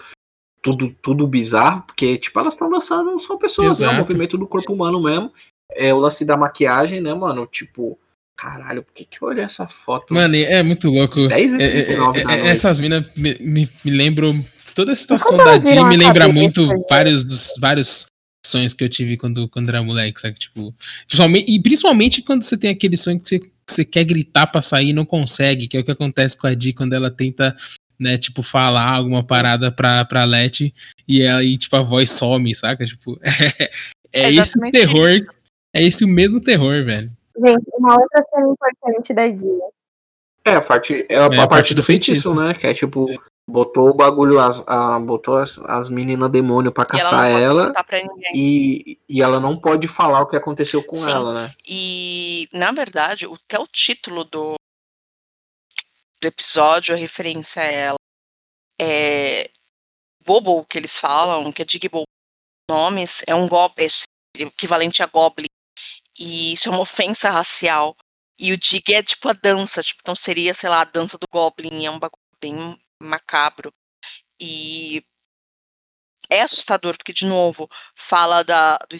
[0.62, 3.88] tudo, tudo bizarro, porque, tipo, elas estão dançando, são pessoas, né?
[3.88, 3.96] O Exato.
[4.02, 5.32] movimento do corpo humano mesmo.
[5.72, 7.46] É o lance da maquiagem, né, mano?
[7.46, 8.00] Tipo,
[8.36, 10.14] caralho, por que, que eu olhei essa foto?
[10.14, 11.28] Mano, é muito louco.
[11.28, 12.50] 10 e É, é, 39 da é, noite.
[12.50, 14.46] essas minas me, me, me lembram.
[14.74, 18.08] Toda a situação da Jean me lembra muito vários dos vários
[18.46, 20.38] sonhos que eu tive quando, quando era moleque, sabe?
[20.38, 20.76] Tipo,
[21.08, 24.62] principalmente, e principalmente quando você tem aquele sonho que você, que você quer gritar pra
[24.62, 27.56] sair e não consegue, que é o que acontece com a Di quando ela tenta,
[27.98, 30.74] né, tipo, falar alguma parada pra, pra Letty
[31.08, 32.86] e aí, tipo, a voz some, saca?
[32.86, 33.72] Tipo, é,
[34.14, 35.28] É esse o exatamente terror, isso.
[35.74, 37.12] é esse o mesmo terror, velho.
[37.38, 39.70] Gente, uma outra cena importante da Dia.
[40.46, 42.54] É, a parte, é a, É, a parte do feitiço, né?
[42.54, 43.08] Que é tipo,
[43.48, 47.32] botou o bagulho, as, a, botou as, as meninas demônio pra E ela caçar não
[47.32, 47.74] pode ela.
[48.08, 48.32] ninguém.
[48.36, 51.10] E, e ela não pode falar o que aconteceu com Sim.
[51.12, 51.54] ela, né?
[51.68, 54.54] E, na verdade, o- até o título do,
[56.22, 57.98] do episódio, a referência a ela,
[58.80, 59.50] é
[60.24, 62.06] Bobo, que eles falam, que é Digbobo
[62.70, 63.88] nomes, é um goblin,
[64.38, 65.48] equivalente a Goblin.
[66.18, 67.96] E isso é uma ofensa racial.
[68.40, 71.28] E o Dig é tipo a dança, tipo, então seria, sei lá, a dança do
[71.32, 73.74] Goblin, é um bagulho bem macabro.
[74.40, 75.04] E
[76.30, 78.98] é assustador, porque, de novo, fala da, do,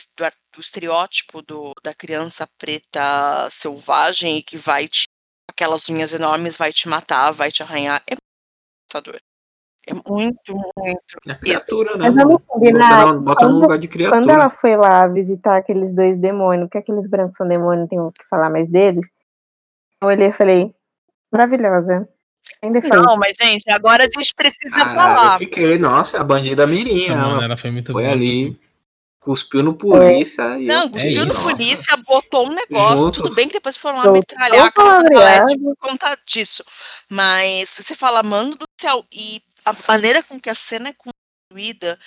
[0.54, 5.06] do estereótipo do, da criança preta selvagem que vai te.
[5.50, 8.04] aquelas unhas enormes, vai te matar, vai te arranhar.
[8.10, 8.16] É
[8.88, 9.20] assustador.
[9.88, 11.18] É muito, muito.
[11.28, 12.10] É criatura, né?
[12.10, 13.06] Mas vamos combinar.
[13.06, 14.20] Bota, no- bota quando- lugar de criatura.
[14.20, 18.28] Quando ela foi lá visitar aqueles dois demônios, que aqueles brancos são demônios, tem que
[18.28, 19.06] falar mais deles.
[20.02, 20.74] Eu olhei e falei,
[21.32, 22.08] maravilhosa.
[22.64, 25.34] Não, mas, gente, agora a gente precisa Caralho, falar.
[25.34, 27.14] eu fiquei, nossa, a bandida mirinha.
[27.14, 28.60] Ela ela foi muito foi ali,
[29.20, 31.44] cuspiu no polícia e Não, cuspiu fiquei, no isso.
[31.44, 32.98] polícia, botou um negócio.
[33.06, 33.24] Junto.
[33.24, 36.64] Tudo bem que depois foram lá metralhar a o cara por conta disso.
[37.10, 42.00] Mas você fala, mano do céu, e a maneira com que a cena é construída,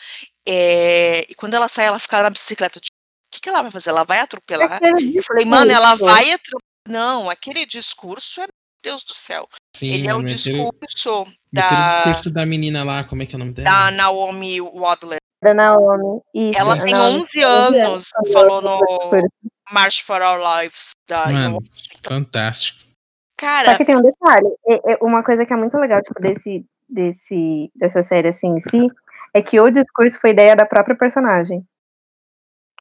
[0.46, 2.80] é, e quando ela sai, ela fica na bicicleta.
[2.80, 3.90] Tipo, o que, que ela vai fazer?
[3.90, 4.74] Ela vai atropelar?
[4.74, 6.62] Aquele Eu falei, mano, ela vai atropelar.
[6.88, 8.48] Não, aquele discurso é, meu
[8.82, 9.46] Deus do céu.
[9.76, 13.36] Sim, Ele é o discurso o da, discurso da menina lá, como é que é
[13.36, 13.64] o nome dela?
[13.68, 15.18] da Naomi Wadler.
[15.42, 16.20] Da Naomi.
[16.34, 18.80] Isso, Ela tem Naomi 11 tem anos, quando falou no
[19.70, 21.58] March for Our Lives da Mano,
[22.02, 22.78] fantástico.
[23.36, 24.48] Cara, Só que tem um detalhe.
[24.66, 28.60] é- é uma coisa que é muito legal, tipo, desse, desse, dessa série assim em
[28.60, 28.88] si,
[29.34, 31.64] é que o discurso foi ideia da própria personagem.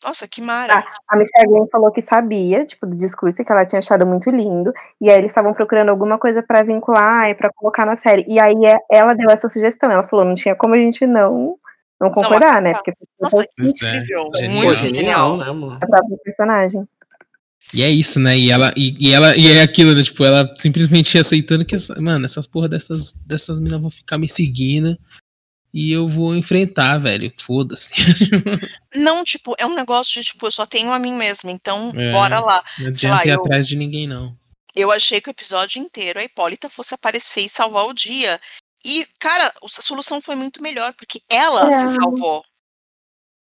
[0.04, 0.84] nossa, que mara.
[1.10, 4.72] A Michelle Glenn falou que sabia, tipo, do discurso, que ela tinha achado muito lindo.
[5.02, 8.24] E aí eles estavam procurando alguma coisa pra vincular e pra colocar na série.
[8.28, 9.92] E aí é- ela deu essa sugestão.
[9.92, 11.58] Ela falou, não tinha como a gente não,
[12.00, 12.74] não concordar, né?
[12.74, 14.24] Porque Nossa, é, incrível.
[14.32, 15.38] Pô, Muito genial, genial.
[15.38, 15.80] né, mano?
[15.82, 16.88] a própria personagem.
[17.74, 18.38] E é isso, né?
[18.38, 20.04] E ela, e, e ela, e é aquilo, né?
[20.04, 24.28] Tipo, ela simplesmente aceitando que, essa, mano, essas porra dessas, dessas minas vão ficar me
[24.30, 24.98] seguindo
[25.74, 27.32] e eu vou enfrentar, velho.
[27.42, 27.94] Foda-se.
[28.96, 32.12] Não, tipo, é um negócio de, tipo, eu só tenho a mim mesma, então É.
[32.12, 32.64] bora lá.
[32.80, 34.36] Não Sei lá, adianta ir eu- atrás de ninguém, não.
[34.76, 38.40] Eu achei que o episódio inteiro a Hipólita fosse aparecer e salvar o dia.
[38.86, 41.88] E, cara, a solução foi muito melhor, porque ela É.
[41.88, 42.44] se salvou.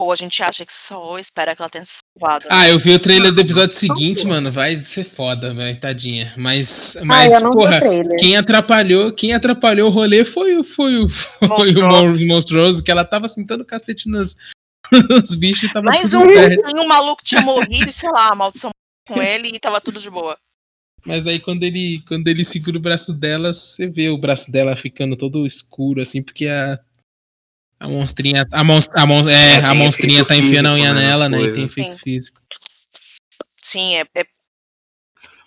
[0.05, 2.45] Ou a gente acha que só espera que ela tenha se salvado.
[2.45, 2.51] né?
[2.53, 4.53] Ah, eu vi o trailer do episódio seguinte, mano.
[4.53, 6.35] Vai ser foda, velho, tadinha.
[6.37, 7.81] Mas, Ai, mas o porra,
[8.19, 12.21] quem atrapalhou, quem atrapalhou o rolê foi, o- foi, o, foi o Monstruoso.
[12.27, 14.37] Mon- monstruoso, que ela tava sentando cacete nos,
[15.09, 16.77] nos bichos e tava Mais tudo um, certo.
[16.81, 18.71] um maluco tinha morrido, e sei lá, a maldição
[19.09, 20.37] com ele e tava tudo de boa.
[21.07, 24.75] Mas aí quando ele, quando ele segura o braço dela, você vê o braço dela
[24.77, 26.79] ficando todo escuro, assim, porque a.
[27.85, 28.47] A monstrinha.
[28.51, 31.43] A, monst, a, mon, é, É, a monstrinha tá enfiando a unha né, nela, né?
[31.43, 31.99] E tem efeito Sim.
[31.99, 32.41] físico.
[33.63, 34.25] Sim, é, é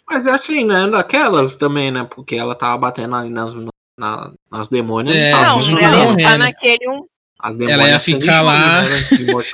[0.08, 0.88] Mas é assim, né?
[0.88, 2.04] Daquelas também, né?
[2.10, 3.54] Porque ela tava batendo ali nas,
[4.00, 5.16] na- nas demônias.
[5.16, 6.16] É, Não, ela ia morrendo.
[6.18, 7.06] ficar naquele um.
[7.40, 8.90] As Ela ia ficar lá- né,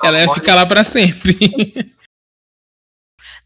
[0.03, 1.37] Ela ia ficar lá pra sempre.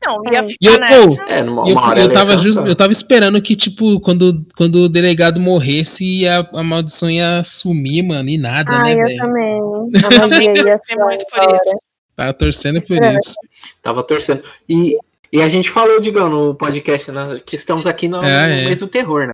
[0.05, 0.43] Não, ia É.
[0.43, 1.23] ficar E eu- nessa.
[1.23, 4.89] É, numa eu, eu, ia tava just- eu tava esperando que, tipo, quando, quando o
[4.89, 9.17] delegado morresse, a, a maldição ia sumir, mano, e nada, Ai, né, eu velho?
[9.17, 9.59] também.
[10.05, 11.77] A Também ia ser muito por isso.
[12.15, 13.15] Tava torcendo por É.
[13.17, 13.35] isso.
[13.81, 14.43] Tava torcendo.
[14.69, 14.97] E,
[15.33, 18.65] e a gente falou, digamos, no podcast, né, que estamos aqui no, É, no é.
[18.65, 19.31] mês do terror, né?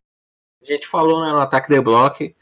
[0.62, 2.34] A gente falou né, no Ataque The Block.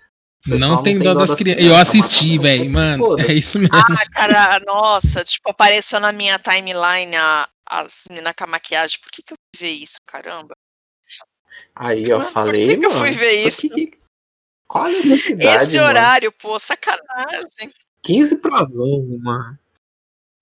[0.47, 1.65] O pessoal Não tem dó das crianças.
[1.65, 3.17] Eu assisti, velho, mano.
[3.21, 3.75] É isso mesmo.
[3.77, 8.99] Ah, cara, nossa, tipo, apareceu na minha timeline a, as meninas com a maquiagem.
[9.01, 10.55] Por que, que eu fui ver isso, caramba?
[11.75, 13.05] Aí eu Mas por falei, que que eu mano.
[13.05, 13.69] fui ver por isso?
[13.69, 13.91] que
[14.69, 15.89] Qual a necessidade, Esse mano?
[15.89, 17.71] horário, pô, sacanagem.
[18.05, 19.59] 15 para as 11, mano.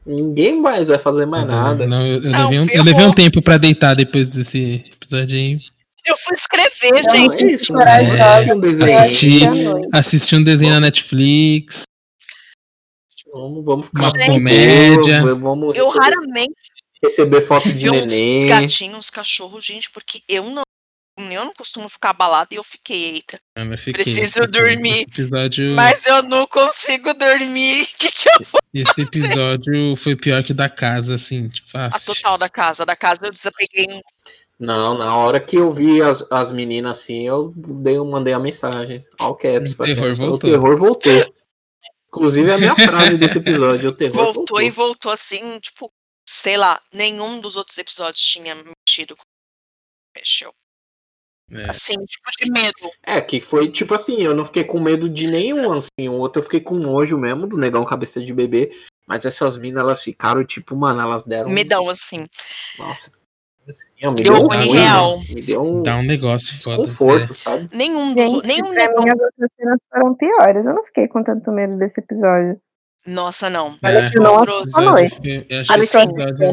[0.06, 1.86] Ninguém mais vai fazer mais nada.
[1.86, 5.36] Não, eu, eu Não, levei um, eu levei um tempo pra deitar depois desse episódio
[5.36, 5.58] aí.
[6.06, 7.44] Eu fui escrever, Não, gente.
[7.44, 7.86] é isso, mano.
[8.22, 8.98] Assistir um desenho.
[8.98, 9.40] Assisti.
[9.92, 11.82] Assisti um desenho na Netflix.
[13.32, 15.34] Vamos, vamos ficar Uma de comédia.
[15.36, 16.69] Vamos Eu raramente
[17.02, 18.46] receber foto de vi uns, neném.
[18.46, 20.62] gatinhos, uns cachorros, gente, porque eu não.
[21.18, 23.38] Eu não costumo ficar abalada e eu fiquei, eita.
[23.54, 25.00] Eu fiquei- Preciso fiquei- dormir.
[25.02, 27.86] Episódio, Mas eu não consigo dormir.
[27.98, 28.46] Que que eu...
[28.72, 31.48] esse episódio foi pior que o da casa, assim.
[31.50, 32.86] Tipo, A total da casa.
[32.86, 34.00] Da casa eu desapeguei.
[34.58, 38.38] Não, na hora que eu vi as, as meninas assim, eu dei, eu mandei a
[38.38, 39.00] mensagem.
[39.18, 40.36] All caps, O terror voltou.
[40.48, 41.12] O terror voltou.
[42.08, 44.62] Inclusive é a minha frase desse episódio, o terror Voltou voltou.
[44.62, 45.92] e voltou assim, tipo,
[46.32, 49.22] sei lá, nenhum dos outros episódios tinha mexido com.
[50.16, 50.52] Mexeu.
[51.52, 51.68] É.
[51.70, 52.92] Assim, tipo, de medo.
[53.04, 56.38] É, que foi tipo assim, eu não fiquei com medo de nenhum, assim, o outro
[56.38, 58.70] eu fiquei com nojo mesmo do negão cabeça de bebê,
[59.08, 62.24] mas essas minas elas ficaram tipo, mano, elas deram um- Medão, assim.
[62.78, 63.18] Nossa.
[63.68, 65.18] Assim, ó, me Deu deu um real.
[65.18, 65.24] né?
[65.34, 66.76] Me deu um Dá um negócio foda.
[66.82, 67.68] desconforto, sabe?
[67.76, 68.14] Nenhum.
[68.14, 69.02] Gente, Nenhum negão.
[69.02, 70.66] mim as outras cenas foram piores.
[70.66, 72.60] Eu não fiquei com tanto medo desse episódio.
[73.06, 73.78] Nossa, não.
[73.82, 74.04] É.
[74.18, 74.44] Não.
[74.44, 76.06] Foi- Eu Assim, esse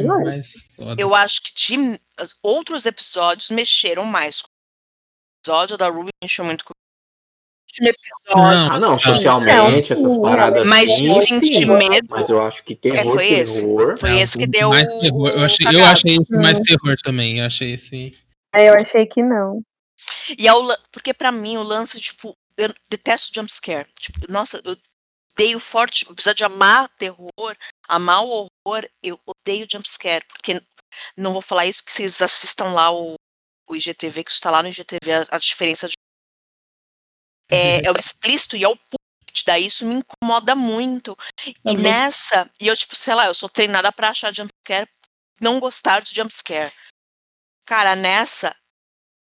[0.07, 0.95] mais foda.
[1.01, 1.99] Eu acho que de
[2.41, 4.39] outros episódios mexeram mais.
[4.41, 4.45] O
[5.43, 6.71] episódio da Ruby mexeu muito com
[7.79, 7.97] episódio.
[8.35, 12.07] Não, Ah, não, socialmente, Não, essas paradas Mas assim, de medo.
[12.09, 13.61] Mas eu acho que terror, foi esse.
[13.61, 13.97] terror.
[13.99, 14.69] Foi Não, esse que deu.
[14.69, 15.29] mais terror.
[15.29, 16.63] Eu achei, eu achei esse mais Hum.
[16.63, 17.39] terror também.
[17.39, 18.17] Eu achei esse.
[18.55, 19.61] Aí eu achei que não.
[20.37, 23.87] E é o lan- porque pra mim o lance, tipo, eu detesto jumpscare.
[23.99, 24.75] Tipo, nossa, eu
[25.37, 27.55] odeio forte, apesar de amar terror,
[27.87, 30.59] amar o horror, eu odeio jumpscare, porque
[31.15, 33.13] não vou falar isso que vocês assistam lá o,
[33.69, 35.93] o IGTV, que está lá no IGTV a, a diferença de
[37.51, 41.15] é, é o explícito e é o punch, daí isso me incomoda muito.
[41.45, 41.77] E Também.
[41.77, 44.89] nessa, e eu tipo, sei lá, eu sou treinada pra achar jumpscare,
[45.39, 46.73] não gostar de jumpscare.
[47.65, 48.55] Cara, nessa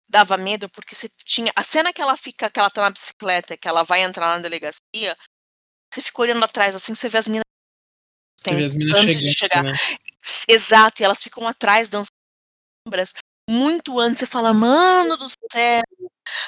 [0.08, 3.58] dava medo porque você tinha a cena que ela fica, que ela tá na bicicleta,
[3.58, 5.18] que ela vai entrar na delegacia,
[5.96, 7.46] você fica olhando atrás assim, você vê as minas
[8.48, 9.64] as antes de chegando, chegar.
[9.64, 9.72] né?
[10.48, 12.06] Exato, e elas ficam atrás das
[12.86, 13.14] sombras
[13.50, 14.20] muito antes.
[14.20, 15.82] Você fala, mano do céu,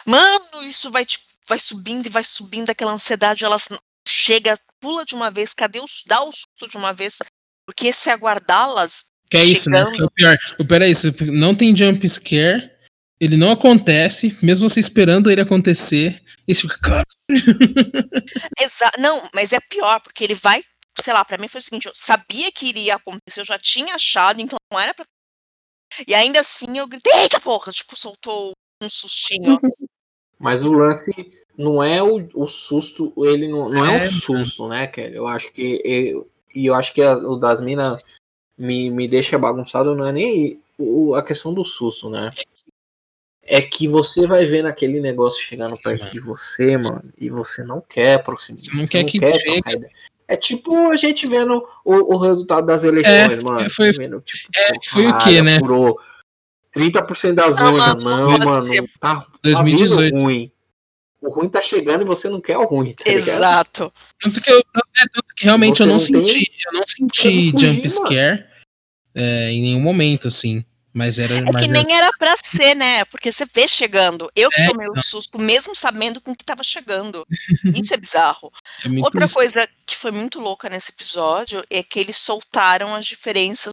[0.06, 3.46] mano, isso vai tipo, vai subindo e vai subindo aquela ansiedade.
[3.46, 3.70] Elas
[4.08, 7.20] chega, pula de uma vez, cadê os dá o susto de uma vez?
[7.66, 9.84] Porque se aguardá-las Que é isso, né?
[9.92, 10.38] Que é o pior.
[10.82, 11.14] É isso.
[11.32, 12.72] Não tem jump scare.
[13.20, 16.22] Ele não acontece, mesmo você esperando ele acontecer.
[16.48, 17.04] E você fica,
[19.00, 20.62] não, mas é pior, porque ele vai,
[21.02, 23.96] sei lá, pra mim foi o seguinte, eu sabia que iria acontecer, eu já tinha
[23.96, 25.06] achado, então não era pra.
[26.08, 28.52] E ainda assim eu gritei, eita porra, tipo, soltou
[28.84, 29.60] um sustinho.
[30.40, 31.12] Mas o lance
[31.58, 35.16] não é o, o susto, ele não, não é, É, um susto, né, Kelly?
[35.16, 35.82] Eu acho que.
[35.84, 38.00] Eu, e eu acho que a- o das minas
[38.56, 42.32] me, me deixa bagunçado, não é nem o, a questão do susto, né?
[43.50, 46.12] É que você vai ver naquele negócio chegando perto Mano.
[46.12, 48.60] de você, mano, e você não quer aproximar.
[48.62, 49.44] Você não quer que chegue.
[49.44, 49.92] trocar ideia.
[50.28, 53.70] É tipo a gente vendo o, o resultado das eleições, mano.
[53.70, 55.56] foi- vendo, tipo, é, foi o quê, né?
[55.56, 55.98] Apurou
[56.76, 58.04] 30% das Aham, urnas.
[58.04, 60.12] Não, pode mano, tá, tá 2018.
[60.12, 60.52] vindo ruim.
[61.22, 63.28] O ruim tá chegando e você não quer o ruim, tá ligado?
[63.30, 63.94] Exato.
[64.22, 66.84] Tanto que, eu, é, tanto que realmente Você eu não, não tem senti, eu não
[66.86, 67.90] senti fugir, jump mano.
[67.90, 68.46] scare
[69.16, 70.64] é, em nenhum momento, assim.
[70.98, 71.36] Mas era.
[71.36, 73.06] É mas que nem era pra ser, né?
[73.06, 74.32] Porque você vê chegando.
[74.36, 77.24] Eu que É, tomei o susto, mesmo sabendo com que tava chegando.
[77.76, 78.52] Isso é bizarro.
[78.84, 79.36] é muito Outra isso.
[79.36, 83.70] coisa que foi muito louca nesse episódio é que eles soltaram as diferenças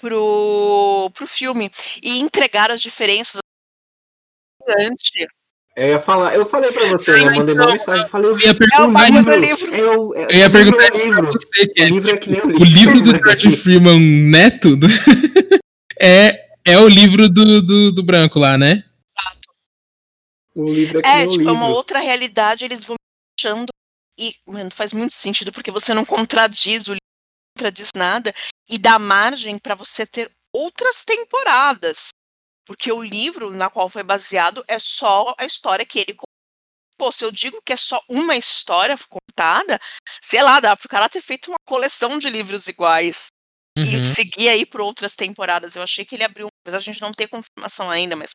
[0.00, 1.68] pro, pro filme
[2.02, 3.40] e entregaram as diferenças
[4.68, 5.26] gigante.
[5.76, 7.36] Eu ia falar, eu falei pra você, Sim, né?
[7.36, 9.74] Mandei uma então, mensagem, falei, Eu ia É o perguntar, livro, livro.
[9.74, 11.32] é o, é, eu ia o perguntar livro, é livro.
[11.32, 12.64] você, que O é, livro é que nem o o livro.
[12.64, 13.10] livro do?
[13.16, 14.86] George Freeman Neto do-
[16.00, 18.84] é, é o livro do, do, do branco lá, né?
[20.54, 21.52] O livro é que É, tipo, é livro.
[21.52, 22.96] uma outra realidade, eles vão
[23.38, 23.68] achando.
[24.18, 28.32] E mano, faz muito sentido, porque você não contradiz o livro, não contradiz nada,
[28.68, 32.08] e dá margem pra você ter outras temporadas.
[32.66, 36.24] Porque o livro na qual foi baseado é só a história que ele contou.
[36.96, 39.80] Pô, se eu digo que é só uma história contada,
[40.22, 43.28] sei lá, dá pro cara ter feito uma coleção de livros iguais
[43.80, 44.00] Uhum.
[44.00, 45.76] e seguir aí por outras temporadas.
[45.76, 48.30] Eu achei que ele abriu, apesar de a gente não ter confirmação ainda, mas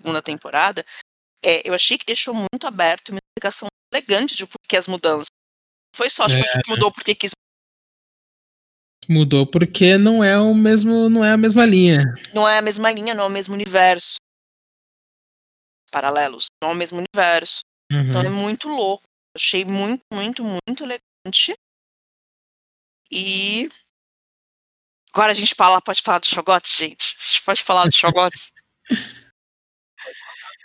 [0.00, 0.84] segunda temporada,
[1.44, 5.26] é, eu achei que deixou muito aberto uma explicação elegante de por que as mudanças.
[5.94, 6.52] Foi só, tipo, a É.
[6.54, 7.32] gente mudou porque quis.
[9.08, 12.04] Mudou porque não é o mesmo, não é a mesma linha.
[12.32, 14.16] Não é a mesma linha, não é o mesmo universo.
[15.90, 17.60] Paralelos, não é o mesmo universo.
[17.90, 18.08] Uhum.
[18.08, 19.02] Então é muito louco.
[19.36, 21.54] Achei muito, muito, muito elegante.
[23.10, 23.68] E.
[25.12, 27.16] Agora a gente fala, pode falar do Chogotes, gente?
[27.18, 28.52] A gente pode falar do Chogotes?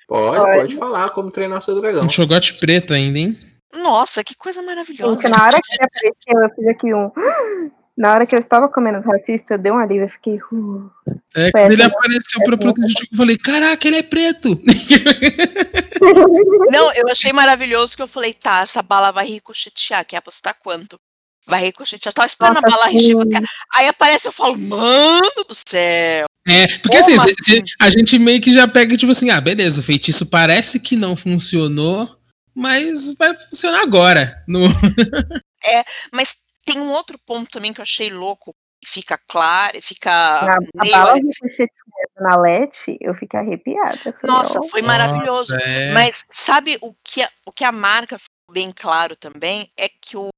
[0.08, 0.58] Pode, Pode.
[0.58, 2.06] pode falar como treinar seu dragão.
[2.06, 3.40] Um chogote preto ainda, hein?
[3.74, 5.22] Nossa, que coisa maravilhosa.
[5.22, 7.12] Gente, na hora que ele apareceu, eu fiz aqui um.
[7.98, 10.38] Na hora que eu estava comendo os racistas, deu um alívio, eu fiquei.
[10.52, 10.92] Uh.
[11.34, 14.62] É, quando ele apareceu pra proteger, eu falei, caraca, ele é preto!
[16.70, 21.00] Não, eu achei maravilhoso que eu falei, tá, essa bala vai ricochetear, quer apostar quanto?
[21.48, 23.44] Vai ricochetear, tô esperando Nossa, a bala ricochetear.
[23.74, 26.26] Aí aparece, eu falo, mano do céu.
[26.48, 27.34] É, porque assim, se- assim?
[27.44, 30.96] se- a gente meio que já pega, tipo assim, ah, beleza, o feitiço parece que
[30.96, 32.20] não funcionou,
[32.54, 34.44] mas vai funcionar agora.
[34.48, 34.68] No...
[36.14, 38.54] Mas tem um outro ponto também que eu achei louco,
[38.84, 41.28] que fica claro, fica Na, a meio bala assim.
[41.28, 41.70] ricocheteando
[42.20, 44.16] na Lete, eu fiquei arrepiada.
[44.24, 45.54] Nossa, ó, foi maravilhoso.
[45.54, 45.92] Nossa, é.
[45.94, 50.16] Mas sabe o que, a, o que a marca ficou bem claro também é que
[50.16, 50.30] o,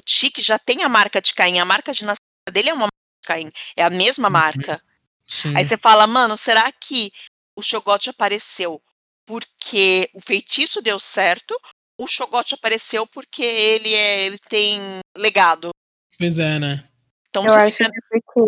[0.00, 1.58] o Tique já tem a marca de Caim.
[1.60, 2.18] A marca de nascença
[2.50, 3.50] dele é uma marca de Caim.
[3.76, 4.32] É a mesma Uhum.
[4.32, 4.82] marca.
[5.28, 5.54] Sim.
[5.56, 7.12] Aí você fala, mano, será que
[7.54, 8.82] o Shogot apareceu
[9.26, 11.54] porque o feitiço deu certo?
[11.98, 14.80] O Shogot apareceu porque ele é, ele tem
[15.16, 15.70] legado.
[16.18, 16.84] Pois é, né?
[17.28, 18.40] Então Eu você acho fica- que é porque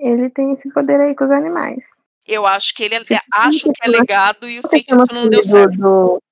[0.00, 1.84] ele tem esse poder aí com os animais.
[2.26, 2.98] eu acho que ele é,
[3.32, 5.76] acho que é legado e o feitiço não deu certo.
[5.76, 6.22] do,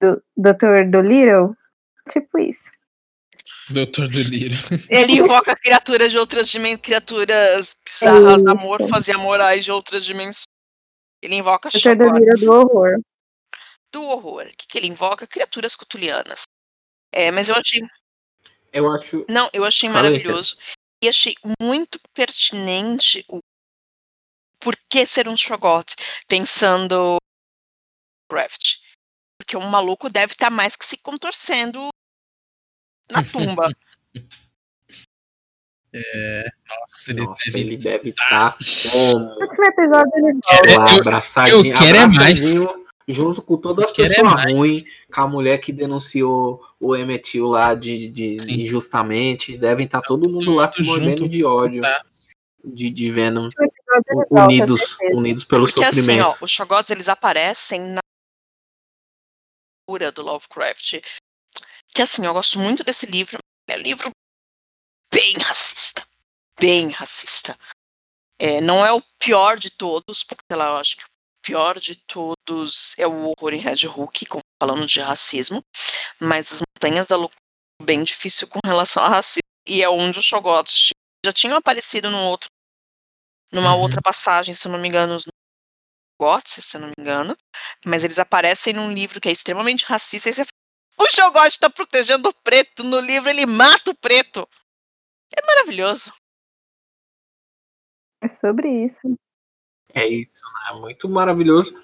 [0.00, 0.90] do, do Dr.
[0.90, 1.56] Dolittle?
[2.12, 2.70] Tipo isso.
[3.70, 4.56] Doutor do Lira.
[4.90, 8.48] Ele invoca criaturas de outras dimensões, criaturas bizarras, Isso.
[8.48, 10.44] amorfas e amorais de outras dimensões.
[11.22, 11.70] Ele invoca.
[11.70, 13.00] Shogot Dolittle do horror.
[13.92, 14.46] do horror.
[14.46, 15.26] O que, que ele invoca?
[15.26, 16.42] Criaturas cutulianas.
[17.12, 17.80] É, mas eu achei.
[18.72, 19.24] Eu acho.
[19.28, 20.56] Não, eu achei Fala aí, maravilhoso.
[21.02, 23.40] E achei muito pertinente o
[24.58, 25.94] por que ser um Shogot,
[26.28, 27.16] pensando
[28.28, 28.78] Craft.
[29.38, 31.88] Porque um maluco deve estar mais que se contorcendo
[33.12, 33.68] na tumba.
[36.68, 38.56] Nossa, ele Nossa, ele deve estar
[38.92, 39.18] como?
[39.18, 40.70] No último episódio ele volta.
[40.70, 42.14] É, lá, eu- abraçadinho, eu quero é mais.
[42.40, 44.54] abraçadinho, junto com todas as é pessoas mais.
[44.56, 44.82] ruins,
[45.12, 49.58] com a mulher que denunciou o Emetil lá de, de injustamente.
[49.58, 51.28] Devem estar todo mundo lá se mordendo junto.
[51.30, 52.02] de ódio, Tá.
[52.64, 53.70] de, de ele
[54.30, 56.26] volta, unidos, unidos pelo Porque assim, sofrimento.
[56.40, 58.00] ó, os Shogots eles aparecem na
[59.88, 61.00] cura do Lovecraft.
[61.94, 63.38] Que assim, eu gosto muito desse livro.
[63.68, 64.10] É um livro
[65.12, 66.06] bem racista.
[66.58, 67.58] Bem racista.
[68.38, 71.06] É, não é o pior de todos, porque sei lá, eu acho que o
[71.42, 74.26] pior de todos é o horror em Red Hook,
[74.62, 75.62] falando de racismo.
[76.20, 77.40] Mas as montanhas da loucura
[77.80, 79.40] é bem difícil com relação a racismo.
[79.66, 80.90] E é onde os Shogots
[81.24, 82.48] já tinham aparecido num outro,
[83.52, 83.80] numa Uhum.
[83.80, 85.24] outra passagem, se eu não me engano, os
[86.20, 87.36] Shogots, se eu não me engano.
[87.84, 90.28] Mas eles aparecem num livro que é extremamente racista.
[90.28, 90.59] E você fala,
[91.10, 92.84] o Shogot tá protegendo o preto.
[92.84, 94.48] No livro ele mata o preto.
[95.36, 96.12] É maravilhoso.
[98.22, 99.16] É sobre isso.
[99.92, 100.80] É isso, né?
[100.80, 101.74] Muito maravilhoso.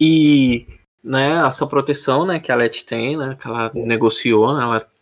[0.00, 0.66] E,
[1.02, 4.92] né, essa proteção, né, que a Let tem, né, que ela negociou, né, ela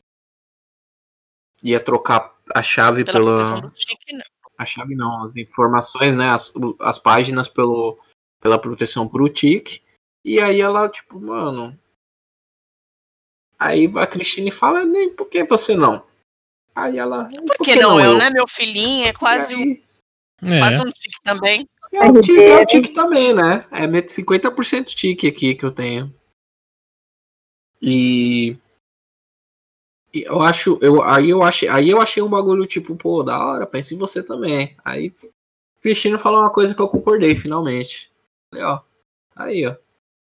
[1.63, 4.19] ia trocar a chave Pela pela, proteção do Tique,
[4.59, 7.99] a chave não, as informações, né, as, as páginas pelo,
[8.41, 9.83] pela proteção pro TIC.
[10.25, 11.79] E aí ela, tipo, mano.
[13.61, 16.03] Aí a Cristine fala, nem por que você não?
[16.75, 17.29] Aí ela.
[17.29, 18.31] Por, por que, que, não, não eu, né?
[18.31, 19.83] Meu filhinho é quase, aí,
[20.43, 20.59] é.
[20.59, 21.69] quase um tique também.
[21.93, 23.67] É o tique, é o tique também, né?
[23.71, 26.15] É 50% tique aqui que eu tenho.
[27.83, 28.57] E
[30.13, 33.67] eu acho, eu, aí eu achei, aí eu achei um bagulho tipo, pô, da hora,
[33.67, 34.75] pense em você também.
[34.83, 35.13] Aí
[35.83, 38.11] Cristina falou uma coisa que eu concordei finalmente.
[38.51, 38.81] Falei, ó,
[39.37, 39.77] aí, ó.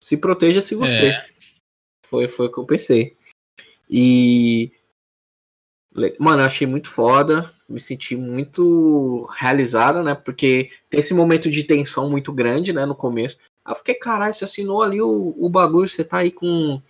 [0.01, 1.07] Se proteja se você.
[1.07, 1.29] É.
[2.05, 3.16] Foi, foi o que eu pensei.
[3.89, 4.71] E
[6.19, 10.15] mano, eu achei muito foda, me senti muito realizada, né?
[10.15, 13.37] Porque tem esse momento de tensão muito grande, né, no começo.
[13.65, 16.81] Aí eu fiquei, caralho, você assinou ali o, o bagulho, você tá aí com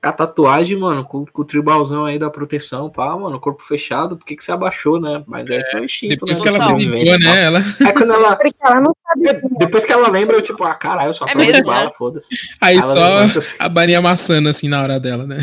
[0.00, 4.24] a tatuagem, mano, com, com, o tribalzão aí da proteção, pá, mano, corpo fechado, por
[4.24, 5.24] que, que você abaixou, né?
[5.26, 6.42] Mas aí foi o instinto, depois né?
[6.42, 7.44] que ela se ligou, né?
[7.44, 7.58] Ela...
[7.80, 8.38] É quando ela...
[8.60, 9.40] ela não sabe.
[9.58, 12.34] Depois que ela lembra, eu tipo, ah, caralho, só é prova de bala, foda-se.
[12.60, 13.56] Aí, aí só assim.
[13.58, 15.38] a barinha amassando assim na hora dela, né?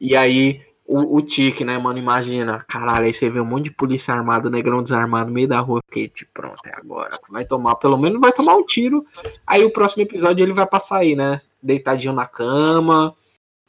[0.00, 3.70] e aí, o, o tique, né, mano, imagina, caralho, aí você vê um monte de
[3.70, 7.76] polícia armada, negrão desarmado no meio da rua, que tipo, pronto, é agora, vai tomar,
[7.76, 9.06] pelo menos vai tomar um tiro,
[9.46, 13.16] aí o próximo episódio ele vai passar aí, né, deitadinho na cama,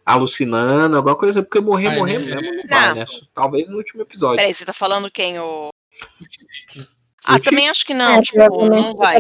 [0.06, 2.36] alucinando, alguma coisa, porque morrer, Ai, morrer né?
[2.36, 3.06] mesmo não, vai, né?
[3.34, 4.38] Talvez no último episódio.
[4.38, 5.40] Peraí, você tá falando quem?
[5.40, 5.70] O.
[7.26, 9.18] Ah, também acho que não, é, tipo, não vai.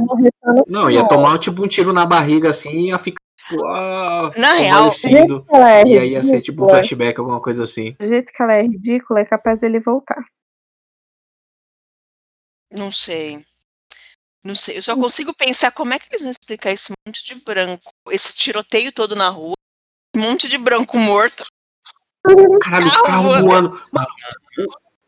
[0.67, 4.53] Não, ia tomar tipo um tiro na barriga assim e ia ficar tipo, ah, na
[4.53, 7.93] real, é e aí ia ser tipo um flashback, alguma coisa assim.
[7.99, 10.23] Do jeito que ela é ridícula, é capaz dele voltar.
[12.71, 13.43] Não sei.
[14.43, 17.43] Não sei, eu só consigo pensar como é que eles vão explicar esse monte de
[17.43, 19.55] branco, esse tiroteio todo na rua,
[20.15, 21.43] um monte de branco morto.
[22.61, 23.81] Caralho, o carro voando.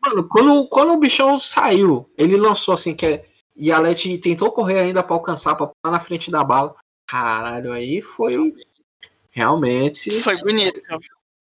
[0.00, 4.50] Mano, quando, quando o bichão saiu, ele lançou assim, que é, e a Leti tentou
[4.52, 6.74] correr ainda para alcançar, pra pular na frente da bala.
[7.08, 8.54] Caralho, aí foi.
[9.30, 10.10] Realmente.
[10.20, 10.78] Foi bonito.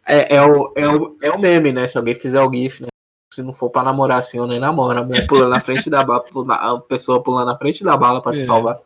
[0.06, 1.85] É, é, o, é, o, é o meme, né?
[1.85, 2.88] Se alguém fizer o GIF, né?
[3.38, 4.98] se não for pra namorar assim, eu nem namoro.
[4.98, 8.31] A mulher pulando na frente da bala, a pessoa pulando na frente da bala pra
[8.31, 8.45] te é.
[8.45, 8.80] salvar.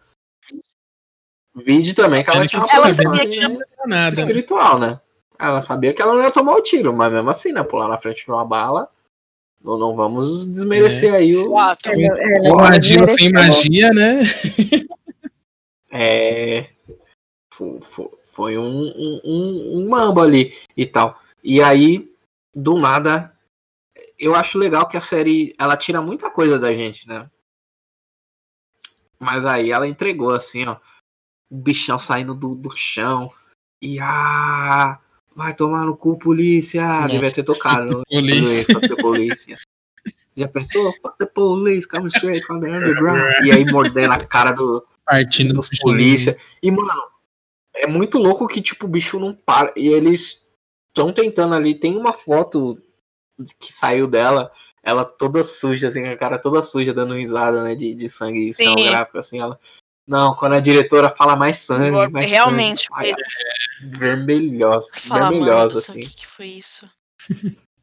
[1.55, 4.15] Vídeo também que ela tinha uma ela sabia que não nada.
[4.15, 4.99] espiritual, né?
[5.39, 7.63] Ela sabia que ela não ia tomar o tiro, mas mesmo assim, né?
[7.63, 8.89] Pular na frente de uma bala.
[9.63, 11.17] Não, não vamos desmerecer é.
[11.17, 11.53] aí o.
[11.57, 14.23] É, é, magia sem magia, né?
[15.91, 16.69] é.
[17.53, 17.79] Foi,
[18.23, 21.19] foi, um, um, um, um mambo ali e tal.
[21.43, 22.09] E aí,
[22.55, 23.37] do nada,
[24.17, 27.29] eu acho legal que a série ela tira muita coisa da gente, né?
[29.19, 30.77] Mas aí ela entregou assim, ó.
[31.49, 33.31] O bichão saindo do, do chão.
[33.81, 34.99] E ah,
[35.35, 36.85] vai tomar no cu, polícia.
[36.85, 38.03] Nossa, Devia ter tocado.
[38.09, 38.73] polícia.
[38.73, 39.57] Fuck the polícia.
[40.35, 40.93] Já pensou?
[41.01, 43.45] Fuck the police, come straight from the underground.
[43.45, 46.37] e aí mordendo a cara do, Partindo dos polícia.
[46.61, 47.01] E, mano,
[47.75, 49.73] é muito louco que, tipo, o bicho não para.
[49.75, 50.45] E eles
[50.89, 51.75] estão tentando ali.
[51.75, 52.81] Tem uma foto
[53.59, 54.51] que saiu dela,
[54.83, 59.17] ela toda suja, assim, a cara toda suja, dando risada, né, de, de sangue cenográfico,
[59.17, 59.59] assim, ela...
[60.07, 63.15] Não, quando a diretora fala mais sangue, mais Realmente, sangue,
[63.83, 66.01] vermelhosa, vermelhosa, assim.
[66.01, 66.89] O que, que foi isso?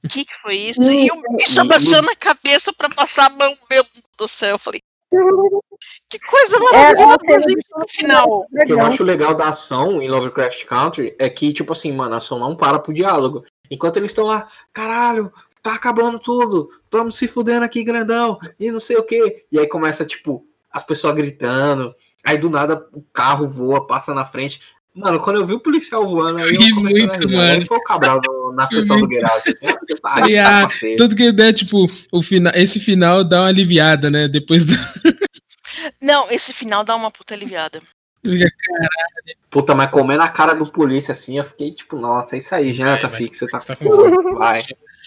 [0.05, 0.91] O que, que foi isso?
[0.91, 3.87] E o bicho abaixando a cabeça pra passar a mão, meu
[4.19, 4.81] do céu, eu falei...
[6.11, 8.47] Que coisa é, maravilhosa é, no final.
[8.51, 12.15] O que eu acho legal da ação em Lovecraft Country é que, tipo assim, mano,
[12.15, 13.45] a ação não para pro diálogo.
[13.71, 15.33] Enquanto eles estão lá, caralho,
[15.63, 19.47] tá acabando tudo, estamos se fudendo aqui, grandão, e não sei o que.
[19.51, 21.95] E aí começa, tipo, as pessoas gritando,
[22.25, 24.61] aí do nada o carro voa, passa na frente.
[24.99, 27.39] Mano, quando eu vi o policial voando, aí eu comecei muito, a rir.
[27.39, 29.67] Aí foi o Cabral no, na sessão do Geralt, assim,
[30.03, 34.27] ah, e, tá tudo que der, tipo, o final, esse final dá uma aliviada, né,
[34.27, 34.75] depois do...
[36.03, 37.81] Não, esse final dá uma puta aliviada.
[39.49, 42.73] Puta, mas comendo a cara do polícia assim, eu fiquei tipo, nossa, é isso aí,
[42.73, 44.63] janta, é, fica, você tá com fome, vai.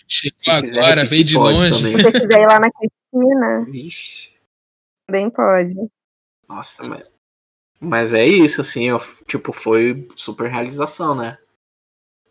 [0.08, 1.78] Chegou agora, veio de longe.
[1.78, 1.98] Também.
[1.98, 4.32] Se você quiser ir lá na Cristina, Vixe.
[5.10, 5.76] bem pode.
[6.48, 7.06] Nossa, mas,
[7.82, 11.40] mas é isso, assim, eu, tipo, foi super realização, né?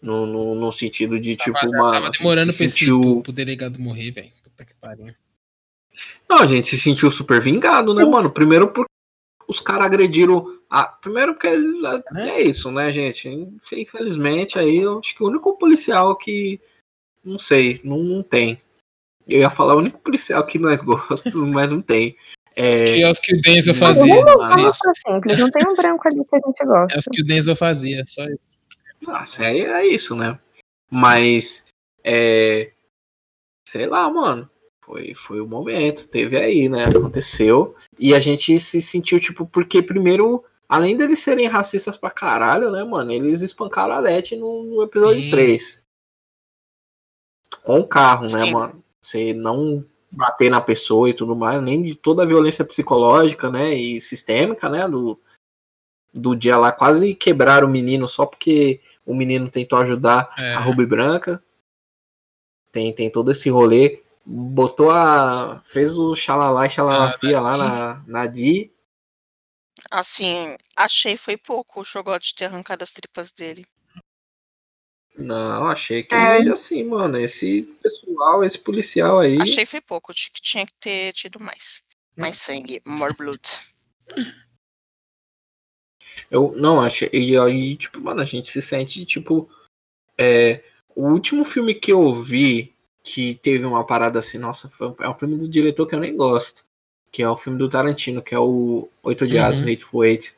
[0.01, 1.93] No, no, no sentido de, tipo, tava, mano.
[1.93, 3.01] Tava demorando se sentiu...
[3.01, 4.33] pro, pro delegado morrer, velho.
[4.45, 5.13] Puta que pariu.
[6.29, 8.31] Não, a gente se sentiu super vingado, né, mano?
[8.31, 8.91] Primeiro porque
[9.49, 10.59] os caras agrediram.
[10.71, 10.85] A...
[10.85, 12.29] Primeiro porque é.
[12.29, 13.29] é isso, né, gente?
[13.73, 16.61] Infelizmente, aí eu acho que o único policial que
[17.25, 18.61] não sei, não, não tem.
[19.27, 22.17] Eu ia falar o único policial que nós gostamos, mas não tem.
[22.57, 24.23] É, é os que o Denzel fazia.
[24.25, 26.95] Não, simples, não tem um branco ali que a gente gosta.
[26.95, 28.41] É os que o Denzel fazia, só isso.
[29.09, 30.39] A série é isso, né?
[30.91, 31.69] Mas,
[32.05, 32.73] é,
[33.69, 34.49] sei lá, mano.
[34.83, 36.87] Foi, foi o momento, teve aí, né?
[36.87, 37.77] Aconteceu.
[37.99, 42.85] E a gente se sentiu, tipo, porque primeiro além deles serem racistas pra caralho, né,
[42.85, 43.11] mano?
[43.11, 45.31] Eles espancaram a Leti no, no episódio Sim.
[45.31, 45.85] 3.
[47.65, 48.53] Com o carro, né, Sim.
[48.53, 48.85] mano?
[49.01, 53.73] Você não bater na pessoa e tudo mais, nem de toda a violência psicológica, né,
[53.75, 55.19] e sistêmica, né, do,
[56.13, 60.55] do dia lá, quase quebrar o menino só porque o menino tentou ajudar É.
[60.55, 61.43] a Ruby Branca.
[62.73, 64.03] Tem, tem todo esse rolê.
[64.25, 65.61] Botou a.
[65.65, 68.71] Fez o xalalá e xalalafia Ah, lá na na, Di.
[69.91, 73.67] Assim, achei foi pouco o Chogote ter arrancado as tripas dele.
[75.17, 76.49] Não, achei que É.
[76.51, 79.39] assim, mano, esse pessoal, esse policial aí.
[79.41, 81.85] Achei foi pouco, tinha que ter tido mais.
[82.17, 83.41] Mais sangue, more blood.
[86.31, 87.09] Eu não achei.
[87.13, 89.49] E aí, tipo, mano, a gente se sente, tipo.
[90.19, 90.63] É,
[90.95, 95.15] o último filme que eu vi que teve uma parada assim, nossa, foi, é um
[95.15, 96.65] filme do diretor que eu nem gosto.
[97.11, 99.73] Que é o filme do Tarantino, que é o Oito Odiados, Uhum.
[99.73, 100.37] Hateful Eight.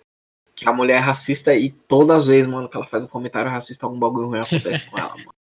[0.55, 3.51] Que a mulher é racista e todas as vezes, mano, que ela faz um comentário
[3.51, 5.33] racista, algum bagulho ruim acontece com ela, mano.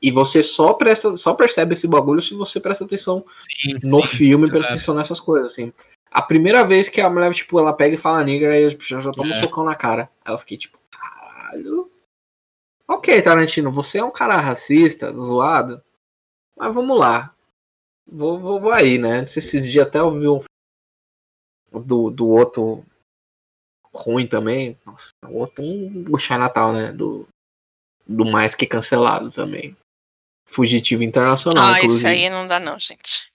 [0.00, 3.24] E você só presta, só percebe esse bagulho se você presta atenção
[3.60, 5.72] Sim, no sim, filme, presta atenção nessas coisas, assim.
[6.10, 9.00] A primeira vez que a mulher, tipo, ela pega e fala negra, aí eu já,
[9.00, 9.40] já tomo um É.
[9.40, 10.10] socão na cara.
[10.24, 11.90] Aí eu fiquei tipo, caralho.
[12.86, 15.80] Ok, Tarantino, você é um cara racista, zoado.
[16.56, 17.34] Mas vamos lá.
[18.06, 19.22] Vou, vou, vou aí, né?
[19.24, 20.40] Esses dias até eu vi um
[21.80, 22.84] do, do outro
[23.94, 24.78] ruim também.
[24.86, 26.92] Nossa, outro um o Natal, né?
[26.92, 27.28] Do,
[28.06, 29.76] do mais que cancelado também.
[30.46, 32.08] Fugitivo Internacional, Ah, esse inclusive.
[32.08, 33.30] aí não dá não, gente.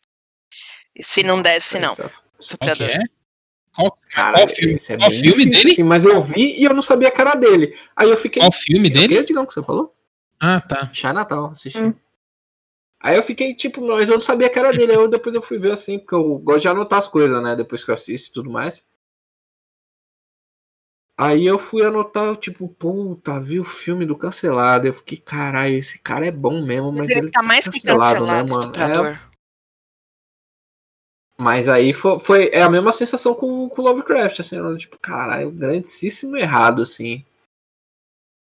[0.96, 1.92] E se não desce, não.
[1.94, 2.90] Essa- que Soprador.
[2.90, 3.00] é?
[3.76, 5.72] Qual, Cara, qual filme, esse é qual bem filme difícil, dele?
[5.72, 7.78] assim, mas eu vi e eu não sabia que era dele.
[7.96, 8.42] Aí eu fiquei.
[8.42, 9.16] Qual filme O dele?
[9.18, 9.96] que, Digão, que você falou?
[10.40, 10.92] Ah, tá.
[10.94, 11.80] Chá Natal, assisti.
[11.84, 11.94] Hum.
[13.00, 14.92] Aí eu fiquei tipo, mas eu não sabia que era dele.
[14.92, 17.56] Aí eu, depois eu fui ver assim, porque eu gosto de anotar as coisas, né?
[17.56, 18.84] Depois que eu assisto e tudo mais.
[21.20, 24.86] Aí eu fui anotar, tipo, puta, vi o filme do cancelado.
[24.86, 28.48] Eu fiquei, caralho, esse cara é bom mesmo, mas ele tá tá mais que cancelado,
[28.48, 29.08] cancelado, né, mano?
[29.08, 29.28] É.
[31.40, 35.52] Mas aí foi, foi é a mesma sensação com, com Lovecraft, assim, eu, tipo, caralho,
[35.52, 37.26] grandíssimo errado, assim.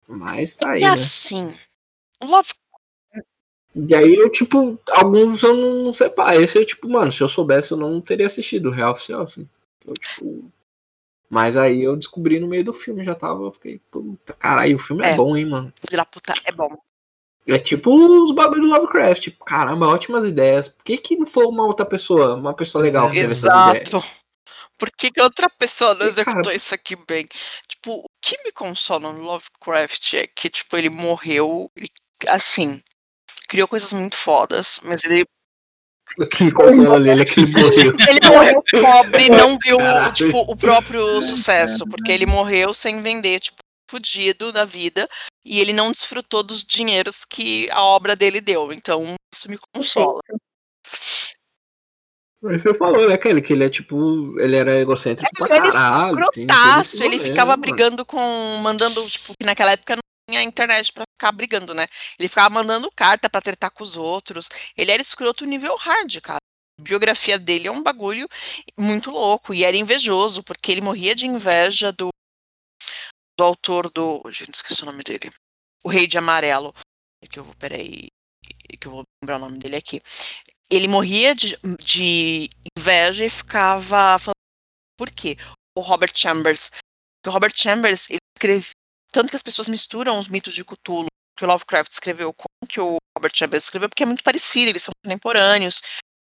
[0.06, 0.90] Mas tá aí, E né?
[0.90, 1.54] assim,
[2.22, 2.52] o Love
[3.74, 6.36] E aí eu, tipo, alguns eu não, não sei pá.
[6.36, 9.48] Esse eu, tipo, mano, se eu soubesse, eu não teria assistido o Real Oficial, assim.
[9.86, 10.52] Eu, tipo.
[11.28, 14.78] Mas aí eu descobri no meio do filme, já tava, eu fiquei, puta, caralho, o
[14.78, 15.16] filme é, É.
[15.16, 15.72] bom, hein, mano.
[15.80, 16.68] filho da puta é bom.
[17.48, 17.94] É tipo
[18.24, 20.68] os bagulho do Lovecraft, tipo, caramba, ótimas ideias.
[20.68, 23.88] Por que que não foi uma outra pessoa, uma pessoa legal que teve essas ideias?
[23.88, 24.04] Exato.
[24.78, 27.26] Por que, que outra pessoa não E, executou cara- isso aqui bem?
[27.68, 31.88] Tipo, o que me consola no Lovecraft é que, tipo, ele morreu, ele,
[32.28, 32.82] assim,
[33.48, 35.24] criou coisas muito fodas, mas ele,
[36.18, 37.94] O que me consola nele é que ele morreu.
[38.08, 39.78] ele morreu pobre e não viu,
[40.14, 43.58] tipo, o próprio sucesso, porque ele morreu sem vender, tipo,
[43.90, 45.08] fudido da vida,
[45.44, 49.04] e ele não desfrutou dos dinheiros que a obra dele deu, então
[49.34, 50.20] isso me consola.
[52.42, 54.38] Mas você falou, né, Kelly, que ele é tipo.
[54.38, 56.16] Ele era egocêntrico É, pra ele caralho.
[56.32, 58.58] tem esse Escrotaço, ele rolê, ficava né, brigando com.
[58.62, 61.86] mandando, tipo, que naquela época não tinha internet pra ficar brigando, né?
[62.18, 64.48] Ele ficava mandando carta pra tretar com os outros.
[64.76, 66.38] Ele era escroto nível hard, cara.
[66.78, 68.28] A biografia dele é um bagulho
[68.78, 69.54] muito louco.
[69.54, 72.10] E era invejoso, porque ele morria de inveja do,
[73.38, 74.22] do autor do.
[74.30, 75.30] Gente, esqueci o nome dele.
[75.82, 76.74] O Rei de Amarelo.
[77.22, 78.08] É Que eu vou, peraí.
[78.78, 80.00] Que eu vou lembrar o nome dele aqui.
[80.70, 84.34] Ele morria de, de inveja e ficava falando.
[84.98, 85.36] Por quê?
[85.76, 86.70] O Robert Chambers.
[87.26, 88.20] O Robert Chambers, ele.
[89.16, 91.06] Tanto que as pessoas misturam os mitos de Cthulhu
[91.38, 94.82] que o Lovecraft escreveu com que o Robert Chambers escreveu, porque é muito parecido, eles
[94.82, 95.80] são contemporâneos.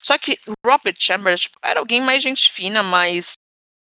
[0.03, 3.33] Só que o Robert Chambers tipo, era alguém mais gente fina, mais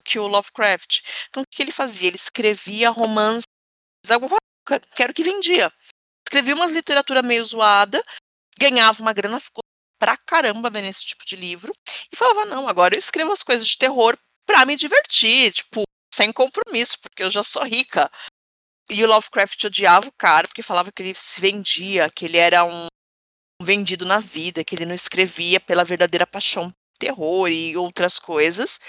[0.05, 1.01] que o Lovecraft.
[1.31, 2.09] Então o que ele fazia?
[2.09, 3.45] Ele escrevia romances,
[4.11, 4.29] algo
[4.67, 5.73] que era o que vendia.
[6.29, 8.05] Escrevia umas literatura meio zoada,
[8.59, 9.63] ganhava uma grana, ficou
[9.99, 11.73] pra caramba vendo esse tipo de livro,
[12.13, 16.31] e falava, não, agora eu escrevo as coisas de terror pra me divertir, tipo, sem
[16.31, 18.11] compromisso, porque eu já sou rica.
[18.91, 22.65] E o Lovecraft odiava o cara, porque falava que ele se vendia, que ele era
[22.65, 22.87] um
[23.63, 28.81] vendido na vida, que ele não escrevia pela verdadeira paixão terror e outras coisas.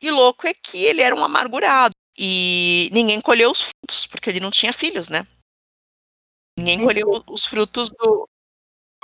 [0.00, 1.92] E o louco é que ele era um amargurado.
[2.18, 5.26] E ninguém colheu os frutos, porque ele não tinha filhos, né?
[6.58, 8.28] Ninguém colheu os frutos do.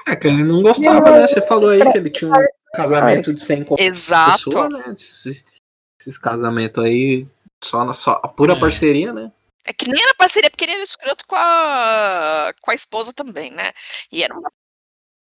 [0.07, 1.27] É que ele não gostava, né?
[1.27, 2.35] Você falou aí que ele tinha um
[2.75, 4.51] casamento de 100 com Exato.
[4.51, 4.93] pessoa, né?
[4.93, 5.45] Esses,
[6.01, 7.25] esses casamentos aí,
[7.63, 8.61] só na só, a pura É.
[8.61, 9.33] parceria, né?
[9.69, 13.51] É que nem era parceria, porque ele era escroto com a, com a esposa também,
[13.51, 13.71] né?
[14.11, 14.51] E era uma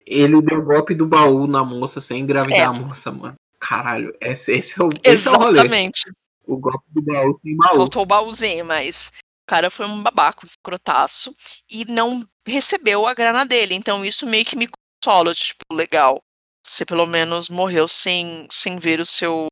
[0.06, 2.64] Ele deu golpe do baú na moça sem engravidar É.
[2.66, 3.34] a moça, mano.
[3.60, 5.50] Caralho, esse, esse, é, o, esse é o.
[5.50, 6.12] Exatamente.
[6.46, 7.76] O golpe do baú sem baú.
[7.78, 11.36] Faltou o baúzinho, mas o cara foi um babaco, um escrotaço,
[11.68, 13.74] e não recebeu a grana dele.
[13.74, 14.68] Então isso meio que me
[15.04, 16.22] consola, tipo, legal.
[16.64, 19.48] Você pelo menos morreu sem, sem ver o seu,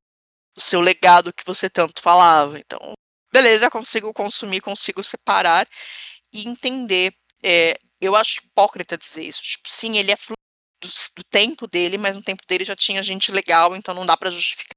[0.56, 2.60] o seu legado que você tanto falava.
[2.60, 2.94] Então,
[3.32, 5.68] beleza, consigo consumir, consigo separar
[6.34, 7.14] e entender.
[7.44, 9.41] É, eu acho hipócrita dizer isso.
[9.41, 10.40] Tipo, sim, ele é fruto
[10.82, 14.16] do, do, tempo dele, mas no tempo dele já tinha gente legal, então não dá
[14.16, 14.76] para justificar.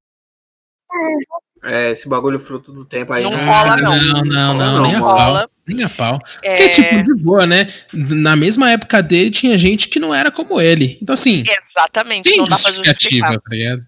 [1.63, 3.23] É, esse bagulho fruto do tempo aí.
[3.23, 3.97] Não rola, não.
[3.97, 5.41] Não, não, não, Não nem a rola.
[5.41, 5.51] pau.
[5.67, 6.19] Nem a pau.
[6.43, 7.73] É, Porque, tipo, de boa, né?
[7.93, 10.99] Na mesma época dele tinha gente que não era como ele.
[11.03, 13.39] Então, assim, exatamente, tem não dá pra justificar.
[13.39, 13.87] tá ligado?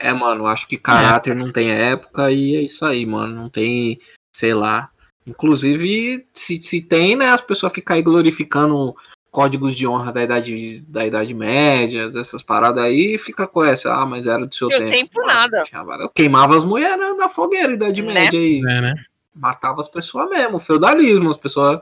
[0.00, 3.34] É, mano, acho que caráter não tem época e é isso aí, mano.
[3.34, 3.98] Não tem,
[4.34, 4.90] sei lá.
[5.26, 8.94] Inclusive, se, se tem, né, as pessoas ficam aí glorificando
[9.30, 14.06] códigos de honra da idade, da idade média, essas paradas aí, fica com essa, ah,
[14.06, 14.90] mas era do seu Meu tempo.
[14.90, 15.64] tempo nada.
[15.84, 18.14] várias- Queimava as mulheres na, fogueira, idade Né?
[18.14, 18.58] média aí.
[18.60, 18.94] É, né?
[19.34, 21.80] Matava as pessoas mesmo, feudalismo, as pessoas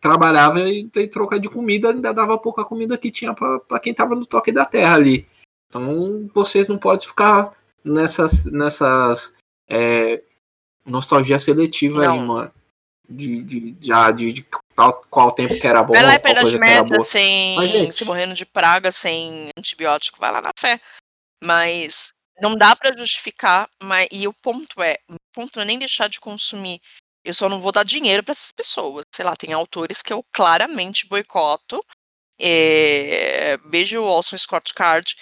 [0.00, 4.14] trabalhavam e em troca de comida ainda dava pouca comida que tinha pra quem tava
[4.14, 5.26] no toque da terra ali.
[5.70, 9.36] Então vocês não podem ficar nessas nessas
[9.68, 10.20] é,
[10.84, 12.26] nostalgia seletiva aí, Não.
[12.26, 12.52] mano.
[13.08, 16.34] De, de, já, de, de qual, qual tempo que era bom, Vai lá em qual
[16.34, 17.04] coisa que era Média boa.
[17.04, 20.80] sem Mas, gente- se morrendo de praga, sem antibiótico, vai lá na fé.
[21.42, 25.78] Mas não dá pra justificar, mas e o ponto é, o ponto não é nem
[25.78, 26.80] deixar de consumir.
[27.24, 29.04] Eu só não vou dar dinheiro pra essas pessoas.
[29.12, 31.80] Sei lá, tem autores que eu claramente boicoto.
[32.40, 35.14] É, beijo Olson Scott Card,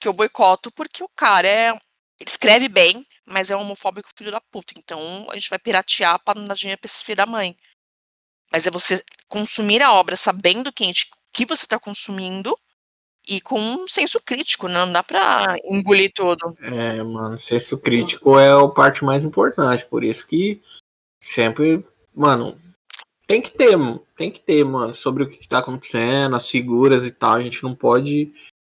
[0.00, 1.78] que eu boicoto porque o cara é
[2.20, 4.74] escreve bem, mas é um homofóbico filho da puta.
[4.76, 4.98] Então
[5.30, 7.56] a gente vai piratear pra não dar dinheiro pra esse filho da mãe.
[8.52, 12.56] Mas é você consumir a obra sabendo que, a gente- que você está consumindo
[13.28, 14.74] e com um senso crítico, né?
[14.74, 16.56] não dá pra engolir tudo.
[16.60, 20.60] É, mano, senso crítico é a parte mais importante, por isso que
[21.22, 22.58] sempre, mano,
[23.26, 23.76] tem que ter,
[24.16, 27.42] tem que ter, mano, sobre o que, que tá acontecendo, as figuras e tal, a
[27.42, 28.32] gente não pode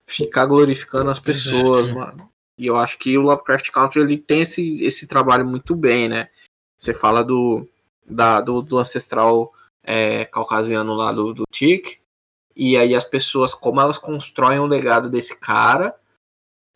[0.07, 1.93] ficar glorificando as é, pessoas, né?
[1.93, 2.29] mano.
[2.57, 6.29] E eu acho que o Lovecraft Country ele tem esse, esse trabalho muito bem, né?
[6.77, 7.67] Você fala do,
[8.05, 9.51] da, do, do ancestral
[9.83, 11.99] é, caucasiano lá do, do Tic,
[12.55, 15.95] e aí as pessoas, como elas constroem o legado desse cara,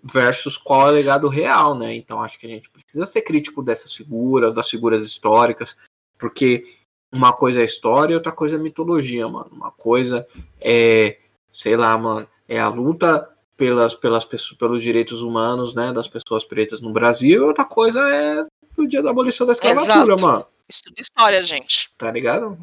[0.03, 1.93] versus qual é o legado real, né?
[1.93, 5.77] Então acho que a gente precisa ser crítico dessas figuras, das figuras históricas,
[6.17, 6.63] porque
[7.11, 9.49] uma coisa é história e outra coisa é mitologia, mano.
[9.51, 10.27] Uma coisa
[10.59, 11.19] é,
[11.51, 16.43] sei lá, mano, é a luta pelas, pelas pessoas, pelos direitos humanos, né, das pessoas
[16.43, 18.45] pretas no Brasil, e outra coisa é
[18.77, 20.21] o dia da abolição da escravatura, Exato.
[20.21, 20.47] mano.
[20.69, 21.89] Estuda história, gente.
[21.97, 22.57] Tá ligado?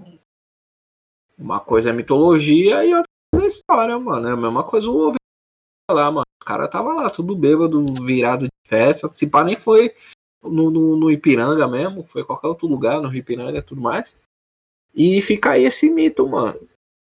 [1.36, 4.28] Uma coisa é mitologia e outra coisa é história, mano.
[4.28, 5.12] É a mesma coisa o
[5.90, 6.24] lá, mano.
[6.40, 9.12] O cara tava lá, tudo bêbado, virado de festa.
[9.12, 9.94] Se pá, nem foi
[10.43, 14.16] no, no, no Ipiranga mesmo, foi qualquer outro lugar, no Ipiranga e tudo mais.
[14.94, 16.69] E fica aí esse mito, mano.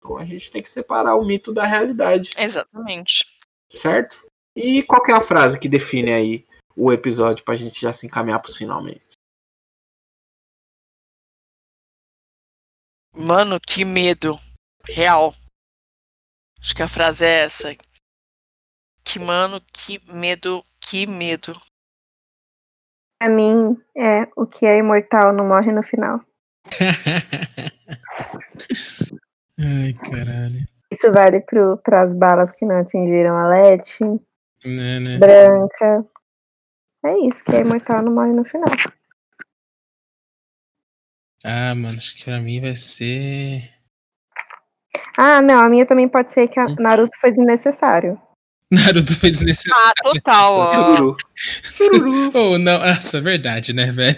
[0.06, 3.26] Então a gente tem que separar o mito da realidade, Exatamente.
[3.68, 4.24] certo?
[4.56, 8.06] E qual que é a frase que define aí o episódio pra gente já se
[8.06, 9.02] encaminhar pros finalmente?
[13.16, 14.38] Mano, que medo.
[14.88, 15.34] Real.
[16.60, 17.76] Acho que a frase é essa.
[19.04, 21.60] Que, mano, que medo, que medo.
[23.20, 26.24] Pra mim, é o que é imortal não morre no final.
[29.60, 30.68] Ai, caralho.
[30.92, 31.42] Isso vale
[31.84, 34.04] para as balas que não atingiram a Leti,
[34.64, 35.18] Né, né?
[35.18, 36.06] branca.
[37.06, 38.66] É isso, que é imortal não morre no final.
[41.44, 43.70] Ah, mano, acho que pra mim vai ser.
[45.18, 48.20] Ah, não, a minha também pode ser que a Naruto foi desnecessário.
[48.76, 49.76] Naruto foi desnecessário.
[49.88, 50.54] Ah, total.
[50.54, 50.94] ó.
[50.96, 51.18] Tururu.
[52.34, 54.18] Oh, não, nossa, é verdade, né, velho?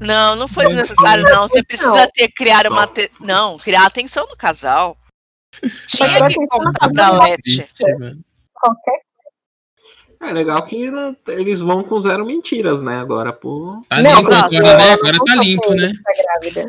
[0.00, 1.48] Não, não foi desnecessário, não.
[1.48, 2.86] Você precisa ter criar uma.
[2.86, 4.96] te- Não, criar atenção no casal.
[5.86, 7.10] Tinha que contar pra.
[7.24, 7.66] Leti.
[8.54, 9.00] Qualquer
[10.20, 12.98] É legal que não- eles vão com zero mentiras, né?
[12.98, 13.82] Agora, pô.
[13.88, 14.92] Tá Não, limpo agora, né?
[14.92, 15.92] Agora tá contou limpo, né?
[16.54, 16.66] tá.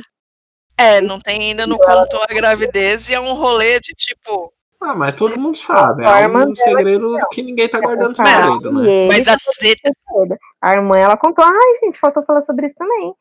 [0.80, 4.54] É, não tem ainda, não contou a gravidez e é um rolê de tipo.
[4.80, 6.04] Ah, mas todo mundo sabe.
[6.04, 9.08] É um dela segredo que ninguém tá guardando O pai segredo, né?
[9.08, 9.92] Mas a treta.
[10.08, 10.38] toda.
[10.62, 11.44] A irmã, ela contou.
[11.44, 13.14] Ai, gente, faltou falar sobre isso também.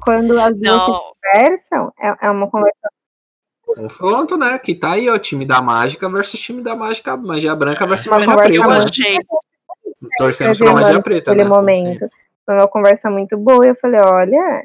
[0.00, 2.90] Quando as duas conversam, é, é uma conversa.
[3.64, 4.58] Confronto, né?
[4.58, 5.16] Que tá aí, ó.
[5.18, 8.78] Time da mágica versus time da mágica, magia branca versus Uma magia preta, eu né?
[8.78, 9.16] achei.
[10.18, 11.44] Torcendo pra magia preta, né?
[11.44, 12.10] naquele momento.
[12.44, 13.64] Foi uma conversa muito boa.
[13.64, 14.62] E eu falei, olha.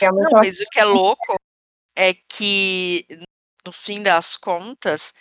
[0.00, 1.36] Não, mas o que é louco
[1.96, 3.06] é que,
[3.66, 5.12] no fim das contas,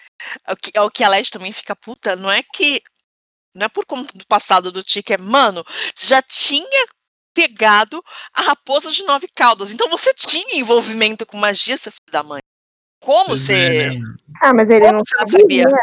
[0.50, 2.82] o que, o que a Led também fica puta, não é que.
[3.56, 5.64] Não é por conta do passado do Tique, é, mano,
[5.96, 6.88] já tinha
[7.36, 8.04] pegado
[8.34, 9.72] a raposa de nove caudas.
[9.72, 12.42] Então você tinha envolvimento com magia, seu filho da mãe.
[13.00, 13.54] Como você.
[13.54, 14.00] é, né?
[14.42, 15.64] Ah, mas ele não você não sabia.
[15.64, 15.82] sabia?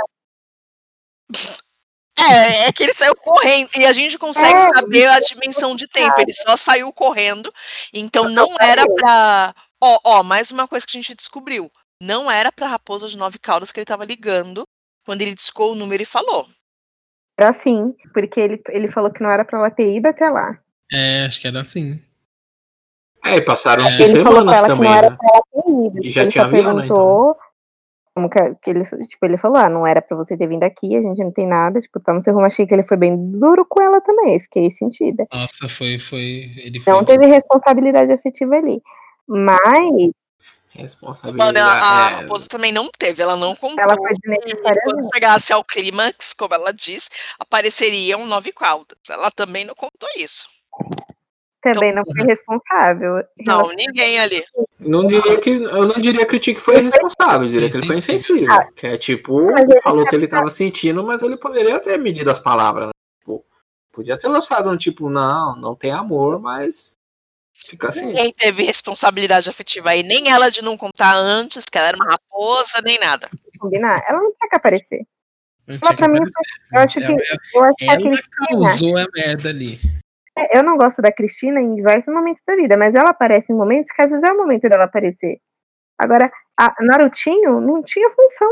[2.18, 3.70] É, é que ele saiu correndo.
[3.78, 6.20] E a gente consegue É, saber a dimensão de tempo.
[6.20, 7.50] Ele só saiu correndo.
[7.94, 9.54] Então não era pra.
[9.80, 11.70] Ó, ó, mais uma coisa que a gente descobriu.
[12.02, 14.64] Não era pra raposa de nove caudas que ele tava ligando
[15.04, 16.46] quando ele discou o número e falou.
[17.38, 20.58] Era assim, porque ele, ele falou que não era pra ela ter ido até lá.
[20.92, 22.00] É, acho que era assim.
[23.24, 24.06] É, e passaram-se É.
[24.06, 25.16] Ele falou pra semanas também, não era né?
[25.16, 26.06] pra ela ter ido.
[26.06, 27.36] E já ele tinha só avião, né, perguntou
[28.14, 30.96] como que, que ele, tipo, ele falou, ah, não era pra você ter vindo aqui,
[30.96, 33.64] a gente não tem nada, tipo, tamo sem rumo, achei que ele foi bem duro
[33.66, 35.26] com ela também, fiquei sentida.
[35.32, 36.50] Nossa, foi, foi.
[36.56, 36.92] Ele foi.
[36.92, 38.82] Não teve responsabilidade afetiva ali.
[39.26, 40.10] Mas
[40.82, 41.58] Responsabilidade.
[41.58, 43.80] a, a é, raposa também não teve, ela não contou.
[43.80, 44.80] ela foi E desnecessária.
[44.84, 47.08] quando chegasse ao clímax, como ela diz,
[47.38, 48.98] apareceriam nove caudas.
[49.08, 50.48] Ela também não contou isso.
[51.62, 53.22] Também não foi responsável.
[53.44, 54.42] Não, ninguém ali.
[54.78, 57.86] Não diria que, eu não diria que o Tique foi responsável, eu diria que ele
[57.86, 58.50] foi insensível.
[58.50, 58.66] Ah.
[58.74, 59.48] Que é tipo,
[59.82, 62.86] falou que ele tava sentindo, mas ele poderia ter medido as palavras.
[62.86, 62.92] né?
[63.18, 63.44] Tipo,
[63.92, 66.96] podia ter lançado um tipo, não, não tem amor, mas
[67.68, 68.06] fica assim.
[68.06, 72.10] Ninguém teve responsabilidade afetiva aí, nem ela de não contar antes que ela era uma
[72.10, 73.28] raposa, nem nada.
[73.58, 74.02] combinar.
[74.08, 75.06] Ela não tinha que aparecer.
[75.66, 76.20] Não Ela, pra que mim.
[76.72, 77.04] Eu acho que.
[77.04, 77.16] Ela,
[77.54, 78.68] Eu acho que a ela Cristina.
[78.68, 79.78] causou a merda ali.
[80.36, 83.56] É, Eu não gosto da Cristina em diversos momentos da vida, mas ela aparece em
[83.56, 85.38] momentos que às vezes é o momento dela aparecer.
[85.98, 88.48] Agora, a Narutinho não tinha função.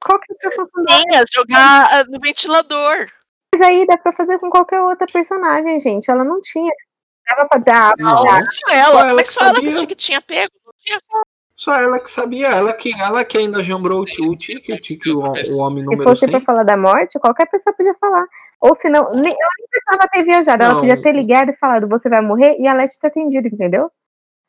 [0.00, 1.02] Qual que é a função dela?
[1.02, 3.06] Tinha, jogar ah, no ventilador.
[3.54, 6.10] Mas aí dá pra fazer com qualquer outra personagem, gente.
[6.10, 6.72] Ela não tinha.
[7.28, 7.92] Dava pra dar.
[7.98, 8.26] Não, Só
[8.70, 9.74] ela, Só ela que só ela que sabia.
[9.74, 10.52] tinha, que tinha pego.
[10.80, 10.98] Tinha
[11.56, 14.80] Só ela que sabia, ela que, ela que ainda jambrou o Tique, o Tique, o,
[14.80, 16.30] tique, o, o homem Se número fosse 100.
[16.30, 18.26] pra falar da morte, qualquer pessoa podia falar.
[18.60, 20.62] Ou se não, nem, ela nem precisava ter viajado.
[20.62, 20.80] Ela Não.
[20.80, 23.90] podia ter ligado e falado, você vai morrer, e a Leti ter atendido, entendeu?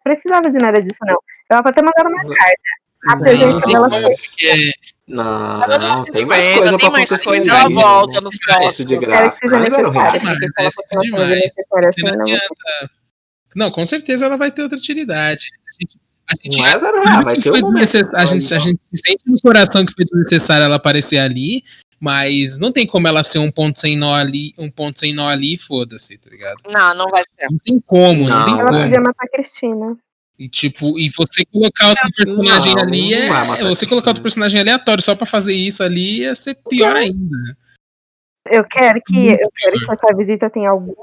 [0.03, 1.17] Precisava de nada disso, não.
[1.49, 2.61] Ela pode ter mandado uma carta.
[3.07, 4.01] A presença Não, dela foi.
[4.01, 4.71] Porque
[5.07, 7.23] Não, tem mais Ainda coisa tem pra mais acontecer.
[7.25, 7.75] coisa, ainda.
[7.77, 8.79] ela volta nos Isso de próximos.
[8.79, 9.37] Espero que graça.
[9.37, 11.29] seja Mas necessário, Mas ela é demais.
[11.29, 12.21] necessário assim, não não.
[12.21, 12.91] adianta.
[13.55, 15.45] Não, com certeza ela vai ter outra utilidade.
[15.69, 15.99] A gente,
[16.29, 18.15] a gente Mas era ah, vai ter um momento.
[18.15, 21.63] a, gente, a gente se sente no coração que foi desnecessário ela aparecer ali,
[21.99, 25.29] mas não tem como ela ser um ponto sem nó ali, um ponto sem nó
[25.29, 26.57] ali e foda-se, tá ligado?
[26.67, 27.47] Não, não vai ser.
[27.49, 28.81] Não tem como, não, Não, tem Ela como.
[28.81, 29.97] podia matar a Cristina.
[30.37, 33.47] E tipo, e você colocar outro personagem Não, ali não vai é.
[33.47, 37.37] matar Você colocar outro personagem aleatório só pra fazer isso ali ia ser pior ainda.
[38.49, 40.95] Eu quero que, Muito eu quero que essa visita tenha alguma.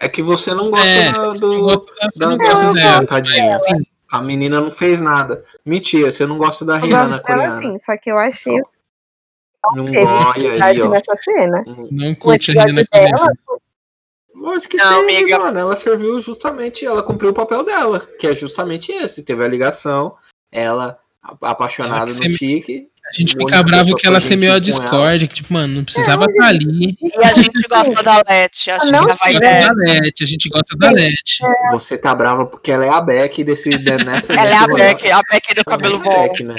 [0.00, 3.06] É que você não gosta É, da- não do, gosta da- não da, gosta dela,
[3.06, 3.56] tadinha.
[3.56, 5.44] assim, A menina não fez nada.
[5.64, 7.62] Mentira, você não gosta da Rihanna dela coreana.
[7.62, 11.64] sim, só que eu achei que Não teve aí, nessa cena.
[11.90, 13.32] não curte a Rihanna Coreana.
[14.44, 15.38] Lógico que Não, teve, amiga.
[15.38, 15.58] mano.
[15.58, 19.22] Ela serviu justamente, ela cumpriu o papel dela, que é justamente esse.
[19.22, 20.16] Teve a ligação,
[20.52, 20.98] ela
[21.40, 22.90] apaixonada no que Tique.
[23.06, 24.60] A gente A fica bravo que ela semeou a ela.
[24.60, 26.96] Discord, que tipo, mano, não precisava estar ali.
[27.02, 28.22] E a gente gosta da
[28.90, 29.60] Não, que a vibe Gosta é.
[29.68, 31.38] da Leti, a gente gosta da Leti.
[31.70, 34.32] Você tá brava porque ela é a Beck desse, de- nessa.
[34.32, 34.66] Ela é a.
[34.66, 36.22] Beck, a Beck do cabelo Ela é a bom.
[36.28, 36.54] Beck, né?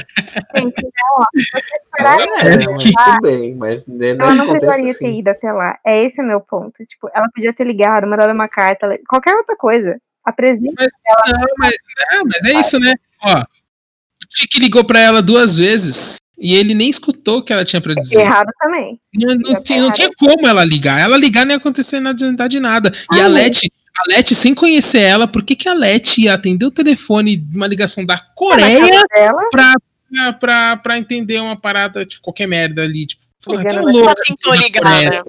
[0.56, 1.26] Gente, não,
[1.98, 3.56] Ela ela, é, mas tudo bem.
[3.56, 5.20] Mas ela nesse não contexto, precisaria ter assim.
[5.20, 5.80] ido até lá.
[5.86, 6.86] É esse o meu ponto.
[6.86, 9.98] Tipo, ela podia ter ligado, mandado uma carta, ela- qualquer outra coisa.
[10.24, 10.84] Apresenta
[11.28, 12.94] Não, mas, é, mas é isso, né?
[13.24, 17.64] Ó, o Tiki ligou pra ela duas vezes e ele nem escutou o que ela
[17.66, 18.20] tinha pra dizer.
[18.20, 19.00] errado também.
[19.14, 21.00] Não, não tinha, não tá tinha como ela ligar.
[21.00, 22.92] Ela ligar não ia acontecer nada de nada.
[23.14, 26.66] E a Leti, a Leti, sem conhecer ela, por que, que a Leti ia atender
[26.66, 29.02] o telefone de uma ligação da Na Coreia
[29.50, 29.74] pra,
[30.12, 33.06] pra, pra, pra entender uma parada, tipo, qualquer merda ali?
[33.06, 34.06] Tipo, porra, Ligando tá na- louco.
[34.10, 35.22] Ela tentou ligar, né?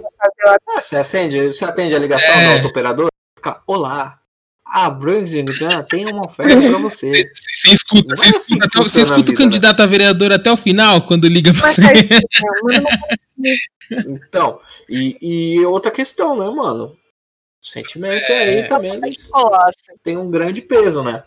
[0.69, 2.47] Ah, você acende, você atende a ligação É.
[2.47, 3.09] do auto-operador?
[3.37, 4.19] Fica, olá.
[4.77, 4.91] A
[5.53, 7.31] já tem uma oferta pra você.
[7.33, 9.39] Você escuta, você é escuta, assim você escuta o né?
[9.39, 11.81] candidato a vereador até o final, quando liga pra uma você.
[12.61, 12.85] uma
[14.07, 16.95] Então, e, e outra questão, né, mano?
[17.63, 19.31] Sentimentos aí também eles
[20.03, 21.25] têm um grande peso, né?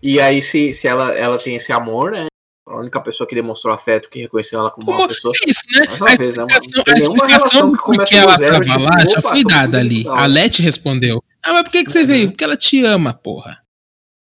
[0.00, 2.28] E aí, se, se ela, ela tem esse amor, né?
[2.68, 5.32] A única pessoa que demonstrou afeto, que reconheceu ela como uma Como- pessoa.
[5.46, 5.86] É isso, né?
[5.88, 6.44] Mais uma A vez, né,
[6.84, 9.98] tem a relação que começa ela zero, tava tipo, lá já foi dada ali.
[9.98, 10.14] legal.
[10.16, 11.22] A Leti respondeu.
[11.44, 12.06] Ah, mas por que, que você Uhum.
[12.08, 12.28] veio?
[12.30, 13.58] Porque ela te ama, porra.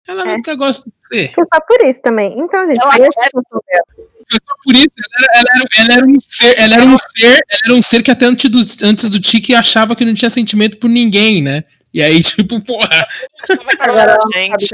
[0.06, 0.36] Ela É.
[0.36, 1.32] nunca gosta de você.
[1.34, 2.38] Foi só por isso também.
[2.38, 4.88] Então, gente, Ela foi só por isso.
[4.96, 7.82] Ela era, ela era- ela era um ser, ela era um ser, ela era um
[7.82, 11.42] ser que até antes do, antes do Tiki achava que não tinha sentimento por ninguém,
[11.42, 11.64] né?
[11.92, 13.06] E aí, tipo, porra,
[13.80, 14.68] Agora gente.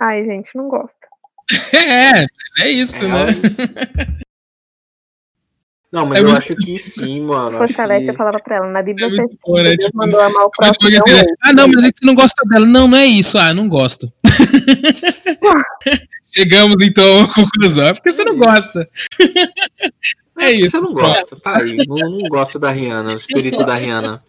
[0.00, 0.98] Ai, gente, não gosta.
[1.72, 2.28] é, mas
[2.60, 3.26] é isso, É, né?
[5.92, 7.62] Não, mas É eu muito- acho que sim, mano.
[7.62, 9.76] Acho a Leti, que- eu falava pra ela, na Bíblia É você bom, né?
[9.76, 10.90] Tipo, mandou amar o é próximo.
[10.90, 12.66] dizer, ah, não, mas é que você não gosta dela.
[12.66, 13.38] Não, não é isso.
[13.38, 14.12] Ah, não gosto.
[16.34, 17.86] Chegamos então à conclusão.
[17.86, 18.90] É porque você não gosta.
[20.36, 20.70] É isso.
[20.72, 21.76] Você não gosta, tá aí.
[21.86, 24.20] Não, não gosta da Rihanna, o espírito da Rihanna.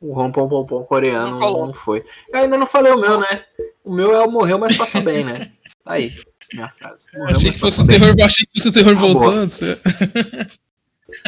[0.00, 2.02] O rompom pom pom coreano Não não foi.
[2.32, 3.44] Eu ainda não falei o meu, né?
[3.86, 5.52] O meu é o morreu, mas passa bem, né?
[5.84, 6.12] Tá aí,
[6.52, 7.06] minha frase.
[7.16, 8.00] Morreu, Achei que fosse passa o bem.
[8.00, 9.48] terror, achei que fosse o terror Tá voltando.
[9.50, 9.78] você-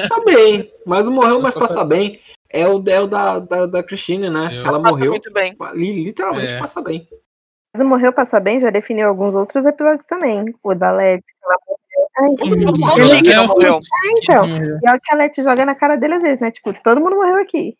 [0.08, 2.20] Tá bem, mas o morreu, mas Passa- passa bem.
[2.50, 4.50] É o, é o da, da, da Christine, né?
[4.52, 5.12] Eu- ela Passa morreu.
[5.12, 5.54] muito bem.
[5.74, 6.58] li- Literalmente É.
[6.58, 7.06] passa bem.
[7.72, 10.52] Mas o Morreu Passa Bem já definiu alguns outros episódios também.
[10.62, 12.08] O da que ela morreu.
[12.18, 13.74] Ai, Todo mundo morreu.
[13.74, 16.50] É, então, e é o que a Leti joga na cara dele às vezes, né?
[16.50, 17.76] Tipo, todo mundo morreu aqui.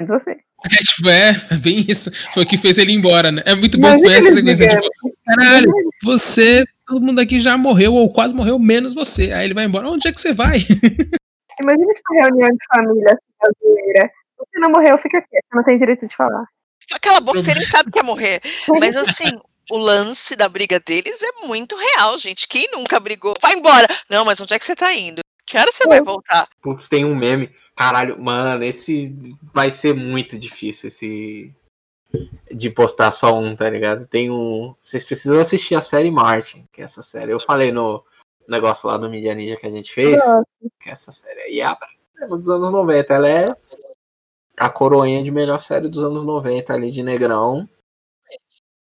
[0.00, 0.32] Menos você.
[0.32, 2.10] É, tipo, é, bem isso.
[2.34, 3.42] Foi o que fez ele ir embora, né?
[3.46, 4.66] É muito bom com essa sequência.
[4.66, 4.82] brigando.
[4.82, 9.32] Tipo, caralho, você, todo mundo aqui já morreu, ou quase morreu, menos você.
[9.32, 9.88] Aí ele vai embora.
[9.88, 10.58] Onde é que você vai?
[11.62, 14.10] Imagina uma reunião de família a zoeira.
[14.38, 15.28] Você não morreu, fica aqui.
[15.32, 16.44] Você não tem direito de falar.
[16.92, 18.40] Aquela boca, você nem sabe que é morrer.
[18.80, 19.38] Mas assim,
[19.70, 22.46] o lance da briga deles é muito real, gente.
[22.46, 23.34] Quem nunca brigou?
[23.40, 23.88] Vai embora!
[24.08, 25.20] Não, mas onde é que você tá indo?
[25.44, 26.48] Que hora você vai voltar?
[26.62, 27.50] Putz, tem um meme.
[27.76, 29.14] Caralho, mano, esse
[29.52, 31.54] vai ser muito difícil, esse.
[32.50, 34.06] De postar só um, tá ligado?
[34.06, 34.74] Tem um.
[34.80, 37.32] Vocês precisam assistir a série Martin, que é essa série.
[37.32, 38.02] Eu falei no
[38.48, 40.18] negócio lá do Media Ninja que a gente fez,
[40.80, 43.12] que essa série aí é dos anos 90.
[43.12, 43.56] Ela é
[44.56, 47.68] a coroinha de melhor série dos anos 90 ali de Negrão.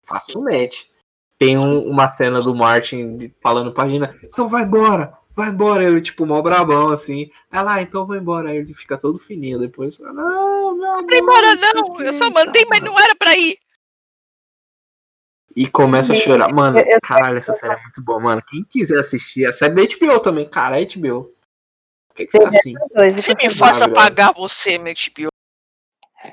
[0.03, 0.89] Facilmente.
[1.37, 5.83] Tem um- uma cena do Martin falando pra Gina, então vai embora, vai embora.
[5.83, 7.29] Ele, tipo, mó brabão, assim.
[7.51, 8.49] Ela, ah, então vai embora.
[8.49, 9.99] Aí ele fica todo fininho depois.
[9.99, 12.01] Não, meu amor, Vai embora, não não!
[12.01, 13.57] Eu só mandei, tá, mas não era pra ir.
[15.55, 16.53] E começa a chorar.
[16.53, 18.43] Mano, eu- eu- caralho, essa série é muito boa, mano.
[18.47, 21.31] Quem quiser assistir, a série da HBO também, cara, é HBO.
[22.09, 22.73] Por que, que você é assim?
[23.15, 25.29] Você eu me faça pagar você, meu tibio.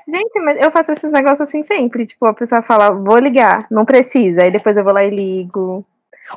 [0.07, 2.05] Gente, mas eu faço esses negócios assim sempre.
[2.05, 4.41] Tipo, a pessoa fala, vou ligar, não precisa.
[4.43, 5.85] Aí depois eu vou lá e ligo.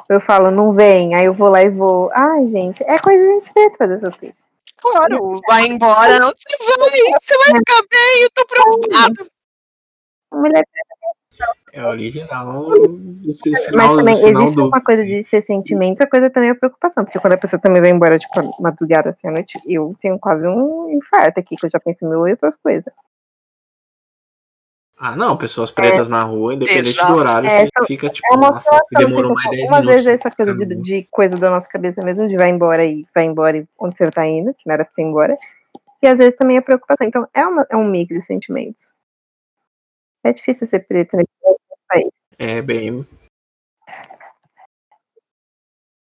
[0.08, 1.14] Eu falo, não vem.
[1.14, 2.10] Aí eu vou lá e vou.
[2.12, 4.36] Ai, gente, é coisa de gente feita fazer essas coisas.
[4.80, 6.18] Claro, vai embora.
[6.20, 6.90] Não, você vai,
[7.20, 9.30] você vai ficar bem, eu tô preocupado.
[10.32, 10.62] Mulher,
[11.72, 12.68] É original.
[12.70, 14.66] O si- mas sinal, também sinal existe do.
[14.68, 17.04] uma coisa de ser sentimento, a coisa também é preocupação.
[17.04, 20.46] Porque quando a pessoa também vai embora, tipo, madrugada assim à noite, eu tenho quase
[20.46, 22.92] um infarto aqui, que eu já penso em mil e outras coisas.
[25.00, 27.12] Ah, não, pessoas pretas na rua, independente Exato.
[27.12, 30.04] do horário, É, fica tipo, É uma nossa, demorou mais eu 10 falo, Umas minutos.
[30.04, 33.24] vezes essa coisa de, de coisa da nossa cabeça mesmo, de vai embora e vai
[33.24, 35.36] embora e onde você tá indo, que não era pra você ir embora.
[36.02, 37.06] E às vezes também é preocupação.
[37.06, 38.92] Então é, uma, é um mix de sentimentos.
[40.24, 41.28] É difícil ser preto nesse
[41.88, 42.10] país.
[42.36, 43.06] É bem.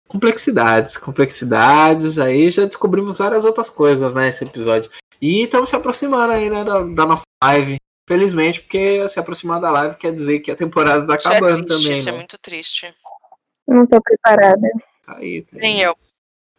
[0.08, 2.18] Complexidades, complexidades.
[2.18, 4.28] Aí já descobrimos várias outras coisas, né?
[4.28, 4.90] Esse episódio.
[5.20, 6.64] E estamos se aproximando aí, né?
[6.64, 7.76] Da, da nossa live.
[8.08, 11.66] Felizmente, porque se aproximar da live quer dizer que a temporada tá Isso é acabando
[11.66, 12.16] triste, também, isso é né?
[12.18, 12.94] muito triste.
[13.66, 14.66] Não tô preparada.
[15.02, 15.82] Isso aí, tá Nem aí.
[15.82, 15.94] eu.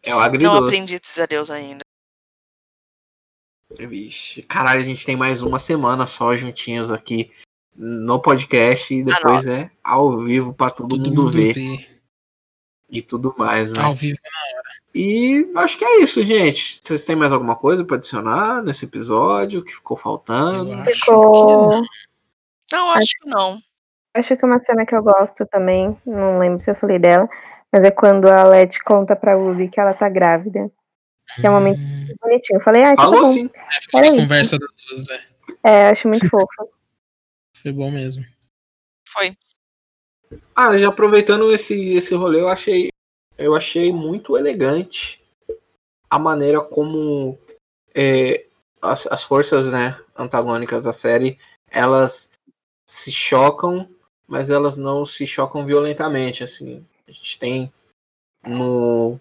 [0.04, 0.62] É o Não agridoce.
[0.62, 1.80] aprendi a dizer adeus ainda.
[3.78, 7.32] Vixe, caralho, a gente tem mais uma semana só juntinhos aqui
[7.74, 12.00] no podcast e depois é ao vivo pra todo, Todo mundo, mundo ver vê
[12.88, 13.82] e tudo mais, né?
[13.82, 14.18] ao vivo.
[14.94, 16.80] E acho que é isso, gente.
[16.82, 20.72] Vocês têm mais alguma coisa pra adicionar nesse episódio que ficou faltando?
[20.72, 21.82] Eu acho Ficou.
[22.72, 23.58] Não, acho que não.
[24.14, 27.28] Acho que uma cena que eu gosto também, não lembro se eu falei dela,
[27.72, 30.70] mas é quando a Leti conta pra Ruby que ela tá grávida.
[31.36, 32.56] Que é um momento Hum, bonitinho.
[32.58, 33.32] Eu falei, ah, então tá Falou bom.
[33.32, 33.48] sim.
[33.92, 34.08] Peraí.
[34.08, 35.20] a conversa das duas, né?
[35.62, 36.46] É, acho muito fofo.
[37.62, 38.24] Foi bom mesmo.
[39.08, 39.36] Foi.
[40.56, 42.90] Ah, já aproveitando esse, esse rolê, eu achei,
[43.40, 45.24] eu achei muito elegante
[46.08, 47.38] a maneira como
[47.94, 48.46] é,
[48.82, 51.38] as, as forças né, antagônicas da série
[51.70, 52.32] elas
[52.86, 53.88] se chocam,
[54.26, 56.42] mas elas não se chocam violentamente.
[56.42, 57.72] Assim, a gente tem
[58.44, 59.18] no,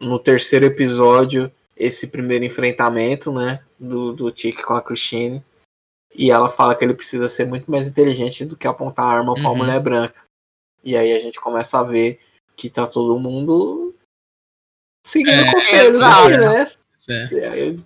[0.00, 4.34] no terceiro episódio esse primeiro enfrentamento né, do, do
[4.64, 5.42] com a Christine.
[6.12, 9.32] E ela fala que ele precisa ser muito mais inteligente do que apontar a arma
[9.32, 9.40] Uhum.
[9.40, 10.22] uma mulher branca.
[10.82, 12.20] E aí a gente começa a ver
[12.56, 13.94] que tá todo mundo
[15.04, 16.70] seguindo É, conselhos aí, né?
[17.08, 17.76] É.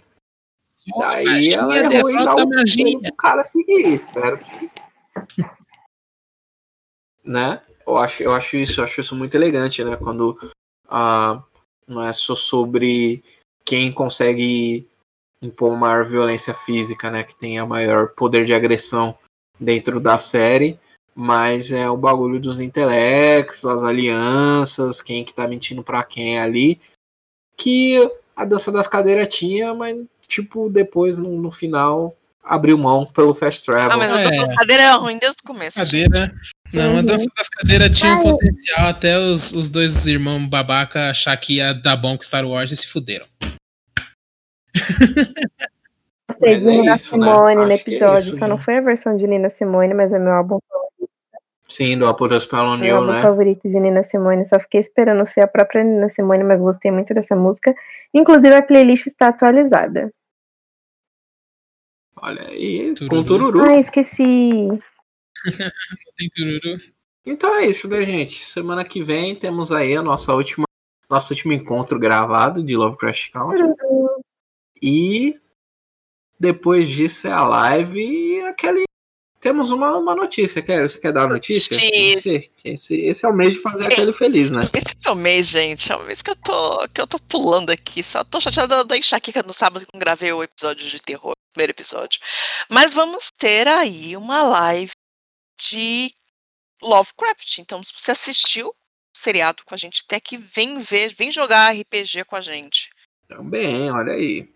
[0.98, 3.88] Daí ela errou em dar conselho pro cara seguir.
[3.88, 4.70] Espero que.
[7.24, 7.60] né?
[7.86, 9.96] Eu acho, eu acho isso, eu acho isso muito elegante, né?
[9.96, 10.38] Quando
[10.88, 11.42] ah,
[11.86, 13.22] não é só sobre
[13.64, 14.88] quem consegue
[15.42, 17.24] impor maior violência física, né?
[17.24, 19.16] Que tenha maior poder de agressão
[19.58, 20.78] dentro da série,
[21.20, 26.80] mas é o bagulho dos intelectos, as alianças, quem que tá mentindo pra quem ali.
[27.56, 27.96] que
[28.36, 29.96] a dança das cadeiras tinha, mas,
[30.28, 33.90] tipo, depois, no, no final, abriu mão pelo Fast Travel.
[33.90, 34.22] Ah, mas a É.
[34.22, 35.76] dança das cadeiras é ruim desde o começo.
[35.76, 36.32] Cadeira.
[36.72, 37.02] Não, a Uhum.
[37.04, 41.72] dança das cadeiras tinha um potencial até os, os dois irmãos babaca achar que ia
[41.74, 43.26] dar bom com Star Wars e se fuderam.
[46.28, 47.26] Gostei de é Nina isso, né?
[47.26, 48.28] Simone no Acho que é episódio.
[48.28, 48.64] isso, Só não gente.
[48.66, 50.58] foi a versão de Nina Simone, mas é meu álbum,
[51.78, 53.22] Sim, do Apuros pelo meu New, álbum né?
[53.22, 54.44] favorito de Nina Simone.
[54.44, 57.72] Só fiquei esperando ser a própria Nina Simone, mas gostei muito dessa música.
[58.12, 60.12] Inclusive, a playlist está atualizada.
[62.16, 63.08] Olha aí, Tururu.
[63.16, 63.70] com tururu.
[63.70, 64.66] Ah, esqueci.
[66.18, 66.80] Tem tururu.
[67.24, 68.44] Então é isso, né, gente?
[68.44, 70.64] Semana que vem temos aí a nossa última,
[71.08, 73.72] nosso último encontro gravado de Lovecraft Country.
[74.82, 75.40] E
[76.40, 78.87] depois disso é a live e aquele.
[79.40, 80.88] Temos uma, uma notícia, quer?
[80.88, 81.76] Você quer dar a notícia?
[81.76, 84.62] Você, esse, esse é o mês de fazer aquele feliz, né?
[84.74, 85.92] Esse é o mês, gente.
[85.92, 88.02] É o mês que eu tô, que eu tô pulando aqui.
[88.02, 91.52] Só tô chateada da enxaqueca no sábado que não gravei o episódio de terror, o
[91.52, 92.20] primeiro episódio.
[92.68, 94.92] Mas vamos ter aí uma live
[95.60, 96.12] de
[96.82, 97.58] Lovecraft.
[97.58, 98.74] Então, se você assistiu o
[99.16, 102.90] seriado com a gente até que vem ver, vem jogar RPG com a gente.
[103.28, 104.48] Também, olha aí.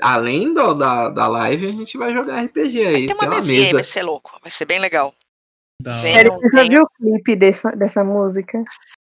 [0.00, 3.06] Além do, da, da live, a gente vai jogar RPG aí.
[3.06, 3.76] Tem uma tem uma mesinha aí, mesa.
[3.76, 4.38] vai ser louco.
[4.42, 5.14] Vai ser bem legal.
[5.82, 6.12] Você
[6.54, 8.62] já viu o clipe dessa, dessa música?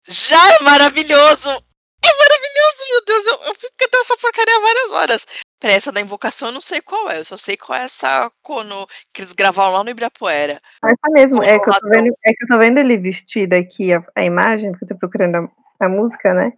[0.06, 1.50] Já é maravilhoso!
[1.50, 3.26] É maravilhoso, meu Deus!
[3.26, 5.26] Eu, eu fico cantando essa porcaria várias horas.
[5.60, 7.18] Pra essa da invocação eu não sei qual é.
[7.18, 10.60] Eu só sei qual é essa quando que eles gravaram lá no Ibirapuera.
[10.84, 13.92] Essa mesmo, é que, eu tô vendo, é que eu tô vendo ele vestido aqui,
[13.92, 16.52] a, a imagem, porque eu tô procurando a, a música, né?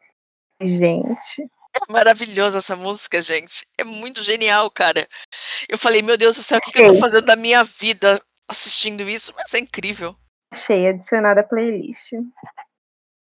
[0.60, 3.66] Gente, É maravilhosa essa música, gente.
[3.78, 5.09] É muito genial, cara.
[5.68, 8.22] Eu falei, meu Deus do céu, o que, que eu tô fazendo da minha vida
[8.48, 9.32] assistindo isso?
[9.36, 10.16] Mas é incrível.
[10.52, 12.12] achei adicionada à playlist.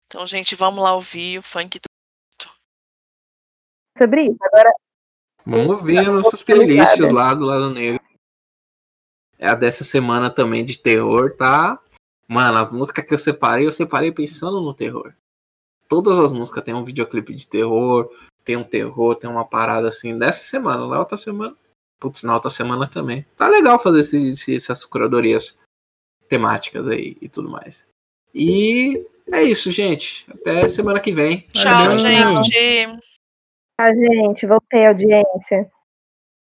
[0.07, 1.81] Então, gente, vamos lá ouvir o funk.
[3.97, 4.73] Sobre isso, agora
[5.45, 8.01] Vamos ver nossas playlists lá do lado negro.
[9.39, 11.79] É a dessa semana também de terror, tá?
[12.29, 15.15] Mano, as músicas que eu separei, eu separei pensando no terror.
[15.91, 18.09] Todas as músicas tem um videoclipe de terror,
[18.45, 21.55] tem um terror, tem uma parada assim dessa semana, na outra semana.
[21.99, 23.27] Putz, na outra semana também.
[23.37, 25.59] Tá legal fazer esse, esse- essas curadorias
[26.29, 27.89] temáticas aí e tudo mais.
[28.33, 30.25] E é isso, gente.
[30.31, 31.41] Até semana que vem.
[31.53, 31.65] Tchau,
[31.97, 31.99] Valeu.
[31.99, 33.01] gente.
[33.81, 35.71] a gente, voltei, audiência.